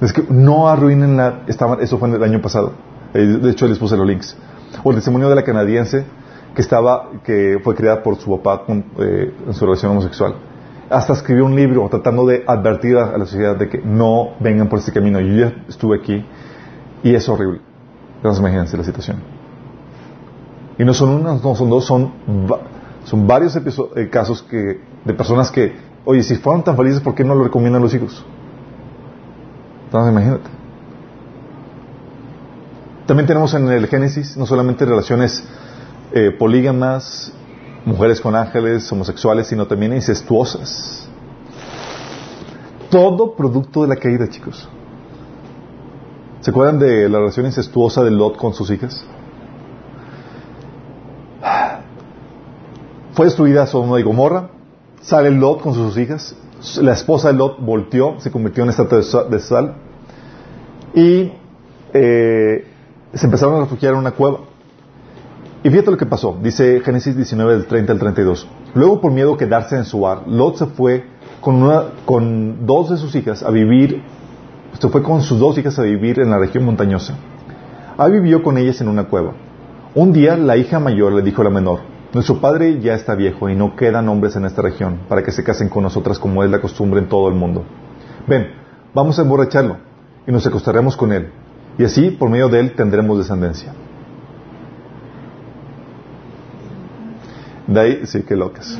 Es 0.01 0.13
que 0.13 0.23
no 0.29 0.67
arruinen 0.67 1.17
la... 1.17 1.41
eso 1.47 1.97
fue 1.97 2.09
en 2.09 2.15
el 2.15 2.23
año 2.23 2.41
pasado. 2.41 2.73
Eh, 3.13 3.19
de 3.19 3.49
hecho, 3.51 3.67
les 3.67 3.77
puse 3.77 3.95
los 3.95 4.07
links. 4.07 4.35
O 4.83 4.89
el 4.89 4.95
testimonio 4.95 5.29
de 5.29 5.35
la 5.35 5.43
canadiense 5.43 6.05
que 6.55 6.61
estaba, 6.61 7.09
que 7.23 7.59
fue 7.63 7.75
criada 7.75 8.01
por 8.01 8.17
su 8.17 8.35
papá 8.37 8.63
eh, 8.67 9.33
en 9.47 9.53
su 9.53 9.65
relación 9.65 9.91
homosexual. 9.91 10.35
Hasta 10.89 11.13
escribió 11.13 11.45
un 11.45 11.55
libro 11.55 11.87
tratando 11.89 12.25
de 12.25 12.43
advertir 12.45 12.97
a, 12.97 13.17
la 13.17 13.25
sociedad 13.25 13.55
de 13.55 13.69
que 13.69 13.79
no 13.79 14.31
vengan 14.39 14.67
por 14.67 14.79
ese 14.79 14.91
camino. 14.91 15.19
Yo 15.21 15.35
ya 15.35 15.63
estuve 15.69 15.97
aquí 15.97 16.25
y 17.03 17.15
es 17.15 17.29
horrible. 17.29 17.61
Entonces 18.17 18.39
imagínense 18.39 18.77
la 18.77 18.83
situación. 18.83 19.17
Y 20.77 20.83
no 20.83 20.93
son 20.93 21.09
unas, 21.09 21.43
no 21.43 21.55
son 21.55 21.69
dos, 21.69 21.85
son, 21.85 22.11
son 23.03 23.27
varios 23.27 23.55
eh, 23.55 24.09
casos 24.09 24.43
que, 24.43 24.79
de 25.03 25.13
personas 25.13 25.51
que, 25.51 25.75
oye, 26.05 26.23
si 26.23 26.35
fueron 26.35 26.63
tan 26.63 26.77
felices, 26.77 27.01
¿por 27.01 27.15
qué 27.15 27.23
no 27.23 27.35
lo 27.35 27.43
recomiendan 27.43 27.81
los 27.81 27.93
hijos? 27.93 28.23
Entonces 29.85 30.11
imagínate. 30.11 30.49
También 33.05 33.27
tenemos 33.27 33.53
en 33.53 33.69
el 33.69 33.87
Génesis 33.87 34.37
no 34.37 34.45
solamente 34.45 34.85
relaciones 34.85 35.43
eh, 36.13 36.31
polígamas, 36.31 37.33
mujeres 37.85 38.21
con 38.21 38.35
ángeles, 38.35 38.89
homosexuales, 38.91 39.47
sino 39.47 39.67
también 39.67 39.93
incestuosas. 39.93 41.07
Todo 42.89 43.35
producto 43.35 43.81
de 43.81 43.87
la 43.87 43.95
caída, 43.95 44.29
chicos. 44.29 44.69
¿Se 46.41 46.51
acuerdan 46.51 46.79
de 46.79 47.09
la 47.09 47.19
relación 47.19 47.45
incestuosa 47.45 48.03
de 48.03 48.11
Lot 48.11 48.37
con 48.37 48.53
sus 48.53 48.69
hijas? 48.71 49.05
Fue 53.13 53.25
destruida 53.25 53.67
Sodoma 53.67 53.99
y 53.99 54.03
Gomorra, 54.03 54.49
sale 55.01 55.31
Lot 55.31 55.61
con 55.61 55.73
sus 55.73 55.97
hijas, 55.97 56.35
la 56.81 56.93
esposa 56.93 57.27
de 57.29 57.33
Lot 57.33 57.59
volteó, 57.59 58.19
se 58.19 58.31
convirtió 58.31 58.63
en 58.63 58.69
estatua 58.69 59.01
de 59.29 59.39
sal 59.39 59.75
y 60.93 61.31
eh, 61.93 62.67
se 63.13 63.25
empezaron 63.25 63.55
a 63.55 63.59
refugiar 63.61 63.93
en 63.93 63.99
una 63.99 64.11
cueva. 64.11 64.39
Y 65.63 65.69
fíjate 65.69 65.91
lo 65.91 65.97
que 65.97 66.05
pasó. 66.05 66.37
Dice 66.41 66.81
Génesis 66.81 67.15
19 67.15 67.53
del 67.53 67.65
30 67.67 67.93
al 67.93 67.99
32. 67.99 68.47
Luego 68.73 69.01
por 69.01 69.11
miedo 69.11 69.33
a 69.33 69.37
quedarse 69.37 69.75
en 69.75 69.85
su 69.85 70.03
hogar, 70.03 70.27
Lot 70.27 70.57
se 70.57 70.65
fue 70.67 71.05
con, 71.41 71.69
con 72.05 72.65
dos 72.65 72.91
de 72.91 72.97
sus 72.97 73.13
hijas 73.15 73.43
a 73.43 73.51
vivir, 73.51 74.01
se 74.79 74.87
fue 74.87 75.03
con 75.03 75.21
sus 75.21 75.37
dos 75.37 75.57
hijas 75.57 75.77
a 75.79 75.83
vivir 75.83 76.19
en 76.19 76.29
la 76.29 76.39
región 76.39 76.63
montañosa. 76.63 77.15
Ahí 77.97 78.13
vivió 78.13 78.41
con 78.41 78.57
ellas 78.57 78.79
en 78.81 78.87
una 78.87 79.03
cueva. 79.03 79.33
Un 79.93 80.13
día 80.13 80.37
la 80.37 80.55
hija 80.55 80.79
mayor 80.79 81.11
le 81.11 81.21
dijo 81.21 81.41
a 81.41 81.45
la 81.45 81.51
menor, 81.51 81.90
nuestro 82.13 82.41
padre 82.41 82.79
ya 82.81 82.93
está 82.93 83.15
viejo 83.15 83.49
y 83.49 83.55
no 83.55 83.75
quedan 83.75 84.09
hombres 84.09 84.35
en 84.35 84.45
esta 84.45 84.61
región 84.61 84.99
para 85.07 85.23
que 85.23 85.31
se 85.31 85.43
casen 85.43 85.69
con 85.69 85.83
nosotras 85.83 86.19
como 86.19 86.43
es 86.43 86.49
la 86.51 86.59
costumbre 86.59 86.99
en 86.99 87.07
todo 87.07 87.29
el 87.29 87.35
mundo. 87.35 87.63
Ven, 88.27 88.47
vamos 88.93 89.17
a 89.17 89.21
emborracharlo 89.21 89.77
y 90.27 90.31
nos 90.31 90.45
acostaremos 90.45 90.97
con 90.97 91.11
él. 91.11 91.31
Y 91.77 91.85
así, 91.85 92.11
por 92.11 92.29
medio 92.29 92.49
de 92.49 92.59
él, 92.59 92.75
tendremos 92.75 93.17
descendencia. 93.17 93.73
De 97.67 97.79
ahí, 97.79 98.01
sí, 98.05 98.23
qué 98.23 98.35
locas. 98.35 98.77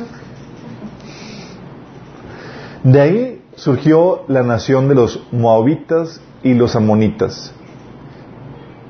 De 2.84 3.00
ahí 3.00 3.42
surgió 3.54 4.24
la 4.28 4.42
nación 4.42 4.88
de 4.88 4.94
los 4.94 5.22
moabitas 5.32 6.20
y 6.42 6.54
los 6.54 6.76
amonitas, 6.76 7.54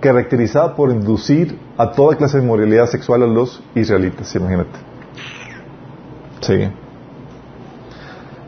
caracterizada 0.02 0.76
por 0.76 0.90
inducir 0.90 1.58
a 1.78 1.92
toda 1.92 2.16
clase 2.16 2.38
de 2.38 2.46
moralidad 2.46 2.86
sexual 2.86 3.22
a 3.22 3.26
los 3.26 3.62
israelitas, 3.74 4.34
imagínate. 4.34 4.78
Sí. 6.40 6.68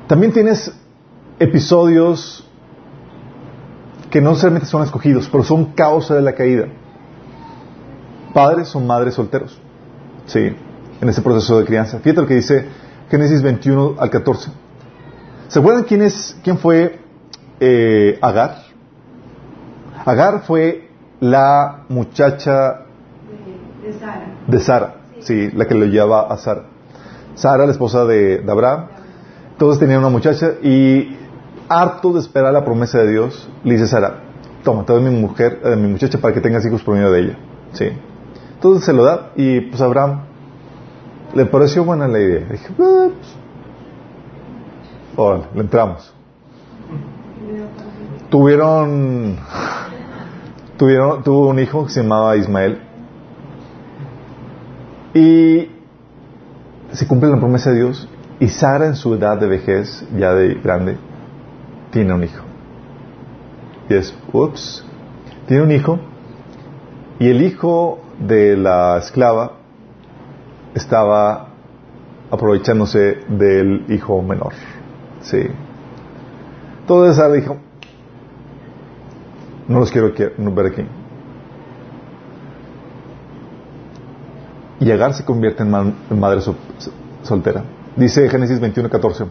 También 0.07 0.33
tienes 0.33 0.71
episodios 1.39 2.47
que 4.11 4.21
no 4.21 4.31
necesariamente 4.31 4.69
son 4.69 4.83
escogidos, 4.83 5.29
pero 5.33 5.43
son 5.43 5.73
causa 5.73 6.15
de 6.15 6.21
la 6.21 6.35
caída. 6.35 6.67
Padres 8.35 8.75
o 8.75 8.81
madres 8.81 9.15
solteros. 9.15 9.59
Sí 10.27 10.55
en 11.01 11.09
ese 11.09 11.23
proceso 11.23 11.59
de 11.59 11.65
crianza. 11.65 11.99
Fíjate 11.99 12.21
lo 12.23 12.27
que 12.27 12.35
dice 12.35 12.67
Génesis 13.11 13.43
21 13.43 13.97
al 13.99 14.11
14. 14.11 14.51
¿Se 15.49 15.59
acuerdan 15.59 15.85
quién, 15.85 16.03
es, 16.03 16.37
quién 16.43 16.59
fue 16.59 16.99
eh, 17.61 18.19
Agar? 18.23 18.63
Agar 20.05 20.43
fue 20.47 20.84
la 21.21 21.85
muchacha 21.89 22.83
de 24.47 24.61
Sara. 24.61 24.97
sí. 25.21 25.51
la 25.53 25.67
que 25.67 25.75
lo 25.75 25.87
llevaba 25.87 26.33
a 26.33 26.37
Sara. 26.37 26.65
Sara, 27.35 27.67
la 27.67 27.73
esposa 27.73 28.05
de, 28.05 28.45
Abraham. 28.49 28.87
Todos 29.59 29.79
tenían 29.79 30.01
una 30.01 30.09
muchacha 30.09 30.53
y 30.63 31.17
harto 31.69 32.13
de 32.13 32.21
esperar 32.21 32.53
la 32.53 32.65
promesa 32.65 32.99
de 32.99 33.11
Dios, 33.11 33.49
le 33.63 33.75
dice 33.75 33.87
Sara, 33.87 34.21
toma, 34.65 34.85
te 34.85 34.93
doy 34.93 35.03
mi 35.03 35.11
mujer, 35.11 35.61
eh, 35.65 35.77
mi 35.77 35.89
muchacha 35.89 36.19
para 36.19 36.35
que 36.35 36.41
tengas 36.41 36.65
hijos 36.67 36.83
por 36.83 36.95
medio 36.95 37.11
de 37.11 37.21
ella. 37.21 37.39
Sí. 37.73 37.87
Entonces 38.55 38.85
se 38.85 38.93
lo 38.93 39.05
da 39.05 39.31
y 39.37 39.61
pues 39.61 39.81
Abraham 39.81 40.23
le 41.35 41.47
pareció 41.47 41.85
buena 41.85 42.09
la 42.09 42.19
idea. 42.19 42.47
Dije, 42.51 42.69
ah, 42.81 43.09
pues, 45.17 45.41
le 45.55 45.61
entramos. 45.61 46.15
Tuvieron, 48.31 49.37
tuvieron, 50.77 51.23
tuvo 51.23 51.49
un 51.49 51.59
hijo 51.59 51.85
que 51.85 51.93
se 51.93 52.03
llamaba 52.03 52.37
Ismael. 52.37 52.81
Y 55.15 55.69
se 56.93 57.07
cumple 57.07 57.31
la 57.31 57.39
promesa 57.39 57.71
de 57.71 57.77
Dios 57.77 58.09
Y 58.41 58.49
Sara 58.49 58.87
en 58.87 58.97
su 58.97 59.15
edad 59.15 59.39
de 59.39 59.47
vejez, 59.47 60.05
ya 60.17 60.35
de 60.35 60.55
grande, 60.55 60.97
tiene 61.91 62.13
un 62.13 62.25
hijo. 62.25 62.43
Y 63.89 63.95
es, 63.95 64.17
ups, 64.33 64.85
tiene 65.47 65.63
un 65.63 65.71
hijo. 65.71 65.99
Y 67.19 67.29
el 67.29 67.43
hijo 67.43 68.01
de 68.19 68.57
la 68.57 68.99
esclava 68.99 69.53
estaba 70.75 71.49
aprovechándose 72.31 73.19
del 73.29 73.85
hijo 73.89 74.21
menor. 74.23 74.53
Sí. 75.21 75.47
Entonces 76.81 77.17
Sara 77.17 77.33
dijo, 77.35 77.57
no 79.69 79.81
los 79.81 79.91
quiero 79.91 80.13
ver 80.39 80.67
aquí. 80.67 80.87
Y 84.81 84.91
Agar 84.91 85.15
se 85.15 85.25
convierte 85.25 85.63
en, 85.63 85.71
madre 85.71 86.41
soltera. 87.23 87.65
Dice 87.97 88.29
Génesis 88.29 88.61
21, 88.61 88.91
14. 88.91 89.25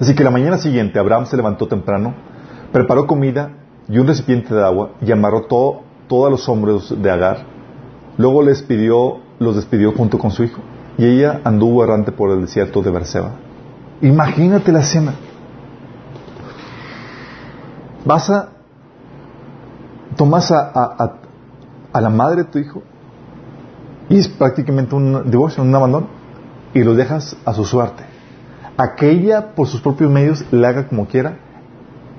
Así 0.00 0.14
que 0.14 0.22
la 0.22 0.30
mañana 0.30 0.58
siguiente 0.58 0.98
Abraham 0.98 1.26
se 1.26 1.36
levantó 1.36 1.66
temprano, 1.66 2.14
preparó 2.72 3.06
comida 3.06 3.52
y 3.88 3.98
un 3.98 4.06
recipiente 4.06 4.54
de 4.54 4.62
agua 4.62 4.92
y 5.00 5.10
amarró 5.10 5.42
todo, 5.42 5.82
todos 6.08 6.30
los 6.30 6.48
hombres 6.48 6.94
de 6.96 7.10
Agar. 7.10 7.46
Luego 8.16 8.42
les 8.42 8.62
pidió, 8.62 9.18
los 9.38 9.56
despidió 9.56 9.92
junto 9.92 10.18
con 10.18 10.30
su 10.30 10.44
hijo. 10.44 10.60
Y 10.98 11.06
ella 11.06 11.40
anduvo 11.44 11.82
errante 11.82 12.12
por 12.12 12.30
el 12.30 12.42
desierto 12.42 12.82
de 12.82 12.90
Berseba. 12.90 13.32
Imagínate 14.02 14.70
la 14.70 14.80
escena. 14.80 15.14
Vas 18.04 18.30
a, 18.30 18.50
tomas 20.20 20.50
a, 20.52 21.18
a, 21.94 22.00
la 22.02 22.10
madre 22.10 22.42
de 22.42 22.50
tu 22.50 22.58
hijo 22.58 22.82
y 24.10 24.18
es 24.18 24.28
prácticamente 24.28 24.94
un 24.94 25.30
divorcio, 25.30 25.62
un 25.62 25.74
abandono, 25.74 26.08
y 26.74 26.84
lo 26.84 26.94
dejas 26.94 27.38
a 27.46 27.54
su 27.54 27.64
suerte. 27.64 28.02
Aquella, 28.76 29.54
por 29.54 29.66
sus 29.66 29.80
propios 29.80 30.10
medios, 30.10 30.44
le 30.50 30.66
haga 30.66 30.88
como 30.88 31.06
quiera, 31.06 31.38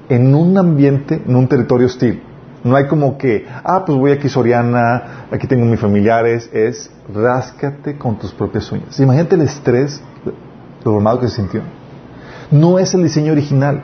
en 0.10 0.34
un 0.34 0.58
ambiente, 0.58 1.22
en 1.24 1.36
un 1.36 1.48
territorio 1.48 1.86
hostil. 1.86 2.24
No 2.64 2.76
hay 2.76 2.88
como 2.88 3.20
que, 3.20 3.46
ah, 3.64 3.86
pues 3.86 3.96
voy 3.96 4.14
aquí 4.14 4.30
Soriana, 4.30 5.28
aquí 5.30 5.46
tengo 5.46 5.66
mis 5.66 5.80
familiares. 5.80 6.50
Es 6.52 6.90
ráscate 7.14 8.00
con 8.00 8.18
tus 8.18 8.32
propias 8.32 8.72
uñas. 8.72 9.00
Imagínate 9.00 9.36
el 9.36 9.42
estrés, 9.42 10.02
lo 10.84 10.92
formado 10.92 11.20
que 11.20 11.28
se 11.28 11.36
sintió. 11.36 11.62
No 12.50 12.80
es 12.80 12.96
el 12.96 13.04
diseño 13.04 13.32
original. 13.32 13.84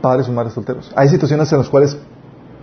Padres 0.00 0.28
o 0.28 0.32
madres 0.32 0.54
solteros. 0.54 0.92
Hay 0.96 1.08
situaciones 1.08 1.52
en 1.52 1.58
las 1.58 1.68
cuales 1.68 1.96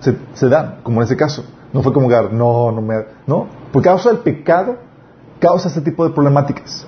se, 0.04 0.50
dan, 0.50 0.80
como 0.84 1.02
en 1.02 1.06
ese 1.06 1.16
caso. 1.16 1.46
No 1.72 1.82
fue 1.82 1.94
como, 1.94 2.10
no, 2.10 2.72
no 2.72 2.82
me. 2.82 3.06
No, 3.26 3.48
por 3.72 3.82
causa 3.82 4.10
del 4.10 4.20
pecado, 4.20 4.78
causa 5.40 5.68
este 5.70 5.82
tipo 5.82 6.08
de 6.08 6.14
problemáticas. 6.14 6.86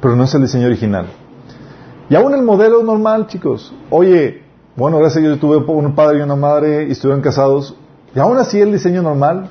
Pero 0.00 0.16
no 0.16 0.24
es 0.24 0.34
el 0.34 0.42
diseño 0.42 0.66
original. 0.66 1.06
Y 2.08 2.14
aún 2.14 2.34
el 2.34 2.42
modelo 2.42 2.82
normal, 2.82 3.26
chicos. 3.26 3.74
Oye, 3.90 4.42
bueno, 4.76 4.98
gracias 4.98 5.18
a 5.18 5.20
Dios 5.26 5.34
yo 5.34 5.40
tuve 5.40 5.56
un 5.56 5.94
padre 5.94 6.18
y 6.18 6.22
una 6.22 6.36
madre 6.36 6.86
y 6.88 6.92
estuvieron 6.92 7.20
casados. 7.20 7.76
Y 8.14 8.18
aún 8.18 8.38
así 8.38 8.60
el 8.60 8.72
diseño 8.72 9.02
normal, 9.02 9.50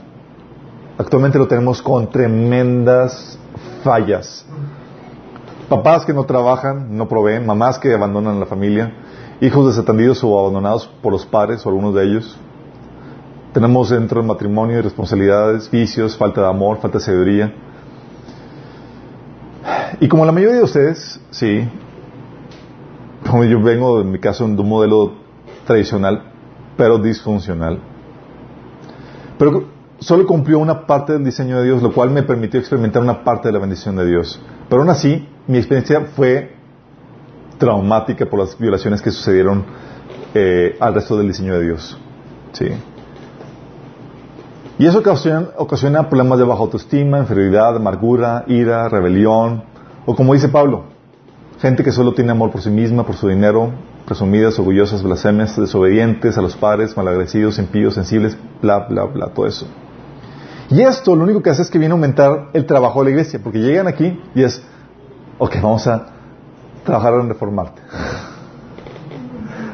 actualmente 0.97 1.37
lo 1.37 1.47
tenemos 1.47 1.81
con 1.81 2.09
tremendas 2.09 3.37
fallas. 3.83 4.45
Papás 5.69 6.05
que 6.05 6.13
no 6.13 6.23
trabajan, 6.23 6.97
no 6.97 7.07
proveen, 7.07 7.45
mamás 7.45 7.77
que 7.77 7.93
abandonan 7.93 8.39
la 8.39 8.45
familia, 8.45 8.93
hijos 9.41 9.67
desatendidos 9.67 10.23
o 10.23 10.39
abandonados 10.39 10.87
por 11.01 11.11
los 11.11 11.25
padres 11.25 11.65
o 11.65 11.69
algunos 11.69 11.93
de 11.93 12.03
ellos. 12.03 12.37
Tenemos 13.53 13.89
dentro 13.89 14.19
del 14.21 14.27
matrimonio 14.27 14.81
responsabilidades, 14.81 15.69
vicios, 15.69 16.17
falta 16.17 16.41
de 16.41 16.47
amor, 16.47 16.77
falta 16.77 16.97
de 16.97 17.03
sabiduría. 17.03 17.53
Y 19.99 20.07
como 20.07 20.25
la 20.25 20.31
mayoría 20.31 20.57
de 20.57 20.63
ustedes, 20.63 21.19
sí, 21.31 21.67
como 23.29 23.43
yo 23.45 23.61
vengo, 23.61 24.01
en 24.01 24.11
mi 24.11 24.19
caso, 24.19 24.47
de 24.47 24.61
un 24.61 24.69
modelo 24.69 25.13
tradicional, 25.65 26.31
pero 26.75 26.97
disfuncional. 26.99 27.79
Pero 29.37 29.65
solo 29.99 30.25
cumplió 30.25 30.59
una 30.59 30.85
parte 30.85 31.13
del 31.13 31.23
diseño 31.23 31.59
de 31.59 31.65
Dios, 31.65 31.81
lo 31.81 31.93
cual 31.93 32.11
me 32.11 32.23
permitió 32.23 32.59
experimentar 32.59 33.01
una 33.01 33.23
parte 33.23 33.49
de 33.49 33.53
la 33.53 33.59
bendición 33.59 33.95
de 33.95 34.05
Dios. 34.05 34.39
Pero 34.69 34.81
aún 34.81 34.89
así, 34.89 35.27
mi 35.47 35.57
experiencia 35.57 36.01
fue 36.15 36.56
traumática 37.57 38.25
por 38.25 38.39
las 38.39 38.57
violaciones 38.57 39.01
que 39.01 39.11
sucedieron 39.11 39.65
eh, 40.33 40.75
al 40.79 40.93
resto 40.93 41.17
del 41.17 41.27
diseño 41.27 41.53
de 41.53 41.63
Dios. 41.63 41.97
¿Sí? 42.53 42.67
Y 44.79 44.85
eso 44.85 44.99
ocasiona, 44.99 45.49
ocasiona 45.57 46.07
problemas 46.07 46.37
de 46.37 46.45
baja 46.45 46.61
autoestima, 46.61 47.17
inferioridad, 47.19 47.75
amargura, 47.75 48.43
ira, 48.47 48.87
rebelión, 48.89 49.63
o 50.05 50.15
como 50.15 50.33
dice 50.33 50.49
Pablo, 50.49 50.85
Gente 51.59 51.83
que 51.83 51.91
solo 51.91 52.13
tiene 52.13 52.31
amor 52.31 52.51
por 52.51 52.61
sí 52.61 52.69
misma, 52.69 53.03
por 53.03 53.15
su 53.15 53.27
dinero, 53.27 53.71
presumidas, 54.05 54.59
orgullosas, 54.59 55.01
blasfemias, 55.01 55.59
desobedientes 55.59 56.37
a 56.37 56.41
los 56.41 56.55
padres, 56.55 56.95
malagradecidos, 56.95 57.57
impíos, 57.57 57.95
sensibles, 57.95 58.37
bla, 58.61 58.79
bla, 58.87 59.05
bla, 59.05 59.27
todo 59.29 59.47
eso. 59.47 59.65
Y 60.69 60.81
esto 60.81 61.15
lo 61.15 61.23
único 61.23 61.41
que 61.41 61.49
hace 61.49 61.63
es 61.63 61.71
que 61.71 61.79
viene 61.79 61.93
a 61.93 61.95
aumentar 61.95 62.49
el 62.53 62.67
trabajo 62.67 62.99
de 62.99 63.05
la 63.05 63.09
iglesia, 63.11 63.39
porque 63.43 63.59
llegan 63.59 63.87
aquí 63.87 64.21
y 64.35 64.43
es, 64.43 64.61
ok, 65.39 65.55
vamos 65.63 65.87
a 65.87 66.05
trabajar 66.87 67.13
en 67.15 67.27
reformarte. 67.27 67.81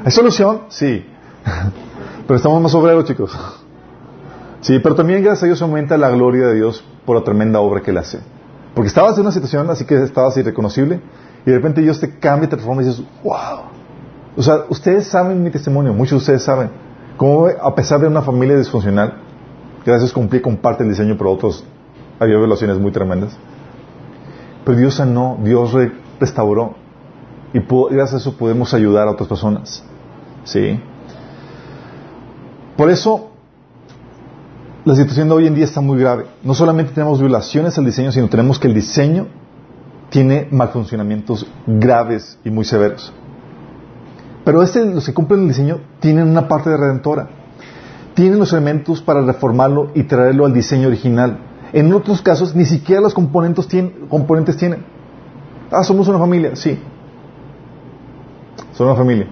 ¿Hay 0.03 0.11
solución? 0.11 0.63
Sí. 0.69 1.05
Pero 2.25 2.35
estamos 2.35 2.61
más 2.61 2.73
obreros, 2.73 3.05
chicos. 3.05 3.37
Sí, 4.61 4.79
pero 4.79 4.95
también 4.95 5.21
gracias 5.21 5.43
a 5.43 5.45
Dios 5.45 5.61
aumenta 5.61 5.95
la 5.97 6.09
gloria 6.09 6.47
de 6.47 6.55
Dios 6.55 6.83
por 7.05 7.15
la 7.15 7.23
tremenda 7.23 7.59
obra 7.59 7.81
que 7.81 7.91
Él 7.91 7.97
hace. 7.99 8.19
Porque 8.73 8.87
estabas 8.87 9.15
en 9.15 9.21
una 9.21 9.31
situación 9.31 9.69
así 9.69 9.85
que 9.85 10.01
estabas 10.01 10.35
irreconocible 10.37 11.01
y 11.45 11.51
de 11.51 11.57
repente 11.57 11.81
Dios 11.81 11.99
te 11.99 12.17
cambia, 12.17 12.49
te 12.49 12.55
transforma 12.55 12.81
y 12.81 12.85
dices, 12.85 13.05
wow. 13.23 13.59
O 14.35 14.41
sea, 14.41 14.65
ustedes 14.69 15.05
saben 15.05 15.43
mi 15.43 15.51
testimonio, 15.51 15.93
muchos 15.93 16.11
de 16.11 16.17
ustedes 16.17 16.43
saben, 16.43 16.71
cómo 17.17 17.47
a 17.47 17.75
pesar 17.75 17.99
de 17.99 18.07
una 18.07 18.23
familia 18.23 18.57
disfuncional, 18.57 19.19
gracias 19.85 20.11
cumplí 20.11 20.41
con 20.41 20.57
parte 20.57 20.83
del 20.83 20.93
diseño, 20.93 21.15
pero 21.17 21.31
otros 21.31 21.63
había 22.19 22.37
violaciones 22.37 22.79
muy 22.79 22.91
tremendas. 22.91 23.37
Pero 24.65 24.77
Dios 24.77 24.95
sanó, 24.95 25.37
Dios 25.43 25.75
restauró. 26.19 26.82
Y 27.53 27.59
gracias 27.59 28.13
a 28.13 28.17
eso 28.17 28.37
podemos 28.37 28.73
ayudar 28.73 29.07
a 29.07 29.11
otras 29.11 29.29
personas. 29.29 29.83
¿Sí? 30.43 30.79
Por 32.75 32.89
eso, 32.89 33.29
la 34.83 34.95
situación 34.95 35.27
de 35.27 35.35
hoy 35.35 35.47
en 35.47 35.53
día 35.53 35.65
está 35.65 35.79
muy 35.79 35.99
grave. 35.99 36.25
No 36.43 36.55
solamente 36.55 36.93
tenemos 36.93 37.19
violaciones 37.19 37.77
al 37.77 37.85
diseño, 37.85 38.11
sino 38.11 38.27
tenemos 38.27 38.59
que 38.59 38.67
el 38.67 38.73
diseño 38.73 39.27
tiene 40.09 40.47
malfuncionamientos 40.51 41.47
graves 41.67 42.39
y 42.43 42.49
muy 42.49 42.65
severos. 42.65 43.13
Pero 44.43 44.61
este, 44.61 44.85
los 44.85 45.05
que 45.05 45.13
cumplen 45.13 45.41
el 45.41 45.47
diseño, 45.49 45.79
tienen 45.99 46.27
una 46.27 46.47
parte 46.47 46.69
de 46.71 46.77
redentora. 46.77 47.29
Tienen 48.15 48.39
los 48.39 48.51
elementos 48.51 49.01
para 49.01 49.21
reformarlo 49.21 49.91
y 49.93 50.03
traerlo 50.03 50.45
al 50.45 50.53
diseño 50.53 50.87
original. 50.87 51.37
En 51.71 51.93
otros 51.93 52.21
casos, 52.21 52.55
ni 52.55 52.65
siquiera 52.65 53.01
los 53.01 53.13
componentes 53.13 53.67
tienen. 53.67 54.07
Componentes 54.09 54.57
tienen. 54.57 54.85
Ah, 55.71 55.83
somos 55.83 56.07
una 56.07 56.19
familia, 56.19 56.55
sí. 56.55 56.79
Son 58.73 58.87
una 58.87 58.95
familia. 58.95 59.27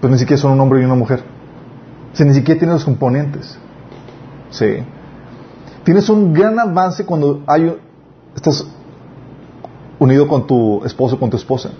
Pero 0.00 0.12
ni 0.12 0.18
siquiera 0.18 0.40
son 0.40 0.52
un 0.52 0.60
hombre 0.60 0.80
y 0.80 0.84
una 0.84 0.94
mujer. 0.94 1.22
O 2.18 2.24
ni 2.24 2.34
siquiera 2.34 2.58
tienen 2.58 2.74
los 2.74 2.84
componentes. 2.84 3.58
Sí. 4.50 4.78
Tienes 5.84 6.08
un 6.08 6.32
gran 6.32 6.58
avance 6.58 7.04
cuando 7.04 7.42
hay 7.46 7.76
estas 8.34 8.66
unido 9.98 10.26
con 10.26 10.46
tu 10.46 10.84
esposo, 10.84 11.18
con 11.18 11.30
tu 11.30 11.36
esposa. 11.36 11.70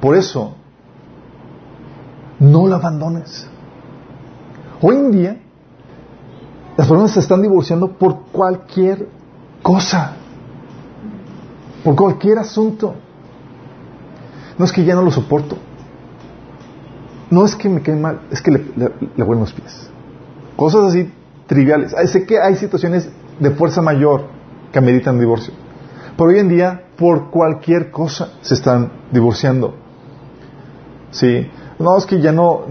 Por 0.00 0.16
eso, 0.16 0.54
no 2.40 2.66
la 2.66 2.76
abandones. 2.76 3.46
Hoy 4.80 4.96
en 4.96 5.12
día, 5.12 5.40
las 6.76 6.88
personas 6.88 7.12
se 7.12 7.20
están 7.20 7.42
divorciando 7.42 7.92
por 7.92 8.26
cualquier 8.32 9.08
cosa, 9.62 10.14
por 11.84 11.94
cualquier 11.94 12.38
asunto. 12.38 12.94
No 14.58 14.64
es 14.64 14.72
que 14.72 14.84
ya 14.84 14.94
no 14.94 15.02
lo 15.02 15.10
soporto. 15.10 15.56
No 17.30 17.44
es 17.44 17.56
que 17.56 17.68
me 17.68 17.82
quede 17.82 17.96
mal, 17.96 18.20
es 18.30 18.40
que 18.40 18.50
le, 18.50 18.64
le, 18.76 18.92
los 19.16 19.52
pies. 19.52 19.90
Cosas 20.56 20.84
así 20.84 21.10
triviales. 21.46 21.94
Sé 22.10 22.26
que 22.26 22.38
hay 22.40 22.56
situaciones 22.56 23.08
de 23.40 23.50
fuerza 23.50 23.82
mayor 23.82 24.26
que 24.72 24.78
ameritan 24.78 25.18
divorcio. 25.18 25.52
Pero 26.16 26.30
hoy 26.30 26.38
en 26.38 26.48
día 26.48 26.84
por 26.96 27.30
cualquier 27.30 27.90
cosa 27.90 28.34
se 28.40 28.54
están 28.54 28.92
divorciando. 29.10 29.74
Sí, 31.10 31.48
no 31.78 31.96
es 31.96 32.06
que 32.06 32.20
ya 32.20 32.32
no, 32.32 32.64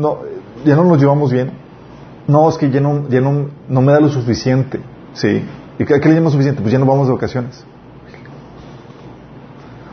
ya 0.65 0.75
no 0.75 0.83
nos 0.85 0.99
llevamos 0.99 1.31
bien. 1.31 1.51
No, 2.27 2.47
es 2.47 2.57
que 2.57 2.69
ya 2.69 2.79
no, 2.79 3.09
ya 3.09 3.19
no, 3.19 3.49
no 3.67 3.81
me 3.81 3.91
da 3.91 3.99
lo 3.99 4.09
suficiente. 4.09 4.79
Sí. 5.13 5.43
¿Y 5.77 5.85
qué, 5.85 5.99
le 5.99 6.15
llamo 6.15 6.29
suficiente? 6.29 6.61
Pues 6.61 6.71
ya 6.71 6.79
no 6.79 6.85
vamos 6.85 7.07
de 7.07 7.13
vacaciones. 7.13 7.65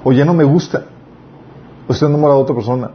O 0.04 0.12
ya 0.12 0.24
no 0.24 0.34
me 0.34 0.44
gusta. 0.44 0.86
O 1.90 1.92
estoy 1.92 2.08
enamorado 2.08 2.38
de 2.38 2.44
otra 2.44 2.54
persona. 2.54 2.92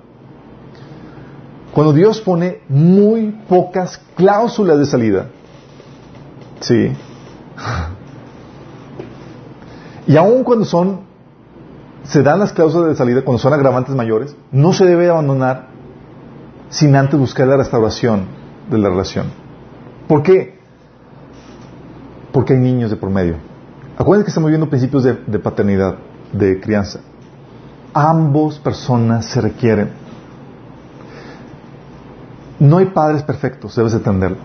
Cuando 1.73 1.91
Dios 1.91 2.21
pone 2.21 2.61
muy 2.69 3.31
pocas 3.49 4.01
cláusulas 4.15 4.79
de 4.79 4.85
salida, 4.85 5.27
sí. 6.61 6.93
Y 10.07 10.15
aun 10.15 10.45
cuando 10.45 10.63
son 10.63 11.01
se 12.03 12.23
dan 12.23 12.39
las 12.39 12.53
cláusulas 12.53 12.87
de 12.87 12.95
salida 12.95 13.23
cuando 13.23 13.39
son 13.39 13.51
agravantes 13.51 13.93
mayores, 13.93 14.33
no 14.53 14.71
se 14.71 14.85
debe 14.85 15.09
abandonar 15.09 15.67
sin 16.69 16.95
antes 16.95 17.19
buscar 17.19 17.49
la 17.49 17.57
restauración 17.57 18.27
de 18.71 18.77
la 18.77 18.87
relación. 18.87 19.25
¿Por 20.07 20.23
qué? 20.23 20.57
Porque 22.31 22.53
hay 22.53 22.59
niños 22.59 22.91
de 22.91 22.95
por 22.95 23.09
medio. 23.09 23.35
Acuérdense 23.97 24.27
que 24.27 24.29
estamos 24.29 24.51
viendo 24.51 24.69
principios 24.69 25.03
de 25.03 25.39
paternidad, 25.39 25.97
de 26.31 26.61
crianza. 26.61 27.01
Ambos 27.97 28.59
personas 28.59 29.25
se 29.25 29.39
requieren. 29.39 29.89
No 32.59 32.79
hay 32.79 32.87
padres 32.87 33.23
perfectos, 33.23 33.73
debes 33.73 33.93
entenderlo. 33.93 34.39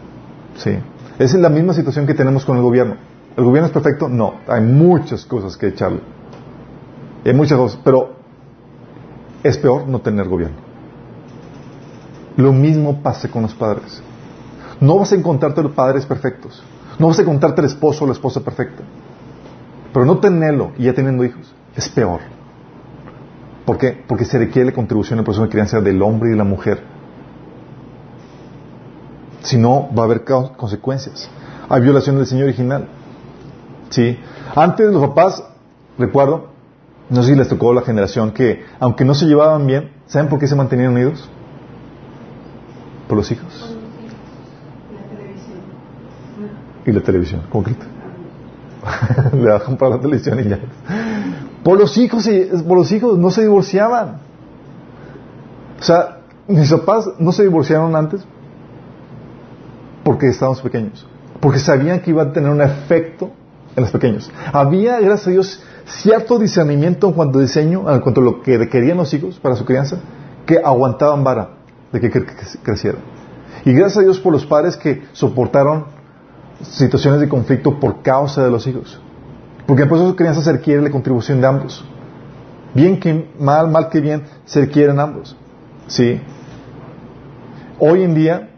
Sí. 0.56 0.78
Es 1.18 1.34
la 1.34 1.48
misma 1.48 1.74
situación 1.74 2.06
que 2.06 2.14
tenemos 2.14 2.44
con 2.44 2.56
el 2.56 2.62
gobierno. 2.62 2.94
¿El 3.36 3.42
gobierno 3.42 3.66
es 3.66 3.72
perfecto? 3.72 4.08
No. 4.08 4.34
Hay 4.46 4.60
muchas 4.60 5.24
cosas 5.24 5.56
que 5.56 5.66
echarle. 5.66 6.00
Hay 7.24 7.34
muchas 7.34 7.58
cosas, 7.58 7.80
pero 7.82 8.14
es 9.42 9.58
peor 9.58 9.88
no 9.88 10.00
tener 10.00 10.28
gobierno. 10.28 10.58
Lo 12.36 12.52
mismo 12.52 13.02
pasa 13.02 13.28
con 13.28 13.42
los 13.42 13.54
padres. 13.54 14.00
No 14.78 14.96
vas 14.96 15.10
a 15.10 15.16
encontrarte 15.16 15.60
los 15.60 15.72
padres 15.72 16.06
perfectos. 16.06 16.62
No 17.00 17.08
vas 17.08 17.18
a 17.18 17.22
encontrarte 17.22 17.62
el 17.62 17.66
esposo 17.66 18.04
o 18.04 18.06
la 18.06 18.12
esposa 18.12 18.42
perfecta. 18.42 18.84
Pero 19.92 20.04
no 20.04 20.18
tenerlo 20.18 20.70
y 20.78 20.84
ya 20.84 20.94
teniendo 20.94 21.24
hijos 21.24 21.52
es 21.74 21.88
peor. 21.88 22.20
¿Por 23.70 23.78
qué? 23.78 24.02
Porque 24.04 24.24
se 24.24 24.36
requiere 24.36 24.70
la 24.70 24.74
contribución 24.74 25.14
en 25.14 25.18
el 25.20 25.24
proceso 25.24 25.44
de 25.44 25.48
crianza 25.48 25.80
del 25.80 26.02
hombre 26.02 26.30
y 26.30 26.32
de 26.32 26.36
la 26.36 26.42
mujer. 26.42 26.82
Si 29.42 29.56
no, 29.56 29.88
va 29.96 30.02
a 30.02 30.06
haber 30.06 30.24
consecuencias. 30.24 31.30
Hay 31.68 31.80
violación 31.80 32.16
del 32.16 32.24
diseño 32.24 32.46
original. 32.46 32.88
¿Sí? 33.90 34.18
Antes 34.56 34.92
los 34.92 35.00
papás, 35.06 35.44
recuerdo, 35.96 36.48
no 37.10 37.22
sé 37.22 37.30
si 37.30 37.36
les 37.36 37.46
tocó 37.46 37.72
la 37.72 37.82
generación 37.82 38.32
que, 38.32 38.64
aunque 38.80 39.04
no 39.04 39.14
se 39.14 39.26
llevaban 39.26 39.64
bien, 39.68 39.92
¿saben 40.08 40.28
por 40.28 40.40
qué 40.40 40.48
se 40.48 40.56
mantenían 40.56 40.90
unidos? 40.90 41.30
Por 43.06 43.18
los 43.18 43.30
hijos. 43.30 43.76
Y 46.84 46.90
la 46.90 47.02
televisión, 47.02 47.42
concreto. 47.48 47.86
Le 49.32 49.48
bajan 49.48 49.76
para 49.76 49.94
la 49.94 50.00
televisión 50.00 50.40
y 50.40 50.48
ya. 50.48 50.58
Por 51.62 51.78
los 51.78 51.96
hijos, 51.98 52.28
por 52.66 52.78
los 52.78 52.90
hijos 52.92 53.18
no 53.18 53.30
se 53.30 53.42
divorciaban. 53.42 54.18
O 55.78 55.82
sea, 55.82 56.20
mis 56.48 56.70
papás 56.70 57.08
no 57.18 57.32
se 57.32 57.42
divorciaron 57.42 57.94
antes 57.94 58.24
porque 60.04 60.28
estábamos 60.28 60.60
pequeños. 60.62 61.06
Porque 61.40 61.58
sabían 61.58 62.00
que 62.00 62.10
iba 62.10 62.22
a 62.22 62.32
tener 62.32 62.50
un 62.50 62.60
efecto 62.60 63.30
en 63.76 63.82
los 63.82 63.92
pequeños. 63.92 64.30
Había, 64.52 65.00
gracias 65.00 65.28
a 65.28 65.30
Dios, 65.30 65.62
cierto 65.86 66.38
discernimiento 66.38 67.08
en 67.08 67.12
cuanto 67.14 67.38
a 67.38 67.42
diseño, 67.42 67.90
en 67.92 68.00
cuanto 68.00 68.20
a 68.20 68.24
lo 68.24 68.42
que 68.42 68.58
requerían 68.58 68.96
los 68.98 69.12
hijos 69.14 69.38
para 69.38 69.56
su 69.56 69.64
crianza, 69.64 69.98
que 70.46 70.58
aguantaban 70.62 71.24
vara 71.24 71.50
de 71.92 72.00
que 72.00 72.10
crecieran. 72.62 73.02
Y 73.64 73.72
gracias 73.72 73.98
a 73.98 74.02
Dios 74.02 74.18
por 74.18 74.32
los 74.32 74.46
padres 74.46 74.76
que 74.76 75.02
soportaron 75.12 75.84
situaciones 76.62 77.20
de 77.20 77.28
conflicto 77.28 77.78
por 77.78 78.02
causa 78.02 78.42
de 78.44 78.50
los 78.50 78.66
hijos. 78.66 79.00
Porque 79.70 79.86
por 79.86 79.98
eso 79.98 80.08
su 80.08 80.16
crianza 80.16 80.42
se 80.42 80.50
requiere 80.50 80.82
la 80.82 80.90
contribución 80.90 81.40
de 81.40 81.46
ambos. 81.46 81.84
Bien 82.74 82.98
que 82.98 83.30
mal, 83.38 83.70
mal 83.70 83.88
que 83.88 84.00
bien, 84.00 84.24
se 84.44 84.62
requieren 84.62 84.98
ambos. 84.98 85.36
¿Sí? 85.86 86.20
Hoy 87.78 88.02
en 88.02 88.12
día, 88.16 88.50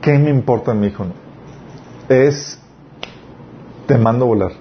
¿qué 0.00 0.18
me 0.18 0.30
importa 0.30 0.72
mi 0.72 0.86
hijo? 0.86 1.04
Es, 2.08 2.58
te 3.86 3.98
mando 3.98 4.24
a 4.24 4.28
volar. 4.28 4.52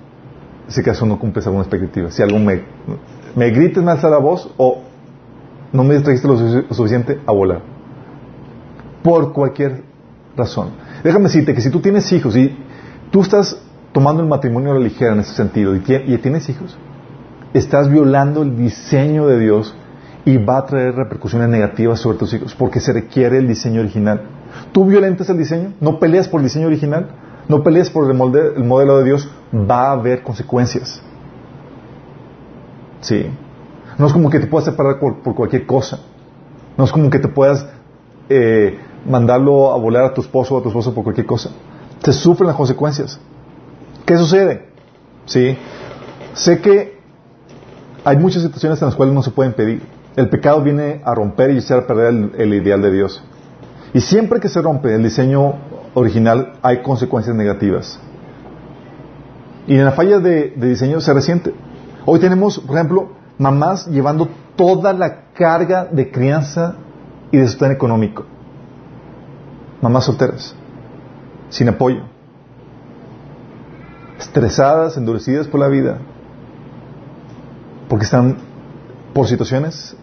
Si 0.68 0.82
acaso 0.82 1.05
no 1.05 1.18
cumples 1.18 1.45
alguna 1.45 1.63
expectativa. 1.63 2.11
Si 2.11 2.22
algo 2.22 2.38
me, 2.38 2.61
me 3.38 3.49
grites, 3.51 3.82
me 3.82 3.91
alza 3.91 4.09
la 4.09 4.18
voz 4.18 4.53
o 4.57 4.82
no 5.72 5.86
me 5.86 5.97
trajiste 6.01 6.28
lo, 6.28 6.38
suficiente 6.74 7.22
a 7.26 7.32
volar. 7.32 7.61
Por 9.01 9.32
cualquier 9.32 9.86
razón. 10.36 10.72
Déjame 11.05 11.24
decirte 11.24 11.53
que 11.53 11.61
si 11.61 11.70
tú 11.70 11.80
tienes 11.80 12.11
hijos 12.11 12.36
y 12.36 12.53
tú 13.11 13.22
estás 13.22 13.61
tomando 13.98 14.22
el 14.22 14.30
matrimonio 14.30 14.70
a 14.70 14.74
la 14.76 14.82
ligera 14.82 15.14
en 15.14 15.22
ese 15.22 15.34
sentido 15.34 15.76
y, 15.76 15.80
y 15.80 16.18
tienes 16.20 16.48
hijos, 16.50 16.78
estás 17.56 17.89
violando 17.89 18.43
el 18.43 18.56
diseño 18.56 19.26
de 19.26 19.39
Dios 19.39 19.74
y 20.24 20.38
va 20.38 20.58
a 20.58 20.66
traer 20.68 20.93
repercusiones 20.93 21.50
negativas 21.50 22.00
sobre 22.00 22.20
tus 22.20 22.32
hijos 22.32 22.54
porque 22.54 22.80
se 22.80 22.93
requiere 22.93 23.39
el 23.39 23.48
diseño 23.48 23.82
original. 23.82 24.22
¿Tú 24.72 24.86
violentas 24.86 25.28
el 25.32 25.39
diseño? 25.39 25.74
¿No 25.82 25.98
peleas 25.98 26.28
por 26.28 26.41
el 26.41 26.45
diseño 26.45 26.68
original? 26.68 27.08
¿No 27.48 27.64
peleas 27.64 27.89
por 27.89 28.08
el, 28.08 28.16
modelo 28.16 29.00
de 29.00 29.04
Dios? 29.04 29.32
Va 29.52 29.88
a 29.88 29.91
haber 29.93 30.22
consecuencias. 30.22 31.02
Sí. 33.02 33.26
No 33.98 34.06
es 34.06 34.14
como 34.14 34.30
que 34.30 34.39
te 34.39 34.45
puedas 34.45 34.66
separar 34.66 35.00
por, 35.00 35.24
cualquier 35.34 35.66
cosa. 35.66 36.02
No 36.78 36.84
es 36.84 36.91
como 36.91 37.10
que 37.10 37.18
te 37.18 37.30
puedas 37.30 37.66
eh, 38.30 38.78
mandarlo 39.10 39.74
a 39.74 39.78
volar 39.80 40.04
a 40.04 40.14
tu 40.14 40.22
esposo 40.22 40.54
o 40.54 40.60
a 40.60 40.62
tu 40.62 40.70
esposa 40.70 40.91
por 40.91 41.04
cualquier 41.04 41.26
cosa. 41.26 41.50
Se 42.04 42.14
sufren 42.14 42.45
las 42.45 42.56
consecuencias. 42.56 43.20
¿Qué 44.08 44.18
sucede? 44.18 44.70
Sí. 45.26 45.58
Sé 46.34 46.62
que 46.62 46.97
hay 48.05 48.16
muchas 48.16 48.41
situaciones 48.41 48.82
en 48.82 48.86
las 48.88 48.95
cuales 48.95 49.14
no 49.14 49.22
se 49.22 49.32
pueden 49.32 49.51
pedir. 49.51 49.82
El 50.16 50.30
pecado 50.30 50.62
viene 50.62 51.01
a 51.03 51.14
romper 51.14 51.51
y 51.51 51.58
echar 51.58 51.80
a 51.80 51.88
perder 51.88 52.32
el 52.38 52.53
ideal 52.53 52.82
de 52.82 52.89
Dios. 52.89 53.22
Y 53.93 53.99
siempre 53.99 54.39
que 54.39 54.47
se 54.47 54.62
rompe 54.62 54.95
el 54.95 55.03
diseño 55.03 55.55
original 55.93 56.53
hay 56.62 56.82
consecuencias 56.84 57.36
negativas. 57.36 57.99
Y 59.68 59.76
en 59.76 59.84
la 59.84 59.91
falla 59.91 60.20
de, 60.20 60.53
diseño 60.55 61.01
se 61.01 61.14
resiente. 61.14 61.53
Hoy 62.05 62.22
tenemos, 62.22 62.60
por 62.60 62.78
ejemplo, 62.78 63.10
mamás 63.38 63.88
llevando 63.88 64.30
toda 64.55 64.93
la 64.93 65.32
carga 65.34 65.84
de 65.84 66.10
crianza 66.12 66.76
y 67.30 67.39
de 67.39 67.47
sostén 67.49 67.72
económico. 67.72 68.26
Mamás 69.82 70.05
solteras, 70.05 70.55
sin 71.49 71.68
apoyo, 71.68 72.03
estresadas, 74.20 74.97
endurecidas 74.97 75.47
por 75.47 75.59
la 75.59 75.68
vida, 75.68 75.97
porque 77.88 78.05
están 78.05 78.38
por 79.13 79.28
situaciones, 79.28 79.95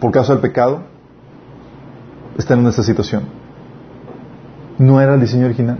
por 0.00 0.12
causa 0.12 0.32
del 0.32 0.40
pecado, 0.40 0.82
están 2.38 2.60
en 2.60 2.66
esta 2.66 2.82
situación. 2.82 3.24
No 4.78 5.00
era 5.00 5.14
el 5.14 5.20
diseño 5.20 5.46
original. 5.46 5.78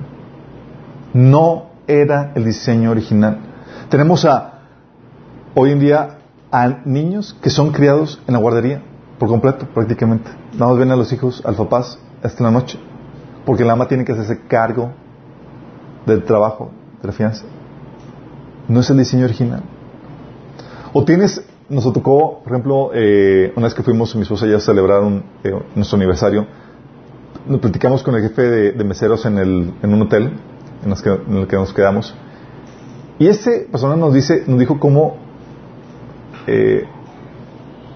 No 1.13 1.67
era 1.87 2.33
el 2.35 2.45
diseño 2.45 2.91
original. 2.91 3.39
Tenemos 3.89 4.25
a, 4.25 4.61
hoy 5.55 5.71
en 5.73 5.81
día, 5.81 6.19
a 6.51 6.69
niños 6.85 7.37
que 7.43 7.51
son 7.51 7.73
criados 7.73 8.21
en 8.27 8.35
la 8.35 8.41
guardería, 8.41 8.83
por 9.19 9.29
completo, 9.29 9.67
prácticamente. 9.73 10.31
Nada 10.53 10.71
más 10.73 10.79
ven 10.79 10.91
a 10.91 10.97
los 10.97 11.13
hijos, 11.13 11.43
al 11.45 11.55
papás, 11.55 11.99
hasta 12.23 12.43
la 12.43 12.51
noche. 12.51 12.79
Porque 13.45 13.65
la 13.65 13.75
ama 13.75 13.87
tiene 13.87 14.05
que 14.05 14.13
hacerse 14.13 14.41
cargo 14.47 14.93
del 16.07 16.25
trabajo, 16.25 16.71
de 17.01 17.07
la 17.07 17.13
fianza. 17.13 17.45
No 18.69 18.81
es 18.81 18.91
el 18.91 18.99
diseño 18.99 19.25
original. 19.25 19.63
O 20.93 21.05
tienes 21.05 21.43
nos 21.69 21.93
tocó, 21.93 22.41
por 22.43 22.53
ejemplo, 22.53 22.91
eh, 22.95 23.53
una 23.57 23.67
vez 23.67 23.75
que 23.75 23.83
fuimos 23.83 24.15
mi 24.15 24.23
esposa 24.23 24.47
y 24.47 24.55
a 24.55 24.61
celebrar 24.61 25.03
eh, 25.43 25.51
nuestro 25.75 25.97
aniversario, 25.97 26.47
nos 27.47 27.61
platicamos 27.61 28.03
con 28.03 28.15
el 28.15 28.23
jefe 28.23 28.43
de, 28.73 28.85
meseros 28.85 29.25
en, 29.27 29.39
el, 29.39 29.75
en 29.83 29.95
un 29.95 30.03
hotel 30.03 30.33
en, 30.85 31.37
el 31.37 31.47
que 31.47 31.57
nos 31.57 31.73
quedamos. 31.73 32.15
Y 33.19 33.29
ese 33.29 33.67
persona 33.71 33.97
nos 33.97 34.15
dice, 34.15 34.45
nos 34.47 34.59
dijo 34.59 34.79
cómo 34.79 35.17
eh, 36.47 36.85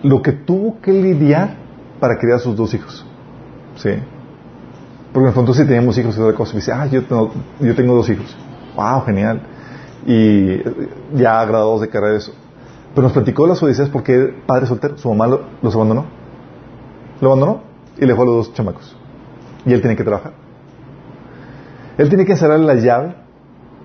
lo 0.03 0.23
que 0.23 0.33
tuvo 0.33 0.81
que 0.81 0.93
lidiar 0.93 1.57
para 2.01 2.19
criar 2.19 2.37
a 2.37 2.41
sus 2.41 2.57
dos 2.57 2.73
hijos. 2.75 3.05
¿Sí? 3.77 3.91
Porque 5.13 5.25
en 5.25 5.29
el 5.29 5.35
fondo 5.35 5.53
sí 5.55 5.65
teníamos 5.65 5.97
hijos 5.99 6.17
y 6.17 6.21
otra 6.21 6.35
cosa. 6.35 6.53
Y 6.55 6.57
dice, 6.57 6.73
ah, 6.73 6.87
yo 6.87 7.05
tengo, 7.05 7.33
yo 7.61 7.75
tengo 7.75 7.95
dos 7.95 8.09
hijos. 8.09 8.37
Wow, 8.77 9.03
genial. 9.05 9.43
Y 10.07 10.63
ya 11.15 11.45
graduados 11.45 11.83
de 11.83 11.89
carrera 11.89 12.17
eso. 12.17 12.33
Pero 12.95 13.03
nos 13.03 13.13
platicó 13.13 13.47
las 13.47 13.63
odiseas 13.63 13.89
porque 13.89 14.35
padre 14.47 14.67
soltero, 14.67 14.99
su 14.99 15.13
mamá 15.13 15.39
los 15.63 15.75
abandonó. 15.75 16.07
Lo 17.21 17.29
abandonó 17.29 17.61
y 17.97 18.01
le 18.01 18.09
dejó 18.09 18.23
a 18.23 18.27
los 18.27 18.35
dos 18.37 18.55
chamacos. 18.55 18.97
Y 19.65 19.73
él 19.73 19.81
tiene 19.81 19.97
que 19.97 20.05
trabajar. 20.05 20.33
Él 21.99 22.09
tiene 22.09 22.25
que 22.25 22.33
encerrarle 22.33 22.67
la 22.67 22.75
llave, 22.75 23.15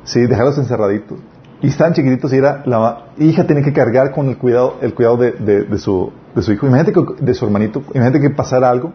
¿sí? 0.06 0.26
dejarlos 0.26 0.58
encerraditos. 0.58 1.20
Y 1.62 1.68
están 1.68 1.94
chiquititos 1.94 2.32
y 2.34 2.38
era 2.38 2.64
la 2.66 3.08
hija 3.18 3.46
tiene 3.46 3.62
que 3.62 3.74
cargar 3.74 4.12
con 4.12 4.28
el 4.30 4.38
cuidado, 4.38 4.76
el 4.82 4.94
cuidado 4.94 5.18
de, 5.18 5.32
de, 5.32 5.78
su, 5.78 6.12
de 6.34 6.54
hijo. 6.54 6.68
Imagínate 6.68 6.94
que, 6.94 7.24
de 7.24 7.34
su 7.34 7.46
hermanito. 7.46 7.82
Imagínate 7.94 8.22
que 8.22 8.30
pasara 8.30 8.70
algo, 8.70 8.94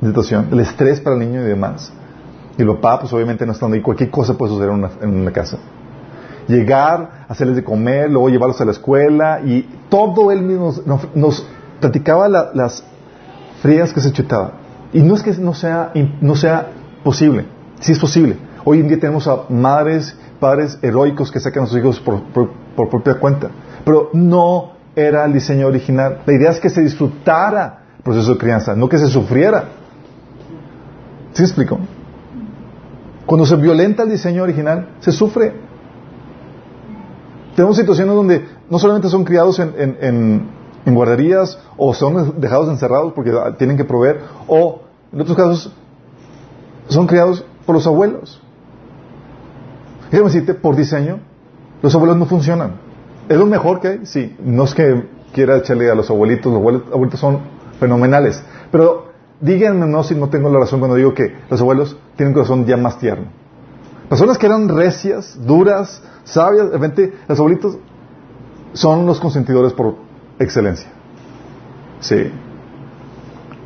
de 0.00 0.08
situación, 0.08 0.48
el 0.52 0.60
estrés 0.60 1.00
para 1.00 1.16
el 1.16 1.20
niño 1.20 1.42
y 1.42 1.44
demás. 1.44 1.92
Y 2.58 2.62
el 2.62 2.68
papá, 2.68 3.00
pues 3.00 3.12
obviamente 3.12 3.44
no 3.44 3.52
estando 3.52 3.76
ahí, 3.76 3.82
cualquier 3.82 4.10
cosa 4.10 4.36
puede 4.36 4.52
suceder 4.52 4.72
en 5.02 5.20
una 5.20 5.32
casa 5.32 5.58
llegar, 6.48 7.26
hacerles 7.28 7.56
de 7.56 7.64
comer, 7.64 8.10
luego 8.10 8.28
llevarlos 8.28 8.60
a 8.60 8.64
la 8.64 8.72
escuela 8.72 9.40
y 9.44 9.62
todo 9.88 10.30
él 10.30 10.42
mismo 10.42 10.72
nos, 11.14 11.46
platicaba 11.80 12.28
las 12.28 12.84
frías 13.62 13.92
que 13.92 14.00
se 14.00 14.12
chutaba. 14.12 14.52
Y 14.92 15.02
no 15.02 15.14
es 15.14 15.22
que 15.22 15.32
no 15.32 15.54
sea, 15.54 15.92
no 16.20 16.36
sea 16.36 16.68
posible, 17.04 17.46
sí 17.80 17.92
es 17.92 17.98
posible. 17.98 18.36
Hoy 18.64 18.80
en 18.80 18.88
día 18.88 18.98
tenemos 18.98 19.28
a 19.28 19.42
madres, 19.48 20.16
padres 20.40 20.78
heroicos 20.82 21.30
que 21.30 21.38
sacan 21.38 21.64
a 21.64 21.66
sus 21.66 21.78
hijos 21.78 22.00
por, 22.00 22.22
propia 22.90 23.14
cuenta. 23.14 23.50
Pero 23.84 24.10
no 24.12 24.72
era 24.94 25.24
el 25.24 25.32
diseño 25.32 25.66
original. 25.66 26.22
La 26.26 26.32
idea 26.32 26.50
es 26.50 26.58
que 26.58 26.70
se 26.70 26.82
disfrutara 26.82 27.82
el 27.98 28.02
proceso 28.02 28.32
de 28.32 28.38
crianza, 28.38 28.74
no 28.74 28.88
que 28.88 28.98
se 28.98 29.08
sufriera. 29.08 29.64
¿Sí 31.32 31.42
explico? 31.42 31.78
Cuando 33.26 33.44
se 33.44 33.56
violenta 33.56 34.04
el 34.04 34.10
diseño 34.10 34.42
original, 34.42 34.88
se 35.00 35.12
sufre. 35.12 35.65
Tenemos 37.56 37.76
situaciones 37.78 38.14
donde 38.14 38.44
no 38.68 38.78
solamente 38.78 39.08
son 39.08 39.24
criados 39.24 39.58
en, 39.58 40.50
guarderías 40.84 41.58
o 41.76 41.94
son 41.94 42.38
dejados 42.38 42.68
encerrados 42.68 43.14
porque 43.14 43.32
tienen 43.58 43.78
que 43.78 43.84
proveer, 43.84 44.20
o 44.46 44.82
en 45.10 45.20
otros 45.22 45.36
casos 45.36 45.72
son 46.88 47.06
criados 47.06 47.44
por 47.64 47.74
los 47.74 47.86
abuelos. 47.86 48.42
Déjame 50.10 50.28
decirte, 50.30 50.52
por 50.52 50.76
diseño, 50.76 51.18
los 51.82 51.94
abuelos 51.94 52.18
no 52.18 52.26
funcionan. 52.26 52.74
¿Es 53.28 53.38
lo 53.38 53.46
mejor 53.46 53.80
que 53.80 53.88
hay? 53.88 54.06
Sí. 54.06 54.36
No 54.38 54.64
es 54.64 54.74
que 54.74 55.08
quiera 55.32 55.56
echarle 55.56 55.90
a 55.90 55.94
los 55.94 56.10
abuelitos, 56.10 56.52
los 56.52 56.82
abuelitos 56.92 57.18
son 57.18 57.40
fenomenales. 57.80 58.42
Pero 58.70 59.06
díganme 59.40 59.86
no 59.86 60.04
si 60.04 60.14
no 60.14 60.28
tengo 60.28 60.50
la 60.50 60.60
razón 60.60 60.78
cuando 60.78 60.96
digo 60.96 61.14
que 61.14 61.34
los 61.48 61.60
abuelos 61.60 61.96
tienen 62.16 62.32
un 62.32 62.34
corazón 62.34 62.66
ya 62.66 62.76
más 62.76 62.98
tierno. 62.98 63.45
Personas 64.08 64.38
que 64.38 64.46
eran 64.46 64.68
recias, 64.68 65.36
duras, 65.44 66.00
sabias, 66.24 66.66
de 66.66 66.72
repente 66.72 67.14
los 67.26 67.38
abuelitos 67.38 67.78
son 68.72 69.04
los 69.06 69.18
consentidores 69.18 69.72
por 69.72 69.96
excelencia. 70.38 70.88
Sí. 72.00 72.30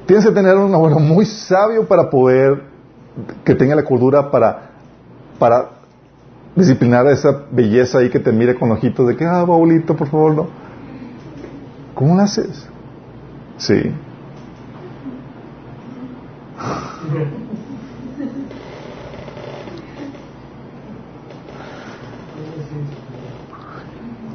Tienes 0.07 0.25
que 0.25 0.33
tener 0.33 0.57
un 0.57 0.75
abuelo 0.75 0.99
muy 0.99 1.27
sabio 1.27 1.87
para 1.87 2.09
poder 2.09 2.71
que 3.45 3.55
tenga 3.55 3.75
la 3.75 3.85
cordura 3.85 4.31
para, 4.31 4.71
para 5.39 5.71
disciplinar 6.57 7.07
a 7.07 7.13
esa 7.13 7.45
belleza 7.51 7.99
ahí 7.99 8.09
que 8.09 8.19
te 8.19 8.33
mire 8.33 8.55
con 8.55 8.71
ojitos 8.71 9.07
de 9.09 9.17
que, 9.17 9.27
ah, 9.27 9.41
abuelito, 9.41 9.95
por 9.95 10.09
favor, 10.09 10.35
no. 10.35 10.47
¿Cómo 11.95 12.15
lo 12.17 12.23
haces? 12.23 12.67
Sí. 13.59 13.93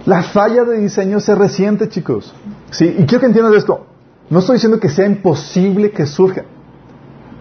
La 0.06 0.22
falla 0.22 0.64
de 0.64 0.80
diseño 0.80 1.20
se 1.20 1.34
resiente, 1.34 1.89
chicos. 1.89 2.34
Sí, 2.70 2.86
y 2.86 3.06
quiero 3.06 3.22
que 3.22 3.26
entiendas 3.26 3.56
esto. 3.56 3.88
No 4.30 4.39
estoy 4.39 4.56
diciendo 4.56 4.80
que 4.80 4.89
sea 4.89 5.06
imposible 5.06 5.91
que 5.91 6.06
surja. 6.06 6.43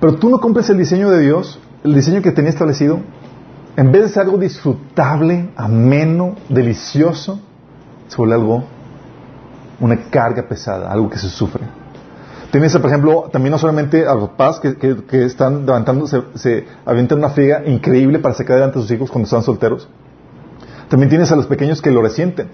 Pero 0.01 0.15
tú 0.17 0.31
no 0.31 0.41
cumples 0.41 0.69
el 0.71 0.79
diseño 0.79 1.11
de 1.11 1.21
Dios, 1.21 1.59
el 1.83 1.95
diseño 1.95 2.23
que 2.23 2.33
tenía 2.33 2.51
establecido, 2.51 3.01
en 3.77 3.93
vez 3.93 4.03
de 4.03 4.09
ser 4.09 4.23
algo 4.23 4.39
disfrutable, 4.39 5.51
ameno, 5.57 6.37
delicioso, 6.49 7.41
se 8.09 8.17
vuelve 8.17 8.35
algo, 8.35 8.65
una 9.81 10.09
carga 10.11 10.47
pesada, 10.49 10.91
algo 10.91 11.11
que 11.11 11.19
se 11.19 11.29
sufre. 11.29 11.65
Tienes, 12.51 12.77
por 12.77 12.87
ejemplo, 12.87 13.29
también 13.33 13.51
no 13.51 13.59
solamente 13.59 14.07
a 14.07 14.15
los 14.15 14.31
papás 14.31 14.61
que, 14.61 15.25
están 15.25 15.67
levantando, 15.67 16.07
se, 16.07 16.23
se, 16.35 16.65
avientan 16.87 17.19
una 17.19 17.31
friega 17.31 17.67
increíble 17.67 18.21
para 18.21 18.35
sacar 18.35 18.53
adelante 18.53 18.79
a 18.79 18.83
sus 18.83 18.91
hijos 18.91 19.11
cuando 19.11 19.25
están 19.25 19.43
solteros. 19.43 19.89
También 20.95 21.11
tienes 21.11 21.33
a 21.33 21.35
los 21.35 21.47
pequeños 21.47 21.83
que 21.83 21.91
lo 21.91 22.03
resienten. 22.03 22.51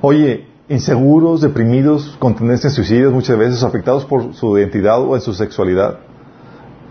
Oye, 0.00 0.48
inseguros, 0.68 1.40
deprimidos, 1.40 2.16
con 2.18 2.34
tendencias 2.34 2.74
suicidas, 2.74 3.12
muchas 3.12 3.38
veces 3.38 3.62
afectados 3.62 4.04
por 4.04 4.34
su 4.34 4.58
identidad 4.58 5.00
o 5.00 5.14
en 5.14 5.20
su 5.20 5.32
sexualidad, 5.34 6.00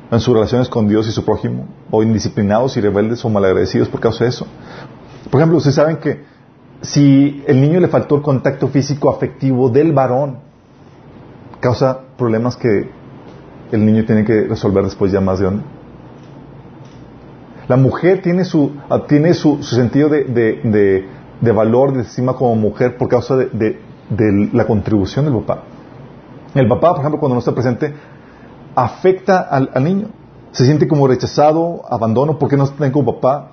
en 0.10 0.22
sus 0.22 0.34
relaciones 0.34 0.70
con 0.70 0.88
Dios 0.88 1.06
y 1.10 1.12
su 1.12 1.26
prójimo, 1.26 1.68
o 1.92 2.02
indisciplinados 2.02 2.78
y 2.78 2.80
rebeldes 2.80 3.26
o 3.26 3.30
malagradecidos 3.30 3.90
por 3.90 4.00
causa 4.00 4.24
de 4.24 4.30
eso. 4.30 4.48
Por 5.30 5.42
ejemplo, 5.42 5.58
ustedes 5.58 5.76
saben 5.76 5.98
que 5.98 6.24
si 6.80 7.44
el 7.46 7.60
niño 7.60 7.82
le 7.82 7.90
faltó 7.90 8.16
el 8.16 8.22
contacto 8.22 8.70
físico 8.70 9.14
afectivo 9.14 9.68
del 9.68 9.92
varón, 9.92 10.38
causa 11.60 12.00
problemas 12.18 12.56
que 12.56 12.90
el 13.74 13.86
niño 13.86 14.06
tiene 14.06 14.24
que 14.24 14.44
resolver 14.44 14.86
después 14.86 15.12
ya 15.12 15.20
más 15.20 15.40
de 15.40 15.46
grande. 15.46 15.66
La 17.68 17.78
mujer 17.78 18.22
tiene 18.22 18.44
su, 18.44 18.72
tiene 19.08 19.34
su, 19.34 19.64
sentido 19.64 20.10
de, 20.10 20.26
de, 20.26 21.08
de, 21.40 21.52
valor, 21.52 21.94
de 21.94 22.02
estima 22.02 22.34
como 22.34 22.56
mujer 22.56 22.98
por 22.98 23.08
causa 23.08 23.38
de, 23.38 23.80
la 24.52 24.66
contribución 24.66 25.26
del 25.26 25.36
papá. 25.36 25.64
El 26.56 26.68
papá, 26.68 26.90
por 26.92 27.00
ejemplo, 27.00 27.20
cuando 27.20 27.36
no 27.36 27.40
está 27.40 27.54
presente, 27.54 27.94
afecta 28.76 29.40
al, 29.40 29.84
niño. 29.84 30.08
Se 30.52 30.66
siente 30.66 30.88
como 30.88 31.08
rechazado, 31.08 31.82
abandono, 31.90 32.38
porque 32.38 32.58
no 32.58 32.68
tengo 32.68 33.04
papá, 33.06 33.52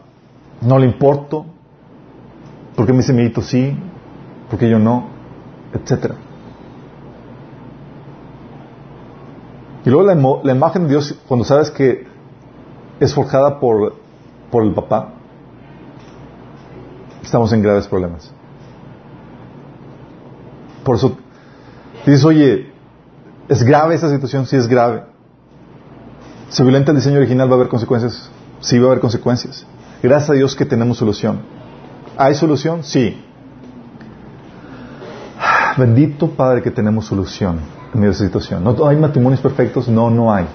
no 0.61 0.79
le 0.79 0.87
importo, 0.87 1.47
porque 2.77 2.93
me 2.93 2.99
dice 2.99 3.13
mi 3.13 3.23
hijito 3.23 3.43
sí, 3.43 3.77
porque 4.51 4.69
yo 4.69 4.79
no, 4.79 5.07
etcétera. 5.73 6.17
Y 9.85 9.89
luego 9.89 10.07
la, 10.07 10.15
la, 10.43 10.55
imagen 10.55 10.83
de 10.83 10.89
Dios, 10.91 11.19
cuando 11.27 11.45
sabes 11.45 11.71
que 11.71 12.07
es 12.99 13.15
forjada 13.15 13.61
por, 13.61 13.95
por 14.51 14.65
el 14.65 14.73
papá, 14.73 15.15
estamos 17.23 17.53
en 17.53 17.63
graves 17.63 17.87
problemas. 17.87 18.33
Por 20.85 20.97
eso 20.97 21.17
dices, 22.05 22.25
oye, 22.25 22.73
¿es 23.49 23.63
grave 23.63 23.95
esta 23.95 24.11
situación? 24.11 24.47
Sí 24.47 24.57
es 24.57 24.67
grave. 24.67 25.05
¿Se 26.49 26.63
violenta 26.63 26.91
el 26.91 26.97
diseño 26.97 27.19
original? 27.19 27.49
¿Va 27.49 27.53
a 27.53 27.57
haber 27.57 27.69
consecuencias? 27.69 28.31
Sí, 28.61 28.79
va 28.79 28.87
a 28.87 28.91
haber 28.91 29.01
consecuencias. 29.01 29.67
Gracias 30.03 30.31
a 30.31 30.33
Dios 30.33 30.57
que 30.57 30.65
tenemos 30.65 30.99
solución. 30.99 31.41
¿Hay 32.17 32.35
solución? 32.35 32.83
Sí. 32.83 33.25
Bendito 35.77 36.29
Padre 36.31 36.63
que 36.63 36.71
tenemos 36.71 37.07
solución 37.07 37.61
en 37.95 38.05
esa 38.05 38.25
situación. 38.25 38.65
¿No 38.65 38.87
hay 38.87 38.97
matrimonios 38.97 39.41
perfectos? 39.41 39.89
No, 39.89 40.11
no 40.11 40.33
hay. 40.33 40.47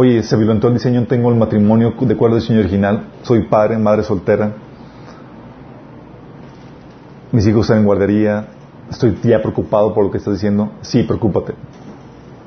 Oye, 0.00 0.22
se 0.22 0.36
violentó 0.36 0.68
el 0.68 0.74
diseño, 0.74 1.06
tengo 1.08 1.28
el 1.28 1.34
matrimonio 1.34 1.92
de 1.98 2.14
acuerdo 2.14 2.36
al 2.36 2.40
diseño 2.40 2.60
original, 2.60 3.08
soy 3.22 3.48
padre, 3.48 3.76
madre 3.78 4.04
soltera, 4.04 4.52
mis 7.32 7.44
hijos 7.48 7.62
están 7.62 7.78
en 7.78 7.84
guardería, 7.84 8.46
estoy 8.88 9.18
ya 9.24 9.42
preocupado 9.42 9.92
por 9.92 10.04
lo 10.04 10.12
que 10.12 10.18
estás 10.18 10.34
diciendo. 10.34 10.70
Sí, 10.82 11.02
preocúpate, 11.02 11.54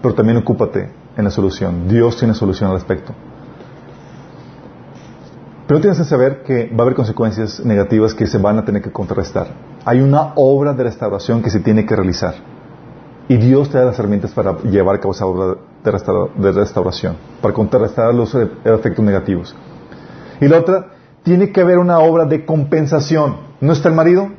pero 0.02 0.14
también 0.14 0.38
ocúpate 0.38 0.94
en 1.18 1.26
la 1.26 1.30
solución. 1.30 1.90
Dios 1.90 2.16
tiene 2.16 2.34
solución 2.36 2.70
al 2.70 2.78
respecto. 2.78 3.14
Pero 5.68 5.82
tienes 5.82 5.98
que 5.98 6.06
saber 6.06 6.44
que 6.44 6.70
va 6.70 6.78
a 6.78 6.82
haber 6.84 6.96
consecuencias 6.96 7.66
negativas 7.66 8.14
que 8.14 8.28
se 8.28 8.38
van 8.38 8.60
a 8.60 8.64
tener 8.64 8.82
que 8.82 8.94
contrarrestar. 8.94 9.48
Hay 9.84 10.00
una 10.00 10.32
obra 10.36 10.72
de 10.72 10.86
restauración 10.86 11.42
que 11.42 11.50
se 11.50 11.60
tiene 11.60 11.86
que 11.86 11.98
realizar. 11.98 12.36
Y 13.28 13.36
Dios 13.36 13.70
te 13.70 13.78
da 13.78 13.84
las 13.84 14.00
herramientas 14.00 14.32
para 14.32 14.58
llevar 14.60 14.96
a 14.96 15.00
cabo 15.02 15.12
esa 15.12 15.26
obra 15.26 15.58
de, 15.84 16.52
restauración, 16.52 17.18
para 17.42 17.54
contrarrestar 17.54 18.14
los 18.14 18.36
efectos 18.36 19.04
negativos. 19.04 19.56
Y 20.40 20.48
la 20.48 20.60
otra, 20.60 20.92
tiene 21.24 21.52
que 21.52 21.62
haber 21.62 21.78
una 21.78 22.00
obra 22.00 22.26
de 22.26 22.46
compensación. 22.46 23.38
¿No 23.60 23.74
está 23.74 23.90
el 23.90 23.96
marido? 23.96 24.30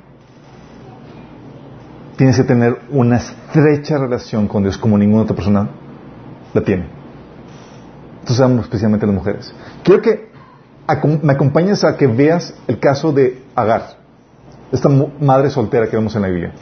Tienes 2.16 2.36
que 2.36 2.45
tener 2.45 2.78
una 2.90 3.16
estrecha 3.16 3.99
relación 3.99 4.49
con 4.49 4.62
Dios 4.62 4.78
como 4.78 4.99
ninguna 4.99 5.22
otra 5.22 5.36
persona 5.36 5.68
la 6.53 6.61
tiene. 6.62 6.86
Entonces, 8.20 8.61
especialmente 8.61 9.07
las 9.07 9.14
mujeres. 9.14 9.55
Quiero 9.82 10.03
que 10.03 10.30
me 11.22 11.32
acompañes 11.32 11.84
a 11.84 11.97
que 11.97 12.07
veas 12.07 12.55
el 12.66 12.78
caso 12.78 13.12
de 13.12 13.43
Agar, 13.55 13.99
esta 14.72 14.88
madre 14.88 15.51
soltera 15.51 15.86
que 15.88 15.97
vemos 15.97 16.14
en 16.16 16.22
la 16.22 16.28
Biblia. 16.28 16.53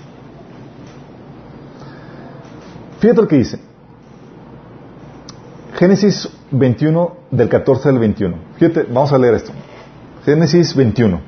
Fíjate 2.98 3.22
lo 3.22 3.28
que 3.28 3.36
dice. 3.36 3.69
Génesis 5.80 6.28
21 6.50 7.16
del 7.30 7.48
14 7.48 7.88
al 7.88 7.98
21. 7.98 8.36
Fíjate, 8.58 8.82
vamos 8.82 9.14
a 9.14 9.16
leer 9.16 9.36
esto. 9.36 9.52
Génesis 10.26 10.76
21. 10.76 11.18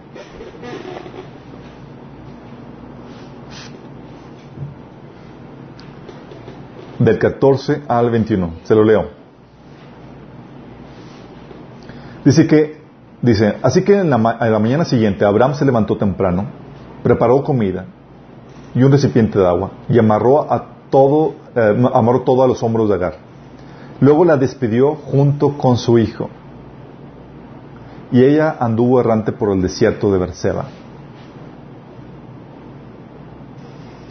Del 6.98 7.18
14 7.18 7.80
al 7.88 8.10
21. 8.10 8.50
Se 8.64 8.74
lo 8.74 8.84
leo. 8.84 9.06
Dice 12.22 12.46
que, 12.46 12.82
dice, 13.22 13.54
así 13.62 13.82
que 13.82 14.00
en 14.00 14.10
la, 14.10 14.18
mañana 14.18 14.84
siguiente 14.84 15.24
Abraham 15.24 15.54
se 15.54 15.64
levantó 15.64 15.96
temprano, 15.96 16.44
preparó 17.02 17.42
comida 17.42 17.86
y 18.74 18.82
un 18.82 18.92
recipiente 18.92 19.38
de 19.38 19.46
agua 19.46 19.70
y 19.88 19.98
amarró 19.98 20.52
a 20.52 20.66
todo, 20.90 21.36
eh, 21.56 21.88
amarró 21.94 22.20
todo 22.20 22.42
a 22.42 22.46
los 22.46 22.62
hombros 22.62 22.90
de 22.90 22.96
Agar. 22.96 23.31
Luego 24.00 24.24
la 24.24 24.36
despidió 24.36 24.94
junto 24.94 25.56
con 25.56 25.76
su 25.76 25.98
hijo. 25.98 26.28
Y 28.10 28.22
ella 28.22 28.56
anduvo 28.60 29.00
errante 29.00 29.32
por 29.32 29.50
el 29.50 29.62
desierto 29.62 30.12
de 30.12 30.18
Berseba. 30.18 30.66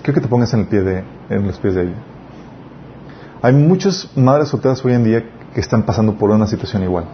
Quiero 0.01 0.15
que 0.15 0.21
te 0.21 0.27
pongas 0.27 0.53
en, 0.53 0.61
el 0.61 0.67
pie 0.67 0.81
de, 0.81 1.03
en 1.29 1.45
los 1.45 1.59
pies 1.59 1.75
de 1.75 1.83
ella. 1.83 1.97
Hay 3.43 3.53
muchas 3.53 4.09
madres 4.15 4.49
solteras 4.49 4.83
hoy 4.83 4.93
en 4.93 5.03
día 5.03 5.23
que 5.53 5.59
están 5.59 5.83
pasando 5.83 6.15
por 6.15 6.31
una 6.31 6.47
situación 6.47 6.83
igual. 6.83 7.05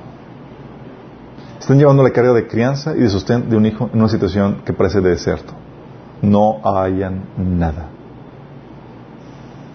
Están 1.60 1.80
llevando 1.80 2.04
la 2.04 2.12
carga 2.12 2.32
de 2.32 2.48
crianza 2.48 2.96
y 2.96 3.00
de 3.00 3.10
sostén 3.10 3.50
de 3.50 3.58
un 3.58 3.66
hijo 3.66 3.90
en 3.92 4.00
una 4.00 4.10
situación 4.10 4.62
que 4.66 4.72
parece 4.72 5.02
de 5.02 5.10
desierto. 5.10 5.54
No 6.22 6.62
hayan 6.64 7.26
nada. 7.38 7.90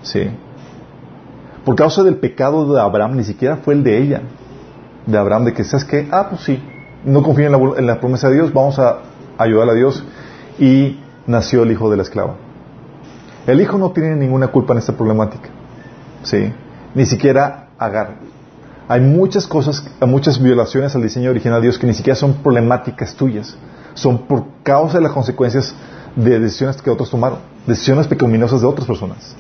Sí. 0.03 0.31
Por 1.65 1.77
causa 1.77 2.03
del 2.03 2.17
pecado 2.17 2.73
de 2.73 2.81
Abraham, 2.81 3.17
ni 3.17 3.25
siquiera 3.25 3.59
fue 3.59 3.75
el 3.75 3.85
de 3.85 3.99
ella, 3.99 4.23
de 5.07 5.19
Abraham, 5.19 5.45
de 5.45 5.55
que, 5.55 5.65
¿sabes 5.65 5.85
qué? 5.85 6.09
Ah, 6.11 6.29
pues 6.29 6.43
sí, 6.43 6.61
no 7.05 7.21
la, 7.21 7.79
en 7.79 7.87
la 7.87 8.01
promesa 8.01 8.29
de 8.29 8.35
Dios, 8.35 8.53
vamos 8.53 8.79
a 8.79 8.99
ayudar 9.39 9.69
a 9.69 9.75
Dios. 9.75 10.05
Y 10.59 10.99
nació 11.27 11.63
el 11.63 11.73
hijo 11.73 11.91
de 11.91 11.97
la 11.97 12.03
esclava. 12.03 12.35
El 13.47 13.61
hijo 13.61 13.79
no 13.79 13.91
tiene 13.91 14.15
ninguna 14.17 14.49
culpa 14.49 14.73
en 14.73 14.79
esta 14.79 14.93
problemática. 14.93 15.49
¿Sí? 16.23 16.53
Ni 16.95 17.07
siquiera 17.07 17.69
Agar. 17.79 18.17
Hay 18.87 19.01
muchas 19.01 19.47
cosas, 19.47 19.83
muchas 20.07 20.41
violaciones 20.41 20.95
al 20.95 21.03
diseño 21.03 21.31
original 21.31 21.61
de 21.61 21.67
Dios 21.67 21.79
que 21.79 21.87
ni 21.87 21.95
siquiera 21.95 22.15
son 22.15 22.35
problemáticas 22.35 23.15
tuyas. 23.15 23.57
Son 23.95 24.19
por 24.19 24.45
causa 24.63 24.99
de 24.99 25.05
las 25.05 25.13
consecuencias 25.13 25.75
de 26.15 26.39
decisiones 26.39 26.81
que 26.81 26.91
otros 26.91 27.11
tomaron. 27.11 27.39
Decisiones 27.67 28.07
pecaminosas 28.07 28.61
de 28.61 28.67
otras 28.67 28.87
personas. 28.87 29.35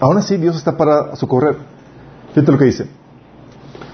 Aún 0.00 0.16
así, 0.16 0.36
Dios 0.36 0.56
está 0.56 0.76
para 0.76 1.14
socorrer. 1.16 1.56
Fíjate 2.32 2.52
lo 2.52 2.58
que 2.58 2.64
dice. 2.64 2.88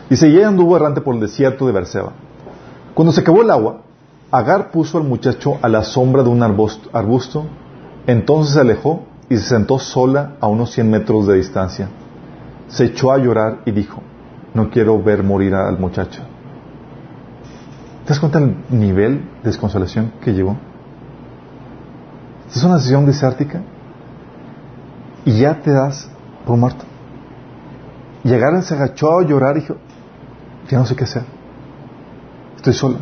Dice, 0.09 0.29
y 0.29 0.37
ella 0.37 0.49
anduvo 0.49 0.77
errante 0.77 1.01
por 1.01 1.15
el 1.15 1.21
desierto 1.21 1.67
de 1.67 1.73
Berseba. 1.73 2.13
Cuando 2.95 3.13
se 3.13 3.21
acabó 3.21 3.43
el 3.43 3.51
agua, 3.51 3.81
Agar 4.31 4.71
puso 4.73 4.99
al 4.99 5.05
muchacho 5.05 5.57
a 5.63 5.69
la 5.69 5.85
sombra 5.85 6.23
de 6.23 6.29
un 6.29 6.43
arbusto, 6.43 7.47
entonces 8.07 8.55
se 8.55 8.61
alejó 8.61 9.05
y 9.29 9.37
se 9.37 9.45
sentó 9.45 9.79
sola 9.79 10.33
a 10.41 10.49
unos 10.49 10.73
100 10.73 10.91
metros 10.91 11.27
de 11.29 11.37
distancia. 11.37 11.89
Se 12.69 12.87
echó 12.87 13.13
a 13.13 13.19
llorar 13.19 13.61
y 13.65 13.71
dijo, 13.71 14.03
no 14.53 14.69
quiero 14.71 15.01
ver 15.01 15.23
morir 15.23 15.55
al 15.55 15.79
muchacho. 15.79 16.23
¿Te 18.05 18.11
das 18.11 18.19
cuenta 18.19 18.41
del 18.41 18.57
nivel 18.71 19.19
de 19.43 19.51
desconsolación 19.51 20.13
que 20.21 20.33
llegó? 20.33 20.57
es 22.53 22.63
una 22.65 22.77
decisión 22.77 23.05
desértica 23.07 23.61
y 25.27 25.41
ya 25.41 25.61
te 25.61 25.73
das 25.73 26.09
por 26.47 26.57
muerto. 26.57 26.85
Llegar, 28.23 28.63
se 28.63 28.75
agachó 28.75 29.19
a 29.19 29.25
llorar 29.25 29.57
y 29.57 29.61
dijo, 29.61 29.77
ya 30.69 30.79
no 30.79 30.87
sé 30.87 30.97
qué 30.97 31.05
hacer. 31.05 31.25
Estoy 32.57 32.73
sola. 32.73 32.99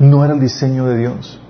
No 0.00 0.24
era 0.24 0.34
el 0.34 0.40
diseño 0.40 0.84
de 0.86 0.98
Dios. 0.98 1.40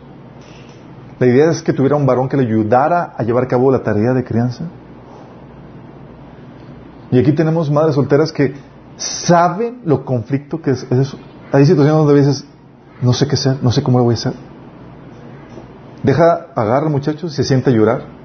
La 1.18 1.26
idea 1.26 1.51
es 1.51 1.62
que 1.62 1.72
tuviera 1.72 1.97
un 1.97 2.07
varón 2.07 2.28
que 2.28 2.36
le 2.36 2.45
ayudara 2.45 3.14
a 3.16 3.22
llevar 3.22 3.45
a 3.45 3.49
cabo 3.49 3.72
la 3.72 3.82
tarea 3.82 4.12
de 4.12 4.22
crianza. 4.24 4.64
Y 7.11 7.18
aquí 7.18 7.32
tenemos 7.32 7.70
madres 7.70 7.95
solteras 7.95 8.30
que 8.30 8.55
saben 8.97 9.80
lo 9.84 10.05
conflicto 10.05 10.61
que 10.61 10.72
es, 10.72 10.86
eso. 10.91 11.18
Hay 11.51 11.64
situaciones 11.64 12.05
donde 12.05 12.12
a 12.12 12.26
veces 12.26 12.45
no 13.01 13.14
sé 13.14 13.26
qué 13.26 13.34
hacer, 13.34 13.57
no 13.62 13.72
sé 13.72 13.82
cómo 13.82 13.99
lo 13.99 14.05
voy 14.05 14.12
a 14.12 14.18
hacer. 14.18 14.34
Deja, 16.03 16.49
agarra 16.55 16.86
al 16.86 16.93
muchacho 16.93 17.26
y 17.26 17.30
se 17.30 17.43
siente 17.43 17.70
a 17.70 17.72
llorar. 17.72 18.17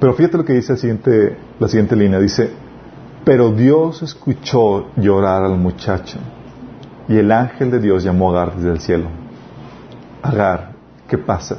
Pero 0.00 0.14
fíjate 0.14 0.36
lo 0.36 0.44
que 0.44 0.52
dice 0.52 0.72
el 0.72 0.78
siguiente, 0.78 1.36
la 1.58 1.68
siguiente 1.68 1.96
línea. 1.96 2.20
Dice, 2.20 2.50
pero 3.24 3.50
Dios 3.50 4.02
escuchó 4.02 4.88
llorar 4.96 5.42
al 5.42 5.58
muchacho 5.58 6.18
y 7.08 7.16
el 7.16 7.32
ángel 7.32 7.70
de 7.70 7.80
Dios 7.80 8.04
llamó 8.04 8.30
a 8.30 8.42
Agar 8.42 8.56
desde 8.56 8.70
el 8.70 8.80
cielo. 8.80 9.08
Agar, 10.22 10.72
¿qué 11.08 11.18
pasa? 11.18 11.58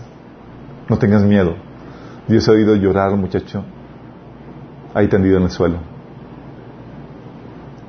No 0.88 0.98
tengas 0.98 1.24
miedo. 1.24 1.56
Dios 2.28 2.48
ha 2.48 2.52
oído 2.52 2.76
llorar 2.76 3.10
al 3.10 3.18
muchacho 3.18 3.64
ahí 4.94 5.08
tendido 5.08 5.38
en 5.38 5.44
el 5.44 5.52
suelo. 5.52 5.78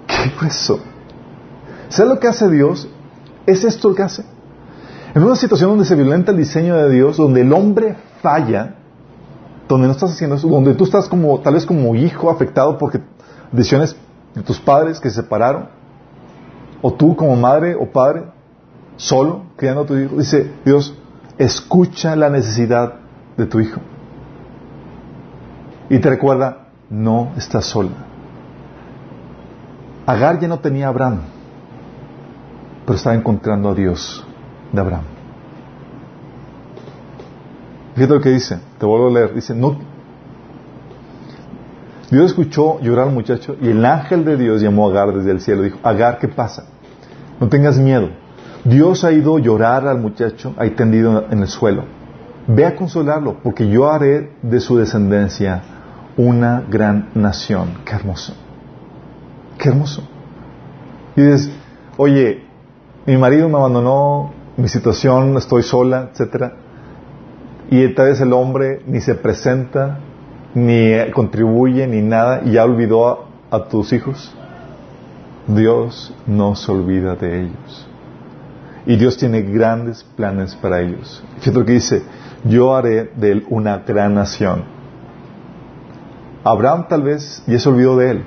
¿Qué 0.06 0.30
fue 0.30 0.48
eso? 0.48 0.80
¿Sabes 1.88 2.14
lo 2.14 2.20
que 2.20 2.28
hace 2.28 2.48
Dios? 2.50 2.88
Es 3.46 3.64
esto 3.64 3.90
lo 3.90 3.94
que 3.94 4.02
hace. 4.02 4.24
En 5.14 5.22
una 5.22 5.36
situación 5.36 5.70
donde 5.70 5.84
se 5.84 5.96
violenta 5.96 6.32
el 6.32 6.38
diseño 6.38 6.76
de 6.76 6.90
Dios, 6.90 7.16
donde 7.16 7.40
el 7.40 7.52
hombre 7.52 7.96
falla, 8.22 8.76
donde 9.74 9.86
no 9.86 9.92
estás 9.92 10.12
haciendo 10.12 10.36
eso, 10.36 10.48
donde 10.48 10.74
tú 10.74 10.84
estás 10.84 11.08
como, 11.08 11.38
tal 11.40 11.54
vez 11.54 11.64
como 11.64 11.94
hijo 11.94 12.30
afectado 12.30 12.76
porque 12.78 13.00
decisiones 13.52 13.96
de 14.34 14.42
tus 14.42 14.58
padres 14.60 15.00
que 15.00 15.10
se 15.10 15.16
separaron, 15.16 15.68
o 16.82 16.92
tú 16.92 17.14
como 17.16 17.36
madre 17.36 17.74
o 17.74 17.90
padre, 17.90 18.24
solo, 18.96 19.42
criando 19.56 19.82
a 19.82 19.86
tu 19.86 19.96
hijo, 19.96 20.16
dice 20.16 20.52
Dios, 20.64 20.94
escucha 21.38 22.16
la 22.16 22.30
necesidad 22.30 22.94
de 23.36 23.46
tu 23.46 23.60
hijo. 23.60 23.80
Y 25.88 25.98
te 25.98 26.08
recuerda, 26.08 26.68
no 26.88 27.32
estás 27.36 27.64
sola. 27.66 27.90
Agar 30.06 30.40
ya 30.40 30.48
no 30.48 30.58
tenía 30.60 30.86
a 30.86 30.90
Abraham, 30.90 31.20
pero 32.84 32.96
estaba 32.96 33.16
encontrando 33.16 33.70
a 33.70 33.74
Dios 33.74 34.24
de 34.72 34.80
Abraham. 34.80 35.19
Fíjate 37.94 38.14
lo 38.14 38.20
que 38.20 38.30
dice, 38.30 38.58
te 38.78 38.86
vuelvo 38.86 39.08
a 39.08 39.10
leer, 39.10 39.34
dice, 39.34 39.54
no, 39.54 39.78
Dios 42.10 42.26
escuchó 42.26 42.80
llorar 42.80 43.08
al 43.08 43.14
muchacho 43.14 43.56
y 43.60 43.68
el 43.68 43.84
ángel 43.84 44.24
de 44.24 44.36
Dios 44.36 44.60
llamó 44.60 44.88
a 44.88 44.90
Agar 44.90 45.14
desde 45.14 45.30
el 45.30 45.40
cielo. 45.40 45.62
Dijo, 45.62 45.78
Agar, 45.84 46.18
¿qué 46.18 46.26
pasa? 46.26 46.64
No 47.38 47.48
tengas 47.48 47.78
miedo. 47.78 48.08
Dios 48.64 49.04
ha 49.04 49.12
ido 49.12 49.36
a 49.36 49.40
llorar 49.40 49.86
al 49.86 49.98
muchacho 49.98 50.54
ahí 50.58 50.70
tendido 50.70 51.26
en 51.30 51.38
el 51.38 51.46
suelo. 51.46 51.84
Ve 52.48 52.66
a 52.66 52.74
consolarlo, 52.74 53.38
porque 53.42 53.68
yo 53.68 53.88
haré 53.90 54.32
de 54.42 54.58
su 54.58 54.76
descendencia 54.76 55.62
una 56.16 56.64
gran 56.68 57.10
nación. 57.14 57.78
Qué 57.84 57.94
hermoso. 57.94 58.34
Qué 59.56 59.68
hermoso. 59.68 60.02
Y 61.14 61.22
dices, 61.22 61.50
oye, 61.96 62.44
mi 63.06 63.16
marido 63.16 63.48
me 63.48 63.56
abandonó, 63.56 64.32
mi 64.56 64.68
situación, 64.68 65.36
estoy 65.36 65.62
sola, 65.62 66.10
etcétera. 66.10 66.54
Y 67.68 67.88
tal 67.94 68.06
vez 68.06 68.20
el 68.20 68.32
hombre 68.32 68.82
ni 68.86 69.00
se 69.00 69.14
presenta, 69.14 69.98
ni 70.54 70.92
contribuye, 71.12 71.86
ni 71.86 72.02
nada, 72.02 72.42
y 72.44 72.52
ya 72.52 72.64
olvidó 72.64 73.26
a, 73.50 73.64
tus 73.64 73.92
hijos. 73.92 74.34
Dios 75.46 76.14
no 76.26 76.54
se 76.54 76.72
olvida 76.72 77.14
de 77.16 77.42
ellos. 77.42 77.88
Y 78.86 78.96
Dios 78.96 79.16
tiene 79.16 79.42
grandes 79.42 80.04
planes 80.16 80.54
para 80.54 80.80
ellos. 80.80 81.22
Fíjate 81.40 81.58
lo 81.58 81.64
que 81.64 81.72
dice, 81.72 82.02
yo 82.44 82.74
haré 82.74 83.10
de 83.16 83.32
él 83.32 83.46
una 83.50 83.78
gran 83.78 84.14
nación. 84.14 84.64
Abraham 86.42 86.86
tal 86.88 87.02
vez 87.02 87.42
ya 87.46 87.58
se 87.58 87.68
olvidó 87.68 87.96
de 87.98 88.10
él. 88.10 88.24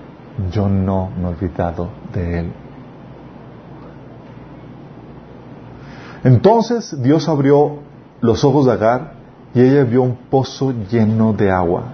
Yo 0.51 0.69
no 0.69 1.11
me 1.17 1.23
he 1.23 1.27
olvidado 1.27 1.89
de 2.13 2.39
él. 2.39 2.51
Entonces 6.23 7.01
Dios 7.01 7.27
abrió 7.27 7.79
los 8.21 8.43
ojos 8.45 8.65
de 8.65 8.71
Agar 8.71 9.22
y 9.53 9.61
ella 9.61 9.83
vio 9.83 10.01
un 10.01 10.15
pozo 10.29 10.73
lleno 10.89 11.33
de 11.33 11.51
agua. 11.51 11.93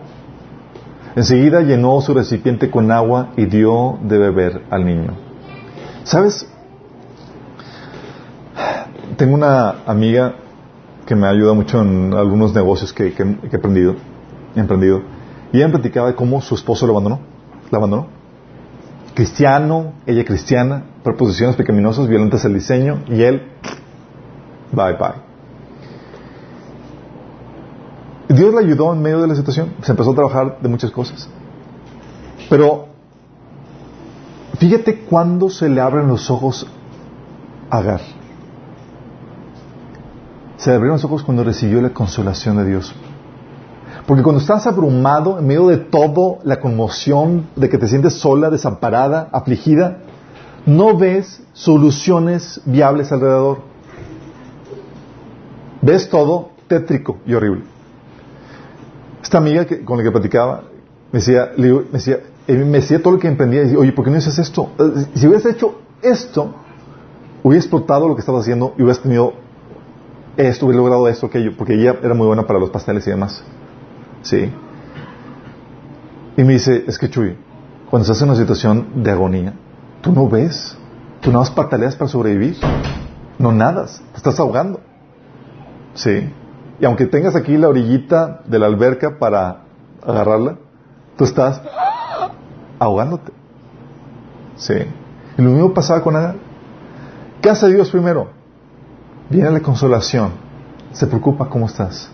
Enseguida 1.16 1.62
llenó 1.62 2.00
su 2.02 2.14
recipiente 2.14 2.70
con 2.70 2.92
agua 2.92 3.30
y 3.36 3.46
dio 3.46 3.98
de 4.04 4.18
beber 4.18 4.62
al 4.70 4.86
niño. 4.86 5.14
¿Sabes? 6.04 6.48
Tengo 9.18 9.34
una 9.34 9.84
amiga 9.86 10.36
que 11.06 11.16
me 11.16 11.28
ayuda 11.28 11.54
mucho 11.54 11.82
en 11.82 12.14
algunos 12.14 12.54
negocios 12.54 12.94
que, 12.94 13.08
he 13.08 13.56
aprendido, 13.56 13.96
emprendido. 14.56 15.02
Y 15.52 15.58
ella 15.58 15.68
me 15.68 15.74
platicaba 15.74 16.08
de 16.08 16.16
cómo 16.16 16.42
su 16.42 16.56
esposo 16.56 16.86
lo 16.86 16.94
abandonó. 16.94 17.20
La 17.72 17.80
abandonó. 17.80 18.08
Cristiano, 19.16 19.94
ella 20.06 20.24
cristiana, 20.24 20.84
proposiciones 21.04 21.56
pecaminosas, 21.56 22.08
violentas 22.08 22.46
al 22.46 22.54
diseño, 22.54 23.04
y 23.10 23.24
él, 23.24 23.44
bye 24.72 24.94
bye. 24.94 25.29
Dios 28.30 28.54
le 28.54 28.60
ayudó 28.60 28.94
en 28.94 29.02
medio 29.02 29.22
de 29.22 29.28
la 29.28 29.36
situación. 29.36 29.74
Se 29.82 29.92
empezó 29.92 30.12
a 30.12 30.16
trabajar 30.16 30.60
de 30.62 30.70
muchas 30.70 30.92
cosas. 30.92 31.28
Pero 32.48 32.86
fíjate 34.60 35.00
cuándo 35.02 35.50
se 35.50 35.68
le 35.68 35.82
abren 35.82 36.08
los 36.08 36.30
ojos 36.30 36.68
a 37.72 37.78
Agar. 37.78 38.02
Se 40.58 40.70
le 40.70 40.76
abrieron 40.76 40.98
los 40.98 41.06
ojos 41.06 41.24
cuando 41.24 41.44
recibió 41.44 41.82
la 41.82 41.90
consolación 41.90 42.58
de 42.58 42.66
Dios. 42.66 42.94
Porque 44.06 44.22
cuando 44.22 44.42
estás 44.42 44.68
abrumado 44.68 45.40
en 45.40 45.48
medio 45.48 45.68
de 45.68 45.78
todo, 45.78 46.38
la 46.44 46.60
conmoción 46.60 47.48
de 47.56 47.70
que 47.70 47.78
te 47.80 47.88
sientes 47.88 48.14
sola, 48.14 48.52
desamparada, 48.52 49.30
afligida, 49.32 50.00
no 50.68 50.98
ves 50.98 51.42
soluciones 51.54 52.62
viables 52.66 53.12
alrededor. 53.12 53.60
Ves 55.82 56.10
todo 56.10 56.50
tétrico 56.68 57.18
y 57.26 57.34
horrible. 57.34 57.79
Esta 59.22 59.38
amiga 59.38 59.66
que, 59.66 59.84
con 59.84 59.98
la 59.98 60.04
que 60.04 60.12
platicaba 60.12 60.64
me 61.12 61.20
decía, 61.20 61.52
me 61.58 61.84
decía, 61.92 62.20
me 62.48 62.78
decía 62.78 63.02
todo 63.02 63.14
lo 63.14 63.20
que 63.20 63.28
emprendía. 63.28 63.62
Y 63.62 63.64
decía, 63.66 63.80
Oye, 63.80 63.92
¿por 63.92 64.06
qué 64.06 64.12
no 64.12 64.18
haces 64.18 64.38
esto? 64.40 64.72
Eh, 64.80 65.06
si 65.16 65.28
hubieras 65.28 65.46
hecho 65.46 65.80
esto, 66.02 66.54
hubieras 67.44 67.66
explotado 67.66 68.08
lo 68.08 68.16
que 68.16 68.22
estabas 68.22 68.42
haciendo 68.42 68.74
y 68.78 68.84
hubieras 68.84 69.02
tenido 69.02 69.34
esto, 70.38 70.66
hubieras 70.66 70.84
logrado 70.84 71.08
esto, 71.08 71.26
aquello, 71.26 71.56
porque 71.58 71.74
ella 71.74 71.98
era 72.02 72.14
muy 72.14 72.28
buena 72.28 72.46
para 72.46 72.60
los 72.60 72.70
pasteles 72.70 73.06
y 73.08 73.10
demás. 73.10 73.44
¿Sí? 74.22 74.52
Y 76.38 76.44
me 76.44 76.54
dice, 76.54 76.86
es 76.88 76.98
que 76.98 77.10
Chuy, 77.10 77.36
cuando 77.90 78.04
estás 78.04 78.22
en 78.22 78.30
una 78.30 78.38
situación 78.38 79.04
de 79.04 79.12
agonía, 79.12 79.54
tú 80.02 80.12
no 80.12 80.30
ves 80.30 80.78
Tú 81.22 81.32
no 81.32 81.40
vas 81.40 81.52
pataleas 81.52 81.96
para 81.96 82.10
sobrevivir. 82.10 82.58
No 83.38 83.52
nadas, 83.52 84.02
te 84.12 84.18
estás 84.18 84.40
ahogando. 84.40 84.80
Sí. 85.94 86.32
Y 86.80 86.86
aunque 86.86 87.06
tengas 87.06 87.36
aquí 87.36 87.58
la 87.58 87.68
orillita 87.68 88.42
de 88.46 88.60
la 88.60 88.68
alberca 88.68 89.18
para 89.20 89.64
agarrarla, 90.02 90.58
tú 91.18 91.26
estás 91.26 91.62
ahogándote. 92.80 93.32
Sí. 94.56 94.76
Y 95.38 95.42
lo 95.42 95.52
mismo 95.52 95.74
pasaba 95.74 96.02
con 96.02 96.16
Adán. 96.16 96.38
¿Qué 97.42 97.50
hace 97.50 97.68
Dios 97.74 97.90
primero? 97.90 98.30
Viene 99.30 99.52
la 99.52 99.62
consolación. 99.62 100.32
Se 100.92 101.08
preocupa 101.08 101.50
cómo 101.50 101.66
estás. 101.66 102.10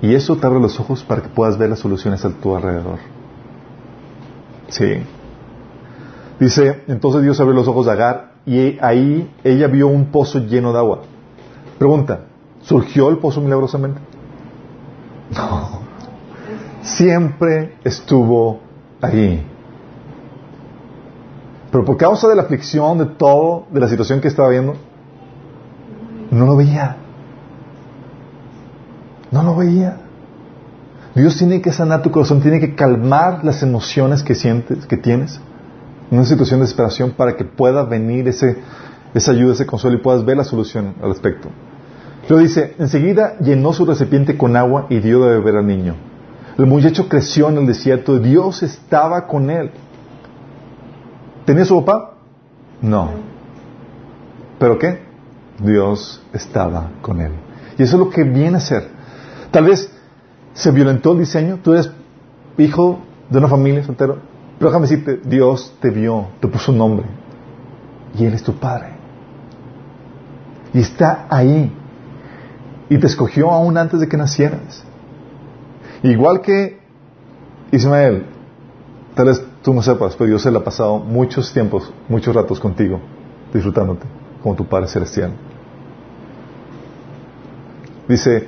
Y 0.00 0.14
eso 0.14 0.36
te 0.36 0.46
abre 0.46 0.60
los 0.60 0.80
ojos 0.80 1.04
para 1.04 1.22
que 1.22 1.28
puedas 1.28 1.56
ver 1.56 1.70
las 1.70 1.78
soluciones 1.78 2.24
a 2.24 2.30
tu 2.30 2.56
alrededor. 2.56 2.98
Sí. 4.68 5.04
Dice, 6.40 6.82
entonces 6.88 7.22
Dios 7.22 7.38
abrió 7.40 7.54
los 7.54 7.68
ojos 7.68 7.86
de 7.86 7.92
Agar 7.92 8.32
y 8.44 8.78
ahí 8.80 9.32
ella 9.44 9.68
vio 9.68 9.86
un 9.86 10.06
pozo 10.06 10.40
lleno 10.40 10.72
de 10.72 10.78
agua. 10.78 11.02
Pregunta, 11.78 12.22
¿surgió 12.62 13.08
el 13.10 13.18
pozo 13.18 13.40
milagrosamente? 13.40 14.00
No. 15.34 15.82
Siempre 16.82 17.76
estuvo 17.84 18.60
allí. 19.00 19.42
Pero 21.70 21.84
por 21.84 21.96
causa 21.96 22.28
de 22.28 22.36
la 22.36 22.42
aflicción, 22.42 22.98
de 22.98 23.06
todo, 23.06 23.66
de 23.70 23.80
la 23.80 23.88
situación 23.88 24.20
que 24.20 24.28
estaba 24.28 24.48
viendo, 24.50 24.74
no 26.30 26.46
lo 26.46 26.56
veía. 26.56 26.96
No 29.30 29.42
lo 29.42 29.56
veía. 29.56 29.96
Dios 31.14 31.36
tiene 31.36 31.60
que 31.60 31.72
sanar 31.72 32.02
tu 32.02 32.10
corazón, 32.10 32.40
tiene 32.40 32.60
que 32.60 32.74
calmar 32.74 33.44
las 33.44 33.62
emociones 33.62 34.22
que 34.22 34.34
sientes, 34.34 34.86
que 34.86 34.96
tienes, 34.96 35.40
en 36.10 36.18
una 36.18 36.26
situación 36.26 36.60
de 36.60 36.64
desesperación 36.64 37.12
para 37.12 37.36
que 37.36 37.44
pueda 37.44 37.84
venir 37.84 38.28
ese, 38.28 38.58
esa 39.14 39.32
ayuda, 39.32 39.52
ese 39.52 39.66
consuelo 39.66 39.98
y 39.98 40.00
puedas 40.00 40.24
ver 40.24 40.38
la 40.38 40.44
solución 40.44 40.94
al 41.02 41.08
respecto. 41.10 41.48
Luego 42.28 42.42
dice, 42.42 42.74
enseguida 42.78 43.38
llenó 43.38 43.72
su 43.72 43.84
recipiente 43.84 44.36
con 44.36 44.56
agua 44.56 44.86
y 44.88 45.00
dio 45.00 45.24
de 45.24 45.38
beber 45.38 45.56
al 45.56 45.66
niño. 45.66 45.94
El 46.58 46.66
muchacho 46.66 47.08
creció 47.08 47.48
en 47.48 47.58
el 47.58 47.66
desierto, 47.66 48.18
Dios 48.18 48.62
estaba 48.62 49.26
con 49.26 49.50
él. 49.50 49.70
¿Tenía 51.44 51.64
su 51.64 51.84
papá? 51.84 52.14
No. 52.80 53.10
¿Pero 54.58 54.78
qué? 54.78 55.02
Dios 55.58 56.22
estaba 56.32 56.90
con 57.00 57.20
él. 57.20 57.32
Y 57.78 57.82
eso 57.82 57.96
es 57.96 58.00
lo 58.00 58.10
que 58.10 58.24
viene 58.24 58.58
a 58.58 58.60
ser. 58.60 58.88
Tal 59.50 59.64
vez 59.64 59.90
se 60.54 60.70
violentó 60.70 61.12
el 61.12 61.18
diseño, 61.18 61.58
tú 61.62 61.72
eres 61.72 61.90
hijo 62.58 63.00
de 63.30 63.38
una 63.38 63.48
familia 63.48 63.82
soltero, 63.82 64.18
pero 64.58 64.70
déjame 64.70 64.86
decirte, 64.86 65.20
Dios 65.28 65.74
te 65.80 65.90
vio, 65.90 66.28
te 66.40 66.48
puso 66.48 66.72
un 66.72 66.78
nombre, 66.78 67.06
y 68.18 68.24
Él 68.24 68.34
es 68.34 68.42
tu 68.42 68.54
Padre. 68.54 68.90
Y 70.74 70.80
está 70.80 71.26
ahí. 71.28 71.72
Y 72.92 72.98
te 72.98 73.06
escogió 73.06 73.50
aún 73.50 73.78
antes 73.78 74.00
de 74.00 74.06
que 74.06 74.18
nacieras. 74.18 74.84
Igual 76.02 76.42
que 76.42 76.78
Ismael, 77.70 78.26
tal 79.14 79.28
vez 79.28 79.42
tú 79.62 79.72
no 79.72 79.80
sepas, 79.80 80.14
pero 80.14 80.28
Dios 80.28 80.42
se 80.42 80.50
le 80.50 80.58
ha 80.58 80.62
pasado 80.62 80.98
muchos 80.98 81.50
tiempos, 81.54 81.90
muchos 82.06 82.34
ratos 82.34 82.60
contigo, 82.60 83.00
disfrutándote 83.50 84.06
como 84.42 84.54
tu 84.56 84.66
Padre 84.66 84.88
Celestial. 84.88 85.32
Dice, 88.06 88.46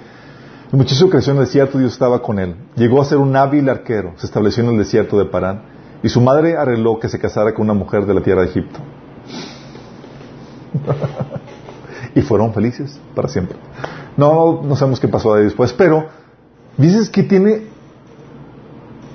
muchacho 0.73 1.09
creció 1.09 1.33
en 1.33 1.39
el 1.39 1.47
desierto 1.47 1.79
Dios 1.79 1.95
estaba 1.95 2.21
con 2.21 2.39
él. 2.39 2.55
Llegó 2.77 3.01
a 3.01 3.07
ser 3.07 3.17
un 3.17 3.35
hábil 3.35 3.67
arquero, 3.71 4.13
se 4.17 4.27
estableció 4.27 4.63
en 4.63 4.73
el 4.73 4.77
desierto 4.77 5.19
de 5.19 5.25
Parán 5.25 5.63
y 6.03 6.11
su 6.11 6.21
madre 6.21 6.59
arregló 6.59 7.01
que 7.01 7.09
se 7.09 7.19
casara 7.19 7.55
con 7.55 7.65
una 7.65 7.73
mujer 7.73 8.05
de 8.05 8.13
la 8.13 8.21
tierra 8.21 8.43
de 8.43 8.49
Egipto. 8.49 8.79
y 12.15 12.23
fueron 12.23 12.53
felices 12.53 12.99
para 13.15 13.29
siempre. 13.29 13.57
No, 14.17 14.63
no 14.63 14.77
sabemos 14.77 15.01
qué 15.01 15.09
pasó 15.09 15.35
después, 15.35 15.73
pero 15.73 16.07
dices 16.77 17.11
que 17.11 17.23
tiene, 17.23 17.63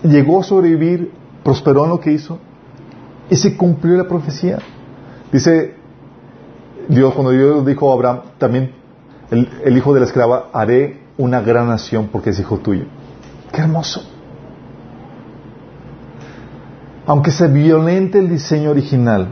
llegó 0.03 0.41
a 0.41 0.43
sobrevivir, 0.43 1.11
prosperó 1.43 1.85
en 1.85 1.89
lo 1.91 1.99
que 1.99 2.11
hizo 2.11 2.39
y 3.29 3.35
se 3.35 3.55
cumplió 3.55 3.95
la 3.95 4.07
profecía. 4.07 4.59
Dice 5.31 5.75
Dios, 6.89 7.13
cuando 7.13 7.31
Dios 7.31 7.65
dijo 7.65 7.91
a 7.91 7.93
Abraham, 7.93 8.21
también 8.37 8.73
el, 9.31 9.77
hijo 9.77 9.93
de 9.93 9.99
la 9.99 10.05
esclava, 10.07 10.49
haré 10.51 11.01
una 11.17 11.41
gran 11.41 11.67
nación 11.67 12.09
porque 12.11 12.31
es 12.31 12.39
hijo 12.39 12.57
tuyo. 12.57 12.85
Qué 13.51 13.61
hermoso. 13.61 14.03
Aunque 17.05 17.31
se 17.31 17.47
violente 17.47 18.19
el 18.19 18.29
diseño 18.29 18.71
original, 18.71 19.27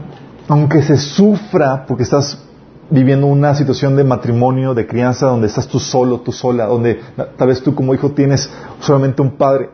aunque 0.48 0.82
se 0.82 0.96
sufra 0.96 1.84
porque 1.86 2.04
estás 2.04 2.47
viviendo 2.90 3.26
una 3.26 3.54
situación 3.54 3.96
de 3.96 4.04
matrimonio, 4.04 4.74
de 4.74 4.86
crianza, 4.86 5.26
donde 5.26 5.48
estás 5.48 5.68
tú 5.68 5.78
solo, 5.78 6.20
tú 6.20 6.32
sola, 6.32 6.66
donde 6.66 7.00
tal 7.36 7.48
vez 7.48 7.62
tú 7.62 7.74
como 7.74 7.94
hijo 7.94 8.12
tienes 8.12 8.50
solamente 8.80 9.22
un 9.22 9.32
padre, 9.32 9.70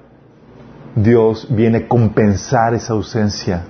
Dios 0.97 1.47
viene 1.51 1.79
a 1.79 1.89
compensar 1.89 2.75
esa 2.75 2.93
ausencia. 2.93 3.65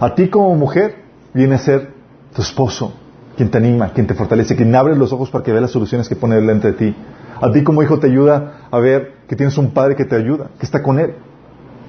A 0.00 0.14
ti 0.14 0.28
como 0.28 0.54
mujer 0.54 1.04
viene 1.32 1.54
a 1.54 1.58
ser 1.58 1.92
tu 2.34 2.42
esposo, 2.42 2.92
quien 3.36 3.50
te 3.50 3.58
anima, 3.58 3.90
quien 3.92 4.06
te 4.06 4.14
fortalece, 4.14 4.56
quien 4.56 4.74
abre 4.74 4.96
los 4.96 5.12
ojos 5.12 5.30
para 5.30 5.44
que 5.44 5.50
veas 5.50 5.62
las 5.62 5.70
soluciones 5.70 6.08
que 6.08 6.16
pone 6.16 6.36
delante 6.36 6.72
de 6.72 6.74
ti. 6.74 6.96
A 7.40 7.50
ti 7.50 7.62
como 7.62 7.82
hijo 7.82 7.98
te 7.98 8.06
ayuda 8.06 8.68
a 8.70 8.78
ver 8.78 9.14
que 9.28 9.36
tienes 9.36 9.56
un 9.58 9.70
padre 9.70 9.96
que 9.96 10.04
te 10.04 10.16
ayuda, 10.16 10.50
que 10.58 10.66
está 10.66 10.82
con 10.82 10.98
él. 10.98 11.14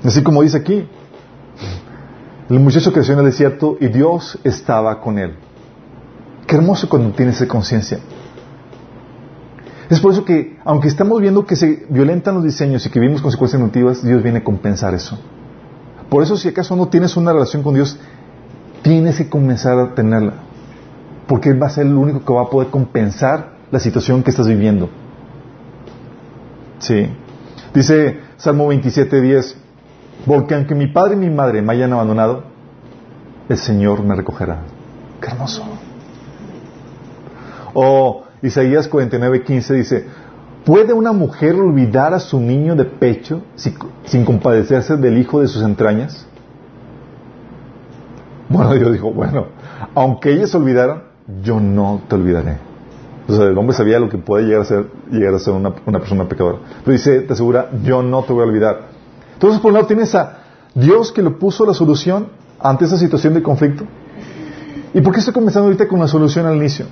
Así 0.03 0.21
como 0.23 0.41
dice 0.41 0.57
aquí, 0.57 0.87
el 2.49 2.59
muchacho 2.59 2.93
creció 2.93 3.13
en 3.13 3.19
el 3.19 3.25
desierto 3.25 3.77
y 3.79 3.87
Dios 3.87 4.37
estaba 4.43 5.01
con 5.01 5.17
él. 5.17 5.35
Qué 6.47 6.55
hermoso 6.55 6.87
cuando 6.87 7.11
tienes 7.11 7.35
esa 7.35 7.47
conciencia. 7.47 7.99
Es 9.89 9.99
por 9.99 10.11
eso 10.11 10.25
que, 10.25 10.57
aunque 10.65 10.87
estamos 10.87 11.21
viendo 11.21 11.45
que 11.45 11.55
se 11.55 11.85
violentan 11.89 12.35
los 12.35 12.43
diseños 12.43 12.85
y 12.85 12.89
que 12.89 12.99
vivimos 12.99 13.21
consecuencias 13.21 13.61
negativas, 13.61 14.03
Dios 14.03 14.23
viene 14.23 14.39
a 14.39 14.43
compensar 14.43 14.93
eso. 14.93 15.19
Por 16.09 16.23
eso, 16.23 16.37
si 16.37 16.47
acaso 16.47 16.75
no 16.75 16.87
tienes 16.87 17.17
una 17.17 17.33
relación 17.33 17.61
con 17.61 17.75
Dios, 17.75 17.99
tienes 18.81 19.17
que 19.17 19.29
comenzar 19.29 19.77
a 19.79 19.93
tenerla. 19.93 20.33
Porque 21.27 21.49
Él 21.49 21.61
va 21.61 21.67
a 21.67 21.69
ser 21.69 21.87
el 21.87 21.95
único 21.95 22.23
que 22.23 22.33
va 22.33 22.43
a 22.43 22.49
poder 22.49 22.69
compensar 22.69 23.55
la 23.71 23.79
situación 23.79 24.23
que 24.23 24.29
estás 24.29 24.47
viviendo. 24.47 24.89
Sí. 26.79 27.07
Dice 27.73 28.19
Salmo 28.37 28.67
27, 28.67 29.21
10, 29.21 29.57
porque 30.25 30.55
aunque 30.55 30.75
mi 30.75 30.87
padre 30.87 31.15
y 31.15 31.17
mi 31.17 31.29
madre 31.29 31.61
me 31.61 31.73
hayan 31.73 31.93
abandonado, 31.93 32.43
el 33.49 33.57
Señor 33.57 34.03
me 34.03 34.15
recogerá. 34.15 34.59
Qué 35.21 35.27
hermoso. 35.27 35.63
O 37.75 38.23
Isaías 38.41 38.87
49, 38.87 39.43
15 39.43 39.73
dice, 39.73 40.05
¿puede 40.65 40.93
una 40.93 41.11
mujer 41.11 41.55
olvidar 41.55 42.13
a 42.13 42.19
su 42.19 42.39
niño 42.39 42.75
de 42.75 42.85
pecho 42.85 43.41
sin 44.05 44.23
compadecerse 44.23 44.95
del 44.95 45.17
hijo 45.17 45.41
de 45.41 45.47
sus 45.47 45.61
entrañas? 45.61 46.25
Bueno, 48.47 48.73
Dios 48.73 48.93
dijo, 48.93 49.11
bueno, 49.11 49.47
aunque 49.93 50.31
ellas 50.31 50.51
se 50.51 50.57
olvidaran, 50.57 51.03
yo 51.43 51.59
no 51.59 52.01
te 52.07 52.15
olvidaré. 52.15 52.57
O 53.27 53.35
sea, 53.35 53.45
el 53.45 53.57
hombre 53.57 53.75
sabía 53.75 53.99
lo 53.99 54.07
que 54.07 54.19
puede 54.19 54.45
llegar 54.45 54.61
a 54.61 54.65
ser, 54.65 54.85
llegar 55.11 55.33
a 55.33 55.39
ser 55.39 55.53
una, 55.53 55.73
persona 55.73 56.29
pecadora. 56.29 56.59
Pero 56.85 56.91
dice, 56.93 57.21
te 57.21 57.33
asegura, 57.33 57.71
yo 57.83 58.01
no 58.03 58.23
te 58.23 58.31
voy 58.31 58.43
a 58.43 58.45
olvidar. 58.45 58.81
Entonces, 59.33 59.59
por 59.59 59.71
un 59.71 59.73
lado, 59.73 59.87
tienes 59.87 60.15
a 60.15 60.43
Dios 60.73 61.11
que 61.11 61.21
le 61.21 61.31
puso 61.31 61.65
la 61.65 61.73
solución 61.73 62.27
ante 62.59 62.85
esa 62.85 62.97
situación 62.97 63.33
de 63.33 63.43
conflicto. 63.43 63.83
¿Y 64.93 65.01
por 65.01 65.11
qué 65.11 65.19
estoy 65.19 65.33
comenzando 65.33 65.65
ahorita 65.67 65.89
con 65.89 65.99
la 65.99 66.07
solución 66.07 66.45
al 66.45 66.55
inicio? 66.55 66.85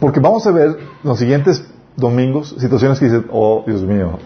Porque 0.00 0.20
vamos 0.20 0.46
a 0.46 0.50
ver 0.50 0.78
los 1.02 1.18
siguientes 1.18 1.64
domingos 1.96 2.56
situaciones 2.58 2.98
que 2.98 3.04
dicen, 3.06 3.26
oh, 3.30 3.62
Dios 3.66 3.82
mío, 3.82 4.18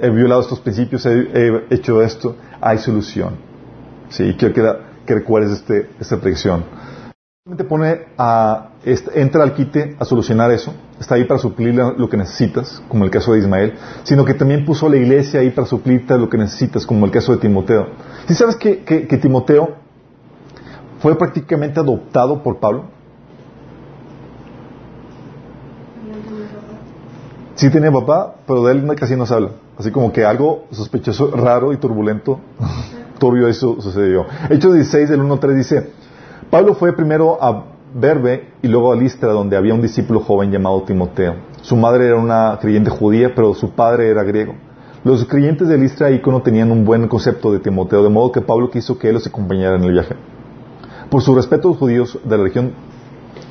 he 0.00 0.10
violado 0.10 0.40
estos 0.40 0.60
principios, 0.60 1.06
he, 1.06 1.64
hecho 1.70 2.02
esto, 2.02 2.36
hay 2.60 2.78
solución. 2.78 3.36
Sí, 4.08 4.34
quiero 4.38 4.54
que, 4.54 4.62
que 5.06 5.14
recuerdes 5.14 5.52
este, 5.52 5.90
esta 6.00 6.18
predicción 6.18 6.64
pone 7.68 8.06
a, 8.16 8.70
entra 8.84 9.42
al 9.42 9.52
quite 9.52 9.96
a 9.98 10.04
solucionar 10.04 10.52
eso, 10.52 10.72
está 11.00 11.16
ahí 11.16 11.24
para 11.24 11.40
suplir 11.40 11.74
lo 11.74 12.08
que 12.08 12.16
necesitas, 12.16 12.80
como 12.88 13.04
el 13.04 13.10
caso 13.10 13.32
de 13.32 13.40
Ismael, 13.40 13.74
sino 14.04 14.24
que 14.24 14.34
también 14.34 14.64
puso 14.64 14.88
la 14.88 14.96
iglesia 14.96 15.40
ahí 15.40 15.50
para 15.50 15.66
suplirte 15.66 16.16
lo 16.16 16.28
que 16.28 16.38
necesitas, 16.38 16.86
como 16.86 17.04
el 17.04 17.10
caso 17.10 17.32
de 17.32 17.38
Timoteo. 17.38 17.88
¿Sí 18.28 18.34
sabes 18.34 18.54
que, 18.54 18.84
que, 18.84 19.16
Timoteo 19.18 19.74
fue 21.00 21.18
prácticamente 21.18 21.80
adoptado 21.80 22.44
por 22.44 22.60
Pablo? 22.60 22.84
Sí 27.54 27.70
tenía 27.70 27.92
papá, 27.92 28.34
pero 28.46 28.64
de 28.64 28.72
él 28.72 28.94
casi 28.96 29.16
no 29.16 29.26
se 29.26 29.34
habla. 29.34 29.50
Así 29.78 29.90
como 29.90 30.12
que 30.12 30.24
algo 30.24 30.64
sospechoso, 30.70 31.30
raro 31.30 31.72
y 31.72 31.76
turbulento, 31.76 32.40
turbio 33.18 33.48
eso 33.48 33.80
sucedió. 33.80 34.26
Hechos 34.48 34.74
16, 34.74 35.10
del 35.10 35.20
1 35.20 35.38
3 35.38 35.56
dice, 35.56 35.90
Pablo 36.50 36.74
fue 36.74 36.94
primero 36.94 37.42
a 37.42 37.64
Berbe 37.94 38.52
y 38.62 38.68
luego 38.68 38.92
a 38.92 38.96
Listra, 38.96 39.32
donde 39.32 39.56
había 39.56 39.74
un 39.74 39.82
discípulo 39.82 40.20
joven 40.20 40.50
llamado 40.50 40.82
Timoteo. 40.82 41.34
Su 41.60 41.76
madre 41.76 42.06
era 42.06 42.16
una 42.16 42.58
creyente 42.60 42.90
judía, 42.90 43.34
pero 43.34 43.54
su 43.54 43.70
padre 43.70 44.08
era 44.08 44.22
griego. 44.22 44.54
Los 45.04 45.24
creyentes 45.26 45.68
de 45.68 45.76
Listra 45.76 46.10
y 46.10 46.16
Icono 46.16 46.42
tenían 46.42 46.70
un 46.70 46.84
buen 46.84 47.06
concepto 47.08 47.52
de 47.52 47.58
Timoteo, 47.58 48.02
de 48.02 48.08
modo 48.08 48.32
que 48.32 48.40
Pablo 48.40 48.70
quiso 48.70 48.98
que 48.98 49.08
él 49.08 49.14
los 49.14 49.26
acompañara 49.26 49.76
en 49.76 49.84
el 49.84 49.92
viaje. 49.92 50.14
Por 51.10 51.22
su 51.22 51.34
respeto 51.34 51.68
a 51.68 51.70
los 51.72 51.78
judíos 51.78 52.18
de 52.24 52.38
la 52.38 52.44
región, 52.44 52.72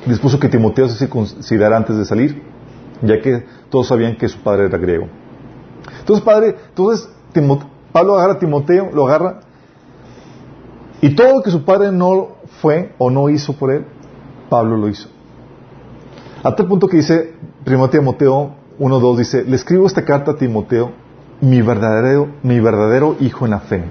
dispuso 0.06 0.40
que 0.40 0.48
Timoteo 0.48 0.88
se 0.88 0.96
circuncidara 0.96 1.76
antes 1.76 1.96
de 1.96 2.04
salir, 2.04 2.42
ya 3.02 3.20
que 3.20 3.44
todos 3.70 3.88
sabían 3.88 4.16
que 4.16 4.28
su 4.28 4.38
padre 4.38 4.66
era 4.66 4.78
griego. 4.78 5.08
Entonces, 6.00 6.24
padre, 6.24 6.56
entonces 6.68 7.08
Pablo 7.92 8.14
agarra 8.14 8.34
a 8.34 8.38
Timoteo, 8.38 8.90
lo 8.92 9.06
agarra, 9.06 9.40
y 11.00 11.14
todo 11.14 11.36
lo 11.36 11.42
que 11.42 11.50
su 11.50 11.64
padre 11.64 11.90
no 11.90 12.36
fue 12.60 12.94
o 12.98 13.10
no 13.10 13.28
hizo 13.28 13.54
por 13.54 13.72
él, 13.72 13.84
Pablo 14.48 14.76
lo 14.76 14.88
hizo. 14.88 15.08
A 16.44 16.54
tal 16.54 16.66
punto 16.66 16.88
que 16.88 16.98
dice, 16.98 17.34
1 17.66 17.90
Timoteo 17.90 18.54
1.2 18.78 19.16
dice, 19.16 19.44
le 19.44 19.56
escribo 19.56 19.86
esta 19.86 20.04
carta 20.04 20.32
a 20.32 20.36
Timoteo, 20.36 20.92
mi 21.40 21.60
verdadero, 21.60 22.28
mi 22.42 22.60
verdadero 22.60 23.16
hijo 23.20 23.44
en 23.44 23.50
la 23.50 23.60
fe. 23.60 23.84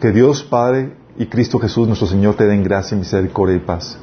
Que 0.00 0.12
Dios 0.12 0.42
Padre 0.42 0.94
y 1.16 1.26
Cristo 1.26 1.58
Jesús 1.58 1.86
nuestro 1.86 2.06
Señor 2.06 2.34
te 2.34 2.46
den 2.46 2.62
gracia, 2.62 2.96
misericordia 2.96 3.56
y 3.56 3.60
paz. 3.60 3.98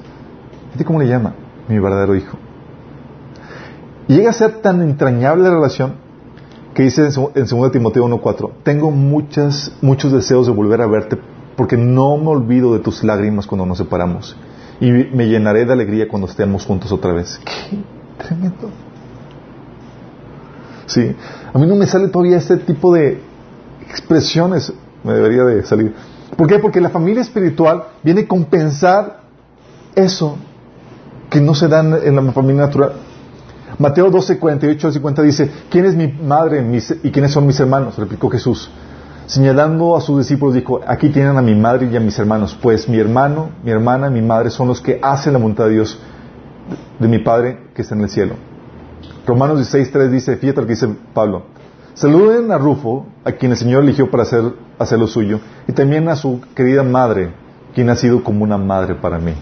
¿Viste 0.69 0.83
cómo 0.83 0.99
le 0.99 1.07
llama? 1.07 1.35
Mi 1.67 1.77
verdadero 1.77 2.15
hijo. 2.15 2.37
Llega 4.11 4.31
a 4.31 4.33
ser 4.33 4.55
tan 4.55 4.81
entrañable 4.81 5.45
la 5.45 5.51
relación 5.51 5.93
que 6.73 6.83
dice 6.83 7.07
en 7.07 7.45
2 7.45 7.71
Timoteo 7.71 8.05
1.4, 8.09 8.51
tengo 8.61 8.91
muchas, 8.91 9.71
muchos 9.81 10.11
deseos 10.11 10.47
de 10.47 10.51
volver 10.51 10.81
a 10.81 10.87
verte 10.87 11.17
porque 11.55 11.77
no 11.77 12.17
me 12.17 12.27
olvido 12.27 12.73
de 12.73 12.79
tus 12.79 13.05
lágrimas 13.05 13.47
cuando 13.47 13.65
nos 13.65 13.77
separamos 13.77 14.35
y 14.81 14.91
me 14.91 15.29
llenaré 15.29 15.63
de 15.63 15.71
alegría 15.71 16.09
cuando 16.09 16.27
estemos 16.27 16.65
juntos 16.65 16.91
otra 16.91 17.13
vez. 17.13 17.39
¡Qué 17.45 17.77
tremendo! 18.21 18.69
Sí, 20.87 21.15
a 21.53 21.57
mí 21.57 21.65
no 21.65 21.77
me 21.77 21.85
sale 21.85 22.09
todavía 22.09 22.35
este 22.35 22.57
tipo 22.57 22.93
de 22.93 23.21
expresiones, 23.87 24.73
me 25.05 25.13
debería 25.13 25.45
de 25.45 25.63
salir. 25.63 25.95
¿Por 26.35 26.47
qué? 26.47 26.59
Porque 26.59 26.81
la 26.81 26.89
familia 26.89 27.21
espiritual 27.21 27.85
viene 28.03 28.21
a 28.21 28.27
compensar 28.27 29.21
eso 29.95 30.35
que 31.29 31.39
no 31.39 31.55
se 31.55 31.69
da 31.69 31.79
en 31.79 32.13
la 32.13 32.31
familia 32.33 32.63
natural. 32.63 33.10
Mateo 33.81 34.11
12, 34.11 34.37
48 34.37 34.87
al 34.87 34.93
50 34.93 35.21
dice, 35.23 35.51
¿quién 35.71 35.85
es 35.85 35.95
mi 35.95 36.07
madre 36.07 36.63
y 37.01 37.09
quiénes 37.09 37.31
son 37.31 37.47
mis 37.47 37.59
hermanos? 37.59 37.97
Replicó 37.97 38.29
Jesús. 38.29 38.69
Señalando 39.25 39.97
a 39.97 40.01
sus 40.01 40.19
discípulos 40.19 40.53
dijo, 40.53 40.81
aquí 40.85 41.09
tienen 41.09 41.35
a 41.35 41.41
mi 41.41 41.55
madre 41.55 41.89
y 41.91 41.97
a 41.97 41.99
mis 41.99 42.19
hermanos, 42.19 42.55
pues 42.61 42.87
mi 42.87 42.99
hermano, 42.99 43.49
mi 43.63 43.71
hermana, 43.71 44.11
mi 44.11 44.21
madre 44.21 44.51
son 44.51 44.67
los 44.67 44.81
que 44.81 44.99
hacen 45.01 45.33
la 45.33 45.39
voluntad 45.39 45.65
de 45.65 45.71
Dios, 45.71 45.97
de 46.99 47.07
mi 47.07 47.17
Padre 47.19 47.69
que 47.73 47.81
está 47.81 47.95
en 47.95 48.01
el 48.01 48.09
cielo. 48.09 48.35
Romanos 49.25 49.57
16, 49.57 49.91
3 49.91 50.11
dice, 50.11 50.37
fíjate 50.37 50.61
lo 50.61 50.67
que 50.67 50.73
dice 50.73 50.87
Pablo, 51.15 51.45
saluden 51.95 52.51
a 52.51 52.59
Rufo, 52.59 53.07
a 53.25 53.31
quien 53.31 53.51
el 53.51 53.57
Señor 53.57 53.83
eligió 53.83 54.11
para 54.11 54.23
hacer, 54.23 54.43
hacer 54.77 54.99
lo 54.99 55.07
suyo, 55.07 55.39
y 55.67 55.71
también 55.71 56.07
a 56.07 56.15
su 56.15 56.39
querida 56.53 56.83
madre, 56.83 57.31
quien 57.73 57.89
ha 57.89 57.95
sido 57.95 58.23
como 58.23 58.43
una 58.43 58.59
madre 58.59 58.93
para 58.93 59.17
mí. 59.17 59.33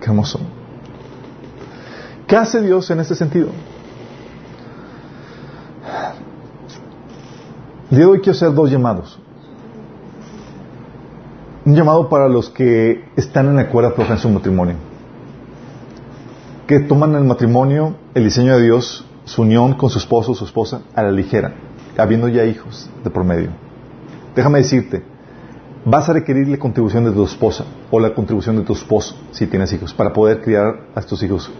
Qué 0.00 0.06
hermoso. 0.06 0.38
¿Qué 2.30 2.36
hace 2.36 2.62
Dios 2.62 2.88
en 2.92 3.00
este 3.00 3.16
sentido? 3.16 3.48
Hoy 7.90 8.20
quiero 8.20 8.30
hacer 8.30 8.54
dos 8.54 8.70
llamados. 8.70 9.18
Un 11.64 11.74
llamado 11.74 12.08
para 12.08 12.28
los 12.28 12.48
que 12.48 13.04
están 13.16 13.48
en 13.48 13.56
la 13.56 13.68
cuerda 13.68 13.90
floja 13.90 14.12
en 14.12 14.20
su 14.20 14.28
matrimonio. 14.28 14.76
Que 16.68 16.78
toman 16.78 17.16
el 17.16 17.24
matrimonio, 17.24 17.96
el 18.14 18.22
diseño 18.22 18.56
de 18.56 18.62
Dios, 18.62 19.04
su 19.24 19.42
unión 19.42 19.74
con 19.74 19.90
su 19.90 19.98
esposo 19.98 20.30
o 20.30 20.34
su 20.36 20.44
esposa 20.44 20.82
a 20.94 21.02
la 21.02 21.10
ligera, 21.10 21.52
habiendo 21.98 22.28
ya 22.28 22.44
hijos 22.44 22.88
de 23.02 23.10
promedio. 23.10 23.50
Déjame 24.36 24.60
decirte, 24.60 25.02
vas 25.84 26.08
a 26.08 26.12
requerir 26.12 26.46
la 26.46 26.58
contribución 26.58 27.06
de 27.06 27.10
tu 27.10 27.24
esposa 27.24 27.64
o 27.90 27.98
la 27.98 28.14
contribución 28.14 28.54
de 28.54 28.62
tu 28.62 28.74
esposo 28.74 29.16
si 29.32 29.48
tienes 29.48 29.72
hijos 29.72 29.92
para 29.92 30.12
poder 30.12 30.42
criar 30.42 30.86
a 30.94 31.00
estos 31.00 31.20
hijos 31.24 31.50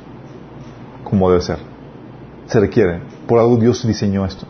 como 1.10 1.28
debe 1.28 1.42
ser. 1.42 1.58
Se 2.46 2.60
requiere. 2.60 3.00
Por 3.26 3.38
algo 3.38 3.56
Dios 3.56 3.86
diseñó 3.86 4.24
esto. 4.24 4.46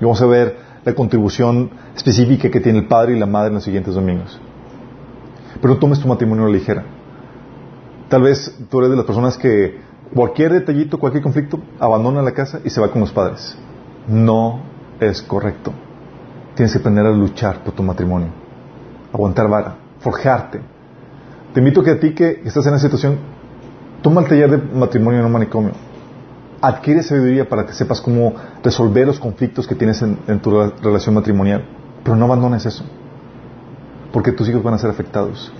Y 0.00 0.04
vamos 0.04 0.22
a 0.22 0.26
ver 0.26 0.58
la 0.84 0.94
contribución 0.94 1.70
específica 1.94 2.50
que 2.50 2.60
tiene 2.60 2.78
el 2.78 2.86
padre 2.86 3.16
y 3.16 3.18
la 3.18 3.26
madre 3.26 3.48
en 3.48 3.54
los 3.54 3.64
siguientes 3.64 3.94
domingos. 3.94 4.40
Pero 5.60 5.74
no 5.74 5.80
tomes 5.80 6.00
tu 6.00 6.08
matrimonio 6.08 6.44
a 6.44 6.48
la 6.48 6.54
ligera. 6.54 6.84
Tal 8.08 8.22
vez 8.22 8.56
tú 8.70 8.78
eres 8.78 8.90
de 8.90 8.96
las 8.96 9.04
personas 9.04 9.36
que 9.36 9.78
cualquier 10.14 10.52
detallito, 10.52 10.98
cualquier 10.98 11.22
conflicto, 11.22 11.60
abandona 11.78 12.22
la 12.22 12.32
casa 12.32 12.60
y 12.64 12.70
se 12.70 12.80
va 12.80 12.90
con 12.90 13.00
los 13.00 13.12
padres. 13.12 13.56
No 14.08 14.60
es 14.98 15.22
correcto. 15.22 15.72
Tienes 16.54 16.72
que 16.72 16.78
aprender 16.78 17.06
a 17.06 17.10
luchar 17.10 17.62
por 17.62 17.74
tu 17.74 17.82
matrimonio, 17.82 18.28
aguantar 19.12 19.48
vara, 19.48 19.76
forjarte. 20.00 20.60
Te 21.54 21.60
invito 21.60 21.80
a 21.80 21.84
que 21.84 21.90
a 21.90 22.00
ti 22.00 22.14
que 22.14 22.42
estás 22.44 22.66
en 22.66 22.74
esa 22.74 22.86
situación, 22.86 23.18
toma 24.02 24.22
el 24.22 24.28
taller 24.28 24.50
de 24.50 24.78
matrimonio 24.78 25.20
en 25.20 25.26
un 25.26 25.32
manicomio 25.32 25.72
adquiere 26.60 27.02
sabiduría 27.02 27.48
para 27.48 27.66
que 27.66 27.72
sepas 27.72 28.00
cómo 28.00 28.34
resolver 28.62 29.06
los 29.06 29.18
conflictos 29.18 29.66
que 29.66 29.74
tienes 29.74 30.02
en, 30.02 30.40
tu 30.40 30.50
relación 30.82 31.14
matrimonial. 31.14 31.64
Pero 32.04 32.16
no 32.16 32.24
abandones 32.26 32.66
eso, 32.66 32.84
porque 34.12 34.32
tus 34.32 34.48
hijos 34.48 34.62
van 34.62 34.74
a 34.74 34.78
ser 34.78 34.90
afectados. 34.90 35.52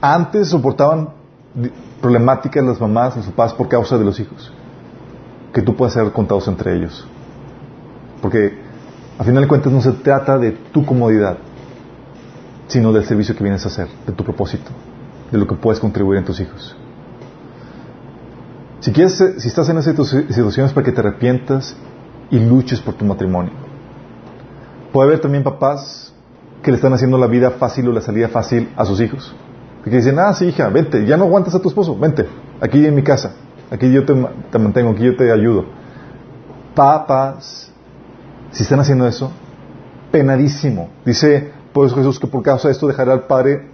Antes 0.00 0.48
soportaban 0.48 1.10
problemáticas 2.00 2.64
las 2.64 2.80
mamás, 2.80 3.16
los 3.16 3.26
papás 3.26 3.52
por 3.54 3.68
causa 3.68 3.98
de 3.98 4.04
los 4.04 4.18
hijos, 4.20 4.52
que 5.52 5.62
tú 5.62 5.74
puedas 5.74 5.94
ser 5.94 6.10
contados 6.12 6.46
entre 6.48 6.76
ellos. 6.76 7.06
Porque 8.22 8.58
a 9.18 9.24
final 9.24 9.42
de 9.42 9.48
cuentas 9.48 9.72
no 9.72 9.80
se 9.80 9.92
trata 9.92 10.38
de 10.38 10.52
tu 10.52 10.84
comodidad, 10.84 11.38
sino 12.66 12.92
del 12.92 13.04
servicio 13.04 13.34
que 13.34 13.42
vienes 13.42 13.64
a 13.64 13.68
hacer, 13.68 13.88
de 14.06 14.12
tu 14.12 14.24
propósito, 14.24 14.70
de 15.30 15.38
lo 15.38 15.46
que 15.46 15.54
puedes 15.54 15.80
contribuir 15.80 16.18
en 16.18 16.24
tus 16.24 16.40
hijos. 16.40 16.76
Si, 18.80 18.92
quieres, 18.92 19.16
si 19.38 19.48
estás 19.48 19.68
en 19.68 19.78
esas 19.78 19.96
situaciones 20.30 20.72
para 20.72 20.84
que 20.84 20.92
te 20.92 21.00
arrepientas 21.00 21.76
y 22.30 22.38
luches 22.38 22.80
por 22.80 22.94
tu 22.94 23.04
matrimonio. 23.04 23.52
Puede 24.92 25.08
haber 25.08 25.20
también 25.20 25.42
papás 25.42 26.12
que 26.62 26.70
le 26.70 26.76
están 26.76 26.92
haciendo 26.92 27.18
la 27.18 27.26
vida 27.26 27.52
fácil 27.52 27.88
o 27.88 27.92
la 27.92 28.00
salida 28.00 28.28
fácil 28.28 28.72
a 28.76 28.84
sus 28.84 29.00
hijos. 29.00 29.34
Que 29.84 29.90
dicen, 29.90 30.18
ah, 30.18 30.32
sí, 30.34 30.46
hija, 30.46 30.68
vente, 30.68 31.06
ya 31.06 31.16
no 31.16 31.24
aguantas 31.24 31.54
a 31.54 31.60
tu 31.60 31.68
esposo, 31.68 31.96
vente, 31.98 32.26
aquí 32.60 32.84
en 32.84 32.94
mi 32.94 33.02
casa, 33.02 33.32
aquí 33.70 33.90
yo 33.90 34.04
te, 34.04 34.14
te 34.50 34.58
mantengo, 34.58 34.90
aquí 34.90 35.04
yo 35.04 35.16
te 35.16 35.32
ayudo. 35.32 35.64
Papás, 36.74 37.72
si 38.50 38.62
están 38.62 38.80
haciendo 38.80 39.06
eso, 39.06 39.32
penadísimo. 40.10 40.90
Dice, 41.04 41.52
pues 41.72 41.94
Jesús 41.94 42.18
que 42.18 42.26
por 42.26 42.42
causa 42.42 42.68
de 42.68 42.72
esto 42.72 42.86
dejará 42.86 43.12
al 43.12 43.26
padre, 43.26 43.70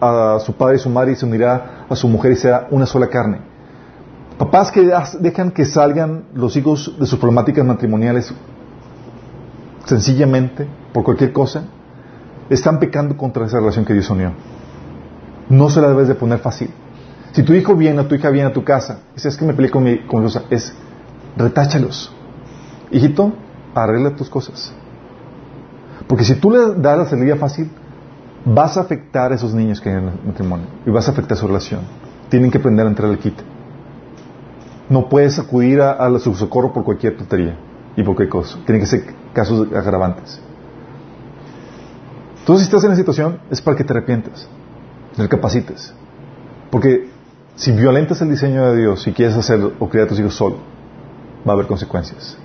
a 0.00 0.38
su 0.40 0.54
padre 0.54 0.76
y 0.76 0.78
su 0.78 0.90
madre 0.90 1.12
y 1.12 1.16
se 1.16 1.26
unirá 1.26 1.86
a 1.88 1.96
su 1.96 2.08
mujer 2.08 2.32
y 2.32 2.36
será 2.36 2.68
una 2.70 2.86
sola 2.86 3.08
carne. 3.08 3.53
Papás 4.38 4.72
que 4.72 4.90
dejan 5.20 5.52
que 5.52 5.64
salgan 5.64 6.24
los 6.34 6.56
hijos 6.56 6.96
de 6.98 7.06
sus 7.06 7.18
problemáticas 7.18 7.64
matrimoniales 7.64 8.34
sencillamente 9.84 10.66
por 10.92 11.04
cualquier 11.04 11.32
cosa, 11.32 11.64
están 12.50 12.78
pecando 12.78 13.16
contra 13.16 13.46
esa 13.46 13.58
relación 13.58 13.84
que 13.84 13.92
Dios 13.92 14.10
unió. 14.10 14.32
No 15.48 15.68
se 15.68 15.80
la 15.80 15.88
debes 15.88 16.08
de 16.08 16.14
poner 16.14 16.38
fácil. 16.38 16.70
Si 17.32 17.42
tu 17.42 17.52
hijo 17.52 17.74
viene 17.74 18.00
o 18.00 18.06
tu 18.06 18.14
hija 18.14 18.30
viene 18.30 18.48
a 18.48 18.52
tu 18.52 18.64
casa 18.64 19.00
y 19.12 19.14
dices, 19.14 19.34
es 19.34 19.38
que 19.38 19.44
me 19.44 19.54
peleé 19.54 19.70
con 19.70 19.84
mi 19.84 19.98
con 20.06 20.24
es 20.50 20.74
retáchalos. 21.36 22.12
Hijito, 22.90 23.32
arregla 23.74 24.16
tus 24.16 24.28
cosas. 24.28 24.72
Porque 26.06 26.24
si 26.24 26.34
tú 26.34 26.50
le 26.50 26.74
das 26.76 26.98
la 26.98 27.06
salida 27.06 27.36
fácil, 27.36 27.70
vas 28.44 28.76
a 28.76 28.82
afectar 28.82 29.32
a 29.32 29.34
esos 29.34 29.54
niños 29.54 29.80
que 29.80 29.90
hay 29.90 29.96
en 29.96 30.08
el 30.08 30.14
matrimonio 30.26 30.66
y 30.86 30.90
vas 30.90 31.08
a 31.08 31.12
afectar 31.12 31.36
su 31.36 31.46
relación. 31.46 31.80
Tienen 32.28 32.50
que 32.50 32.58
aprender 32.58 32.86
a 32.86 32.88
entrar 32.88 33.10
al 33.10 33.18
quite 33.18 33.53
no 34.88 35.08
puedes 35.08 35.38
acudir 35.38 35.80
a, 35.80 36.08
la 36.08 36.18
subsocorro 36.18 36.72
por 36.72 36.84
cualquier 36.84 37.16
tontería 37.16 37.56
y 37.96 38.02
por 38.02 38.14
cualquier 38.16 38.28
cosa. 38.28 38.58
Tienen 38.66 38.80
que 38.80 38.86
ser 38.86 39.04
casos 39.32 39.66
agravantes. 39.72 40.40
Entonces, 42.40 42.66
si 42.66 42.70
estás 42.70 42.84
en 42.84 42.90
esa 42.90 43.00
situación, 43.00 43.38
es 43.50 43.60
para 43.62 43.76
que 43.76 43.84
te 43.84 43.92
arrepientas, 43.92 44.46
te 45.16 45.28
capacites. 45.28 45.94
Porque 46.70 47.08
si 47.56 47.72
violentas 47.72 48.20
el 48.20 48.30
diseño 48.30 48.70
de 48.70 48.76
Dios 48.76 49.06
y 49.06 49.12
quieres 49.12 49.36
hacer 49.36 49.60
o 49.78 49.88
criar 49.88 50.06
a 50.06 50.08
tus 50.08 50.20
hijos 50.20 50.34
solo, 50.34 50.56
va 51.46 51.52
a 51.52 51.54
haber 51.54 51.66
consecuencias. 51.66 52.36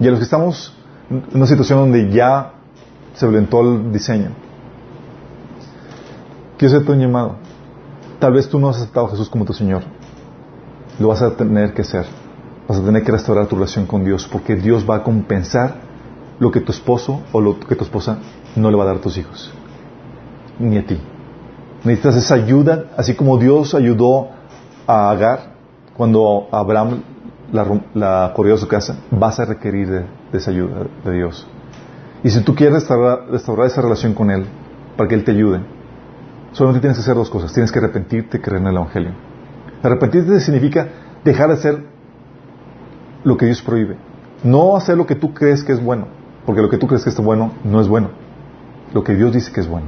Y 0.00 0.08
a 0.08 0.10
los 0.10 0.18
que 0.18 0.24
estamos 0.24 0.76
en 1.08 1.24
una 1.34 1.46
situación 1.46 1.78
donde 1.78 2.10
ya 2.10 2.54
se 3.14 3.26
violentó 3.26 3.60
el 3.60 3.92
diseño, 3.92 4.30
quiero 6.58 6.74
hacerte 6.74 6.92
un 6.92 6.98
llamado. 6.98 7.36
Tal 8.18 8.32
vez 8.32 8.48
tú 8.48 8.58
no 8.58 8.68
has 8.68 8.76
aceptado 8.78 9.06
a 9.06 9.10
Jesús 9.10 9.28
como 9.28 9.44
tu 9.44 9.52
Señor. 9.52 9.82
Lo 10.98 11.08
vas 11.08 11.22
a 11.22 11.36
tener 11.36 11.74
que 11.74 11.82
hacer. 11.82 12.06
Vas 12.68 12.78
a 12.78 12.84
tener 12.84 13.02
que 13.02 13.12
restaurar 13.12 13.46
tu 13.46 13.56
relación 13.56 13.86
con 13.86 14.04
Dios 14.04 14.28
porque 14.30 14.56
Dios 14.56 14.88
va 14.88 14.96
a 14.96 15.02
compensar 15.02 15.74
lo 16.38 16.50
que 16.50 16.60
tu 16.60 16.72
esposo 16.72 17.22
o 17.32 17.40
lo 17.40 17.58
que 17.58 17.74
tu 17.76 17.84
esposa 17.84 18.18
no 18.56 18.70
le 18.70 18.76
va 18.76 18.84
a 18.84 18.86
dar 18.86 18.96
a 18.96 19.00
tus 19.00 19.16
hijos. 19.16 19.52
Ni 20.58 20.78
a 20.78 20.86
ti. 20.86 20.98
Necesitas 21.84 22.16
esa 22.16 22.34
ayuda, 22.34 22.84
así 22.96 23.14
como 23.14 23.38
Dios 23.38 23.74
ayudó 23.74 24.28
a 24.86 25.10
Agar 25.10 25.52
cuando 25.96 26.48
Abraham 26.52 27.02
la, 27.52 27.80
la 27.94 28.32
corrida 28.34 28.54
de 28.54 28.60
su 28.60 28.68
casa, 28.68 28.96
vas 29.10 29.38
a 29.38 29.44
requerir 29.44 29.88
de, 29.88 30.06
esa 30.32 30.50
ayuda 30.50 30.86
de 31.04 31.12
Dios. 31.12 31.46
Y 32.24 32.30
si 32.30 32.40
tú 32.42 32.54
quieres 32.54 32.74
restaurar, 32.74 33.28
restaurar, 33.30 33.66
esa 33.66 33.82
relación 33.82 34.14
con 34.14 34.30
Él, 34.30 34.46
para 34.96 35.08
que 35.08 35.14
Él 35.14 35.24
te 35.24 35.32
ayude, 35.32 35.60
solamente 36.52 36.80
tienes 36.80 36.98
que 36.98 37.02
hacer 37.02 37.14
dos 37.14 37.30
cosas. 37.30 37.52
Tienes 37.52 37.70
que 37.70 37.78
arrepentirte 37.78 38.38
y 38.38 38.40
creer 38.40 38.62
en 38.62 38.68
el 38.68 38.76
Evangelio. 38.76 39.12
Arrepentirte 39.82 40.40
significa 40.40 40.88
dejar 41.24 41.48
de 41.48 41.54
hacer 41.54 41.84
lo 43.24 43.36
que 43.36 43.46
Dios 43.46 43.62
prohíbe. 43.62 43.96
No 44.44 44.76
hacer 44.76 44.96
lo 44.96 45.06
que 45.06 45.14
tú 45.14 45.34
crees 45.34 45.62
que 45.62 45.72
es 45.72 45.82
bueno, 45.82 46.06
porque 46.46 46.62
lo 46.62 46.68
que 46.68 46.78
tú 46.78 46.86
crees 46.86 47.04
que 47.04 47.10
es 47.10 47.16
bueno 47.16 47.52
no 47.64 47.80
es 47.80 47.88
bueno. 47.88 48.10
Lo 48.92 49.02
que 49.02 49.14
Dios 49.14 49.32
dice 49.32 49.52
que 49.52 49.60
es 49.60 49.68
bueno. 49.68 49.86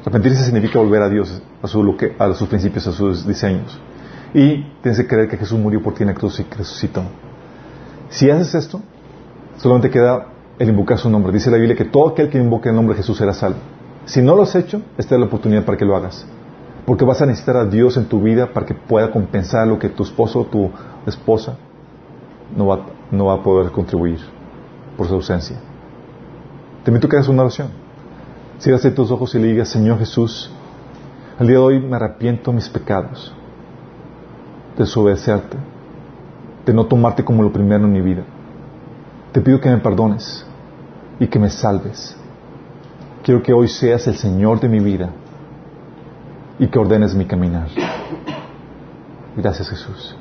Arrepentirse 0.00 0.44
significa 0.44 0.78
volver 0.78 1.02
a 1.02 1.08
Dios, 1.08 1.42
a, 1.62 1.66
su, 1.66 1.96
a 2.18 2.34
sus 2.34 2.48
principios, 2.48 2.86
a 2.86 2.92
sus 2.92 3.26
diseños. 3.26 3.78
Y 4.32 4.62
tienes 4.82 4.98
que 5.00 5.06
creer 5.06 5.28
que 5.28 5.36
Jesús 5.36 5.58
murió 5.58 5.82
por 5.82 5.94
ti 5.94 6.02
en 6.02 6.08
la 6.08 6.14
cruz 6.14 6.38
y 6.40 6.44
que 6.44 6.56
resucitó. 6.56 7.02
Si 8.08 8.30
haces 8.30 8.54
esto, 8.54 8.80
solamente 9.56 9.90
queda 9.90 10.26
el 10.58 10.68
invocar 10.68 10.98
su 10.98 11.10
nombre. 11.10 11.32
Dice 11.32 11.50
la 11.50 11.56
Biblia 11.56 11.76
que 11.76 11.84
todo 11.84 12.08
aquel 12.08 12.28
que 12.28 12.38
invoque 12.38 12.68
el 12.68 12.74
nombre 12.74 12.94
de 12.94 13.02
Jesús 13.02 13.18
será 13.18 13.34
salvo. 13.34 13.58
Si 14.04 14.22
no 14.22 14.34
lo 14.34 14.42
has 14.42 14.54
hecho, 14.54 14.82
esta 14.96 15.14
es 15.14 15.20
la 15.20 15.26
oportunidad 15.26 15.64
para 15.64 15.76
que 15.76 15.84
lo 15.84 15.94
hagas. 15.96 16.26
Porque 16.88 17.04
vas 17.04 17.20
a 17.20 17.26
necesitar 17.26 17.54
a 17.58 17.66
Dios 17.66 17.98
en 17.98 18.06
tu 18.06 18.22
vida 18.22 18.50
para 18.50 18.64
que 18.64 18.72
pueda 18.72 19.10
compensar 19.10 19.68
lo 19.68 19.78
que 19.78 19.90
tu 19.90 20.04
esposo 20.04 20.40
o 20.40 20.44
tu 20.46 20.70
esposa 21.04 21.58
no 22.56 22.64
va, 22.64 22.86
no 23.10 23.26
va 23.26 23.34
a 23.34 23.42
poder 23.42 23.70
contribuir 23.70 24.20
por 24.96 25.06
su 25.06 25.12
ausencia. 25.12 25.58
Te 26.82 26.90
invito 26.90 27.06
a 27.06 27.10
que 27.10 27.16
hagas 27.16 27.28
una 27.28 27.42
oración. 27.42 27.68
Cierras 28.58 28.94
tus 28.94 29.10
ojos 29.10 29.34
y 29.34 29.38
le 29.38 29.48
digas, 29.48 29.68
Señor 29.68 29.98
Jesús, 29.98 30.50
el 31.38 31.48
día 31.48 31.58
de 31.58 31.62
hoy 31.62 31.78
me 31.78 31.96
arrepiento 31.96 32.52
de 32.52 32.54
mis 32.54 32.70
pecados 32.70 33.34
de 34.74 34.84
desobedecerte, 34.84 35.58
de 36.64 36.72
no 36.72 36.86
tomarte 36.86 37.22
como 37.22 37.42
lo 37.42 37.52
primero 37.52 37.84
en 37.84 37.92
mi 37.92 38.00
vida. 38.00 38.22
Te 39.32 39.42
pido 39.42 39.60
que 39.60 39.68
me 39.68 39.76
perdones 39.76 40.46
y 41.20 41.26
que 41.26 41.38
me 41.38 41.50
salves. 41.50 42.16
Quiero 43.22 43.42
que 43.42 43.52
hoy 43.52 43.68
seas 43.68 44.06
el 44.06 44.16
Señor 44.16 44.58
de 44.58 44.70
mi 44.70 44.80
vida 44.80 45.10
y 46.58 46.68
que 46.68 46.78
ordenes 46.78 47.14
mi 47.14 47.26
caminar. 47.26 47.68
Gracias 49.36 49.68
Jesús. 49.68 50.16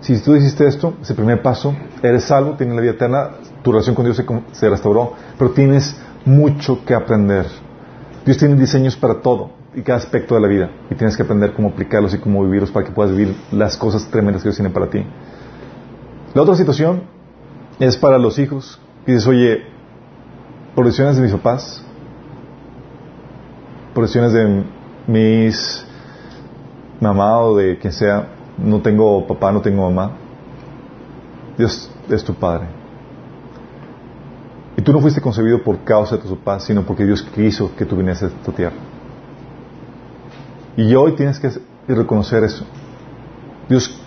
Si 0.00 0.20
tú 0.20 0.34
hiciste 0.34 0.66
esto, 0.66 0.94
ese 1.00 1.14
primer 1.14 1.42
paso, 1.42 1.74
eres 2.02 2.24
salvo, 2.24 2.54
tienes 2.56 2.74
la 2.74 2.82
vida 2.82 2.92
eterna, 2.92 3.30
tu 3.62 3.70
relación 3.70 3.94
con 3.94 4.04
Dios 4.04 4.16
se, 4.16 4.26
se 4.52 4.68
restauró, 4.68 5.14
pero 5.38 5.52
tienes 5.52 5.96
mucho 6.24 6.84
que 6.84 6.94
aprender. 6.94 7.46
Dios 8.24 8.36
tiene 8.36 8.56
diseños 8.56 8.96
para 8.96 9.20
todo 9.20 9.50
y 9.74 9.82
cada 9.82 9.98
aspecto 9.98 10.34
de 10.34 10.40
la 10.40 10.48
vida. 10.48 10.70
Y 10.90 10.94
tienes 10.96 11.16
que 11.16 11.22
aprender 11.22 11.52
cómo 11.54 11.68
aplicarlos 11.68 12.14
y 12.14 12.18
cómo 12.18 12.44
vivirlos 12.44 12.70
para 12.70 12.86
que 12.86 12.92
puedas 12.92 13.12
vivir 13.12 13.36
las 13.52 13.76
cosas 13.76 14.04
tremendas 14.06 14.42
que 14.42 14.48
Dios 14.48 14.56
tiene 14.56 14.70
para 14.70 14.88
ti. 14.88 15.04
La 16.34 16.42
otra 16.42 16.56
situación 16.56 17.02
es 17.78 17.96
para 17.96 18.18
los 18.18 18.38
hijos. 18.38 18.80
Y 19.06 19.12
dices, 19.12 19.26
oye, 19.26 19.62
por 20.74 20.84
decisiones 20.84 21.16
de 21.16 21.22
mis 21.22 21.32
papás, 21.32 21.84
por 23.94 24.04
decisiones 24.04 24.32
de 24.32 24.64
mis 25.12 25.84
mamá 27.00 27.40
o 27.40 27.56
de 27.56 27.78
quien 27.78 27.92
sea, 27.92 28.28
no 28.58 28.80
tengo 28.80 29.26
papá, 29.26 29.52
no 29.52 29.60
tengo 29.60 29.82
mamá. 29.90 30.12
Dios 31.58 31.90
es 32.08 32.24
tu 32.24 32.34
padre. 32.34 32.66
Y 34.76 34.82
tú 34.82 34.92
no 34.92 35.00
fuiste 35.00 35.20
concebido 35.20 35.62
por 35.62 35.78
causa 35.84 36.16
de 36.16 36.22
tus 36.22 36.30
papás, 36.38 36.64
sino 36.64 36.82
porque 36.82 37.04
Dios 37.04 37.22
quiso 37.22 37.74
que 37.76 37.84
tú 37.84 37.96
vinieses 37.96 38.32
a 38.32 38.36
esta 38.36 38.52
tierra. 38.52 38.76
Y 40.76 40.94
hoy 40.94 41.12
tienes 41.12 41.38
que 41.38 41.50
reconocer 41.86 42.42
eso. 42.44 42.64
Dios 43.68 44.00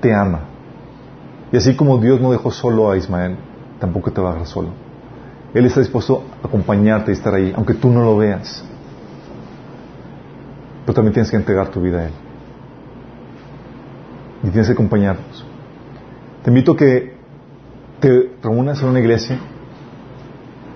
te 0.00 0.12
ama. 0.12 0.40
Y 1.52 1.56
así 1.56 1.76
como 1.76 1.98
Dios 1.98 2.20
no 2.20 2.32
dejó 2.32 2.50
solo 2.50 2.90
a 2.90 2.96
Ismael, 2.96 3.36
tampoco 3.78 4.10
te 4.10 4.20
va 4.20 4.30
a 4.30 4.32
dejar 4.32 4.48
solo. 4.48 4.68
Él 5.54 5.66
está 5.66 5.80
dispuesto 5.80 6.24
a 6.42 6.46
acompañarte 6.48 7.12
y 7.12 7.14
estar 7.14 7.34
ahí, 7.34 7.52
aunque 7.56 7.74
tú 7.74 7.90
no 7.90 8.02
lo 8.02 8.16
veas. 8.16 8.64
Pero 10.84 10.94
también 10.94 11.12
tienes 11.12 11.30
que 11.30 11.36
entregar 11.36 11.68
tu 11.68 11.80
vida 11.80 12.00
a 12.00 12.04
Él. 12.06 12.12
Y 14.42 14.48
tienes 14.48 14.66
que 14.66 14.72
acompañarnos. 14.72 15.44
Te 16.42 16.50
invito 16.50 16.72
a 16.72 16.76
que 16.76 17.16
te 18.00 18.32
reúnas 18.42 18.80
en 18.82 18.88
una 18.88 19.00
iglesia 19.00 19.38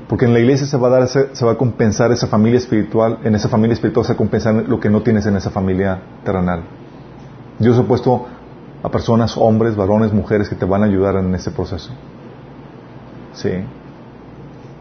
porque 0.08 0.26
en 0.26 0.34
la 0.34 0.40
iglesia 0.40 0.66
se 0.66 0.76
va 0.76 0.88
a 0.88 0.90
dar, 0.90 1.08
se 1.08 1.44
va 1.44 1.52
a 1.52 1.56
compensar 1.56 2.12
esa 2.12 2.26
familia 2.26 2.58
espiritual, 2.58 3.20
en 3.24 3.34
esa 3.34 3.48
familia 3.48 3.74
espiritual 3.74 4.04
se 4.04 4.12
va 4.12 4.14
a 4.14 4.18
compensar 4.18 4.54
lo 4.54 4.78
que 4.78 4.90
no 4.90 5.02
tienes 5.02 5.26
en 5.26 5.36
esa 5.36 5.50
familia 5.50 6.00
terrenal. 6.24 6.62
Dios 7.58 7.78
ha 7.78 7.82
puesto 7.84 8.26
a 8.82 8.90
personas, 8.90 9.36
hombres, 9.36 9.76
varones, 9.76 10.12
mujeres 10.12 10.48
que 10.48 10.56
te 10.56 10.66
van 10.66 10.82
a 10.82 10.86
ayudar 10.86 11.16
en 11.16 11.34
ese 11.34 11.50
proceso. 11.50 11.90
Sí. 13.32 13.50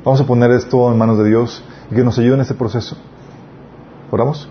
Vamos 0.04 0.20
a 0.20 0.26
poner 0.26 0.52
esto 0.52 0.92
en 0.92 0.98
manos 0.98 1.18
de 1.18 1.26
Dios 1.26 1.64
y 1.90 1.96
que 1.96 2.04
nos 2.04 2.20
ayude 2.20 2.36
en 2.36 2.42
este 2.42 2.56
proceso. 2.56 2.98
¿Oramos? 4.12 4.50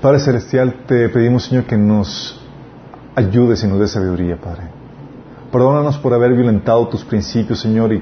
Padre 0.00 0.20
Celestial, 0.20 0.84
te 0.86 1.08
pedimos, 1.08 1.46
Señor, 1.46 1.64
que 1.64 1.76
nos 1.76 2.40
ayudes 3.16 3.64
y 3.64 3.66
nos 3.66 3.80
dé 3.80 3.88
sabiduría, 3.88 4.36
Padre. 4.36 4.68
Perdónanos 5.50 5.98
por 5.98 6.14
haber 6.14 6.34
violentado 6.34 6.86
tus 6.86 7.04
principios, 7.04 7.58
Señor, 7.58 7.92
y 7.92 8.00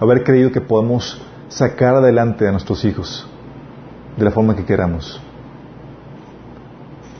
haber 0.00 0.24
creído 0.24 0.50
que 0.50 0.62
podemos 0.62 1.20
sacar 1.48 1.94
adelante 1.94 2.48
a 2.48 2.52
nuestros 2.52 2.82
hijos 2.86 3.28
de 4.16 4.24
la 4.24 4.30
forma 4.30 4.56
que 4.56 4.64
queramos, 4.64 5.20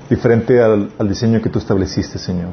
diferente 0.09 0.63
al, 0.63 0.89
diseño 1.07 1.43
que 1.43 1.51
tú 1.51 1.59
estableciste, 1.59 2.19
Señor. 2.19 2.53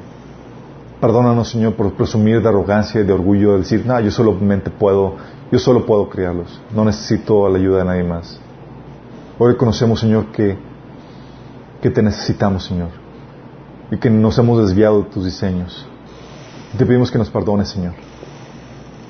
Perdónanos, 1.00 1.48
Señor, 1.48 1.76
por 1.76 1.94
presumir 1.94 2.42
de 2.42 2.50
arrogancia 2.50 3.00
y 3.00 3.06
de 3.06 3.14
orgullo, 3.14 3.54
de 3.54 3.60
decir, 3.60 3.86
no, 3.86 3.98
yo 4.02 4.12
solamente 4.12 4.70
puedo, 4.70 5.16
yo 5.50 5.60
solo 5.60 5.86
puedo 5.86 6.10
criarlos, 6.10 6.60
no 6.76 6.84
necesito 6.84 7.48
la 7.48 7.58
ayuda 7.58 7.80
de 7.80 7.86
nadie 7.86 8.04
más. 8.04 8.38
Hoy 9.40 9.56
conocemos, 9.56 10.02
Señor, 10.02 10.26
que, 10.34 10.73
que 11.84 11.90
te 11.90 12.02
necesitamos, 12.02 12.64
Señor, 12.64 12.92
y 13.92 13.98
que 13.98 14.10
nos 14.10 14.38
hemos 14.38 14.58
desviado 14.58 15.04
de 15.04 15.10
tus 15.10 15.26
diseños. 15.26 15.86
te 16.78 16.86
pedimos 16.86 17.12
que 17.12 17.18
nos 17.18 17.30
perdones, 17.30 17.68
Señor. 17.68 17.94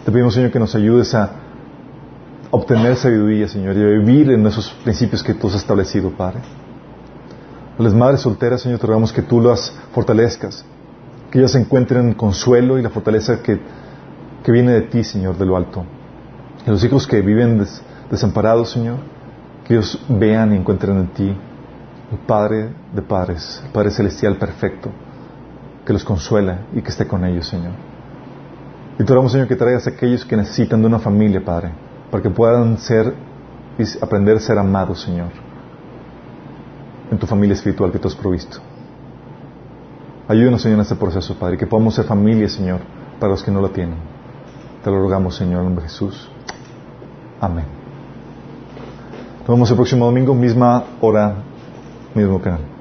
Te 0.03 0.11
pedimos, 0.11 0.33
Señor, 0.33 0.49
que 0.49 0.57
nos 0.57 0.73
ayudes 0.73 1.13
a 1.13 1.33
obtener 2.49 2.95
sabiduría, 2.95 3.47
Señor, 3.47 3.77
y 3.77 3.79
a 3.79 3.99
vivir 3.99 4.31
en 4.31 4.43
esos 4.47 4.71
principios 4.83 5.21
que 5.21 5.35
tú 5.35 5.49
has 5.49 5.53
establecido, 5.53 6.09
Padre. 6.09 6.39
A 7.77 7.83
las 7.83 7.93
madres 7.93 8.21
solteras, 8.21 8.61
Señor, 8.61 8.79
te 8.79 8.87
rogamos 8.87 9.13
que 9.13 9.21
tú 9.21 9.39
las 9.39 9.71
fortalezcas, 9.93 10.65
que 11.29 11.37
ellas 11.37 11.53
encuentren 11.53 12.15
consuelo 12.15 12.79
y 12.79 12.81
la 12.81 12.89
fortaleza 12.89 13.43
que, 13.43 13.59
viene 14.51 14.71
de 14.71 14.81
ti, 14.81 15.03
Señor, 15.03 15.37
de 15.37 15.45
lo 15.45 15.57
alto. 15.57 15.85
Y 16.65 16.71
los 16.71 16.83
hijos 16.83 17.05
que 17.05 17.21
viven 17.21 17.63
desamparados, 18.09 18.71
Señor, 18.71 18.97
que 19.63 19.75
ellos 19.75 20.03
vean 20.09 20.53
y 20.53 20.55
encuentren 20.55 20.97
en 20.97 21.07
ti 21.09 21.37
Padre 22.17 22.69
de 22.93 23.01
padres, 23.01 23.63
Padre 23.73 23.91
Celestial 23.91 24.35
perfecto, 24.37 24.89
que 25.85 25.93
los 25.93 26.03
consuela 26.03 26.61
y 26.73 26.81
que 26.81 26.89
esté 26.89 27.07
con 27.07 27.23
ellos, 27.25 27.47
Señor. 27.47 27.73
Y 28.99 29.03
te 29.03 29.11
oramos, 29.11 29.31
Señor, 29.31 29.47
que 29.47 29.55
traigas 29.55 29.87
a 29.87 29.91
aquellos 29.91 30.23
que 30.23 30.37
necesitan 30.37 30.81
de 30.81 30.87
una 30.87 30.99
familia, 30.99 31.43
Padre, 31.43 31.71
para 32.11 32.21
que 32.21 32.29
puedan 32.29 32.77
ser 32.77 33.13
y 33.77 33.83
aprender 34.03 34.37
a 34.37 34.39
ser 34.39 34.57
amados, 34.57 35.01
Señor, 35.01 35.29
en 37.09 37.17
tu 37.17 37.25
familia 37.25 37.53
espiritual 37.53 37.91
que 37.91 37.99
tú 37.99 38.07
has 38.07 38.15
provisto. 38.15 38.59
Ayúdanos, 40.27 40.61
Señor, 40.61 40.77
en 40.77 40.81
este 40.81 40.95
proceso, 40.95 41.35
Padre, 41.35 41.57
que 41.57 41.67
podamos 41.67 41.95
ser 41.95 42.05
familia, 42.05 42.47
Señor, 42.47 42.79
para 43.19 43.31
los 43.31 43.43
que 43.43 43.51
no 43.51 43.61
la 43.61 43.69
tienen. 43.69 43.97
Te 44.83 44.91
lo 44.91 44.99
rogamos, 44.99 45.35
Señor, 45.35 45.59
en 45.59 45.65
nombre 45.65 45.83
de 45.83 45.89
Jesús. 45.89 46.29
Amén. 47.41 47.65
Nos 49.39 49.47
vemos 49.47 49.69
el 49.69 49.75
próximo 49.75 50.05
domingo, 50.05 50.33
misma 50.33 50.83
hora, 51.01 51.35
mismo 52.15 52.39
canal. 52.41 52.72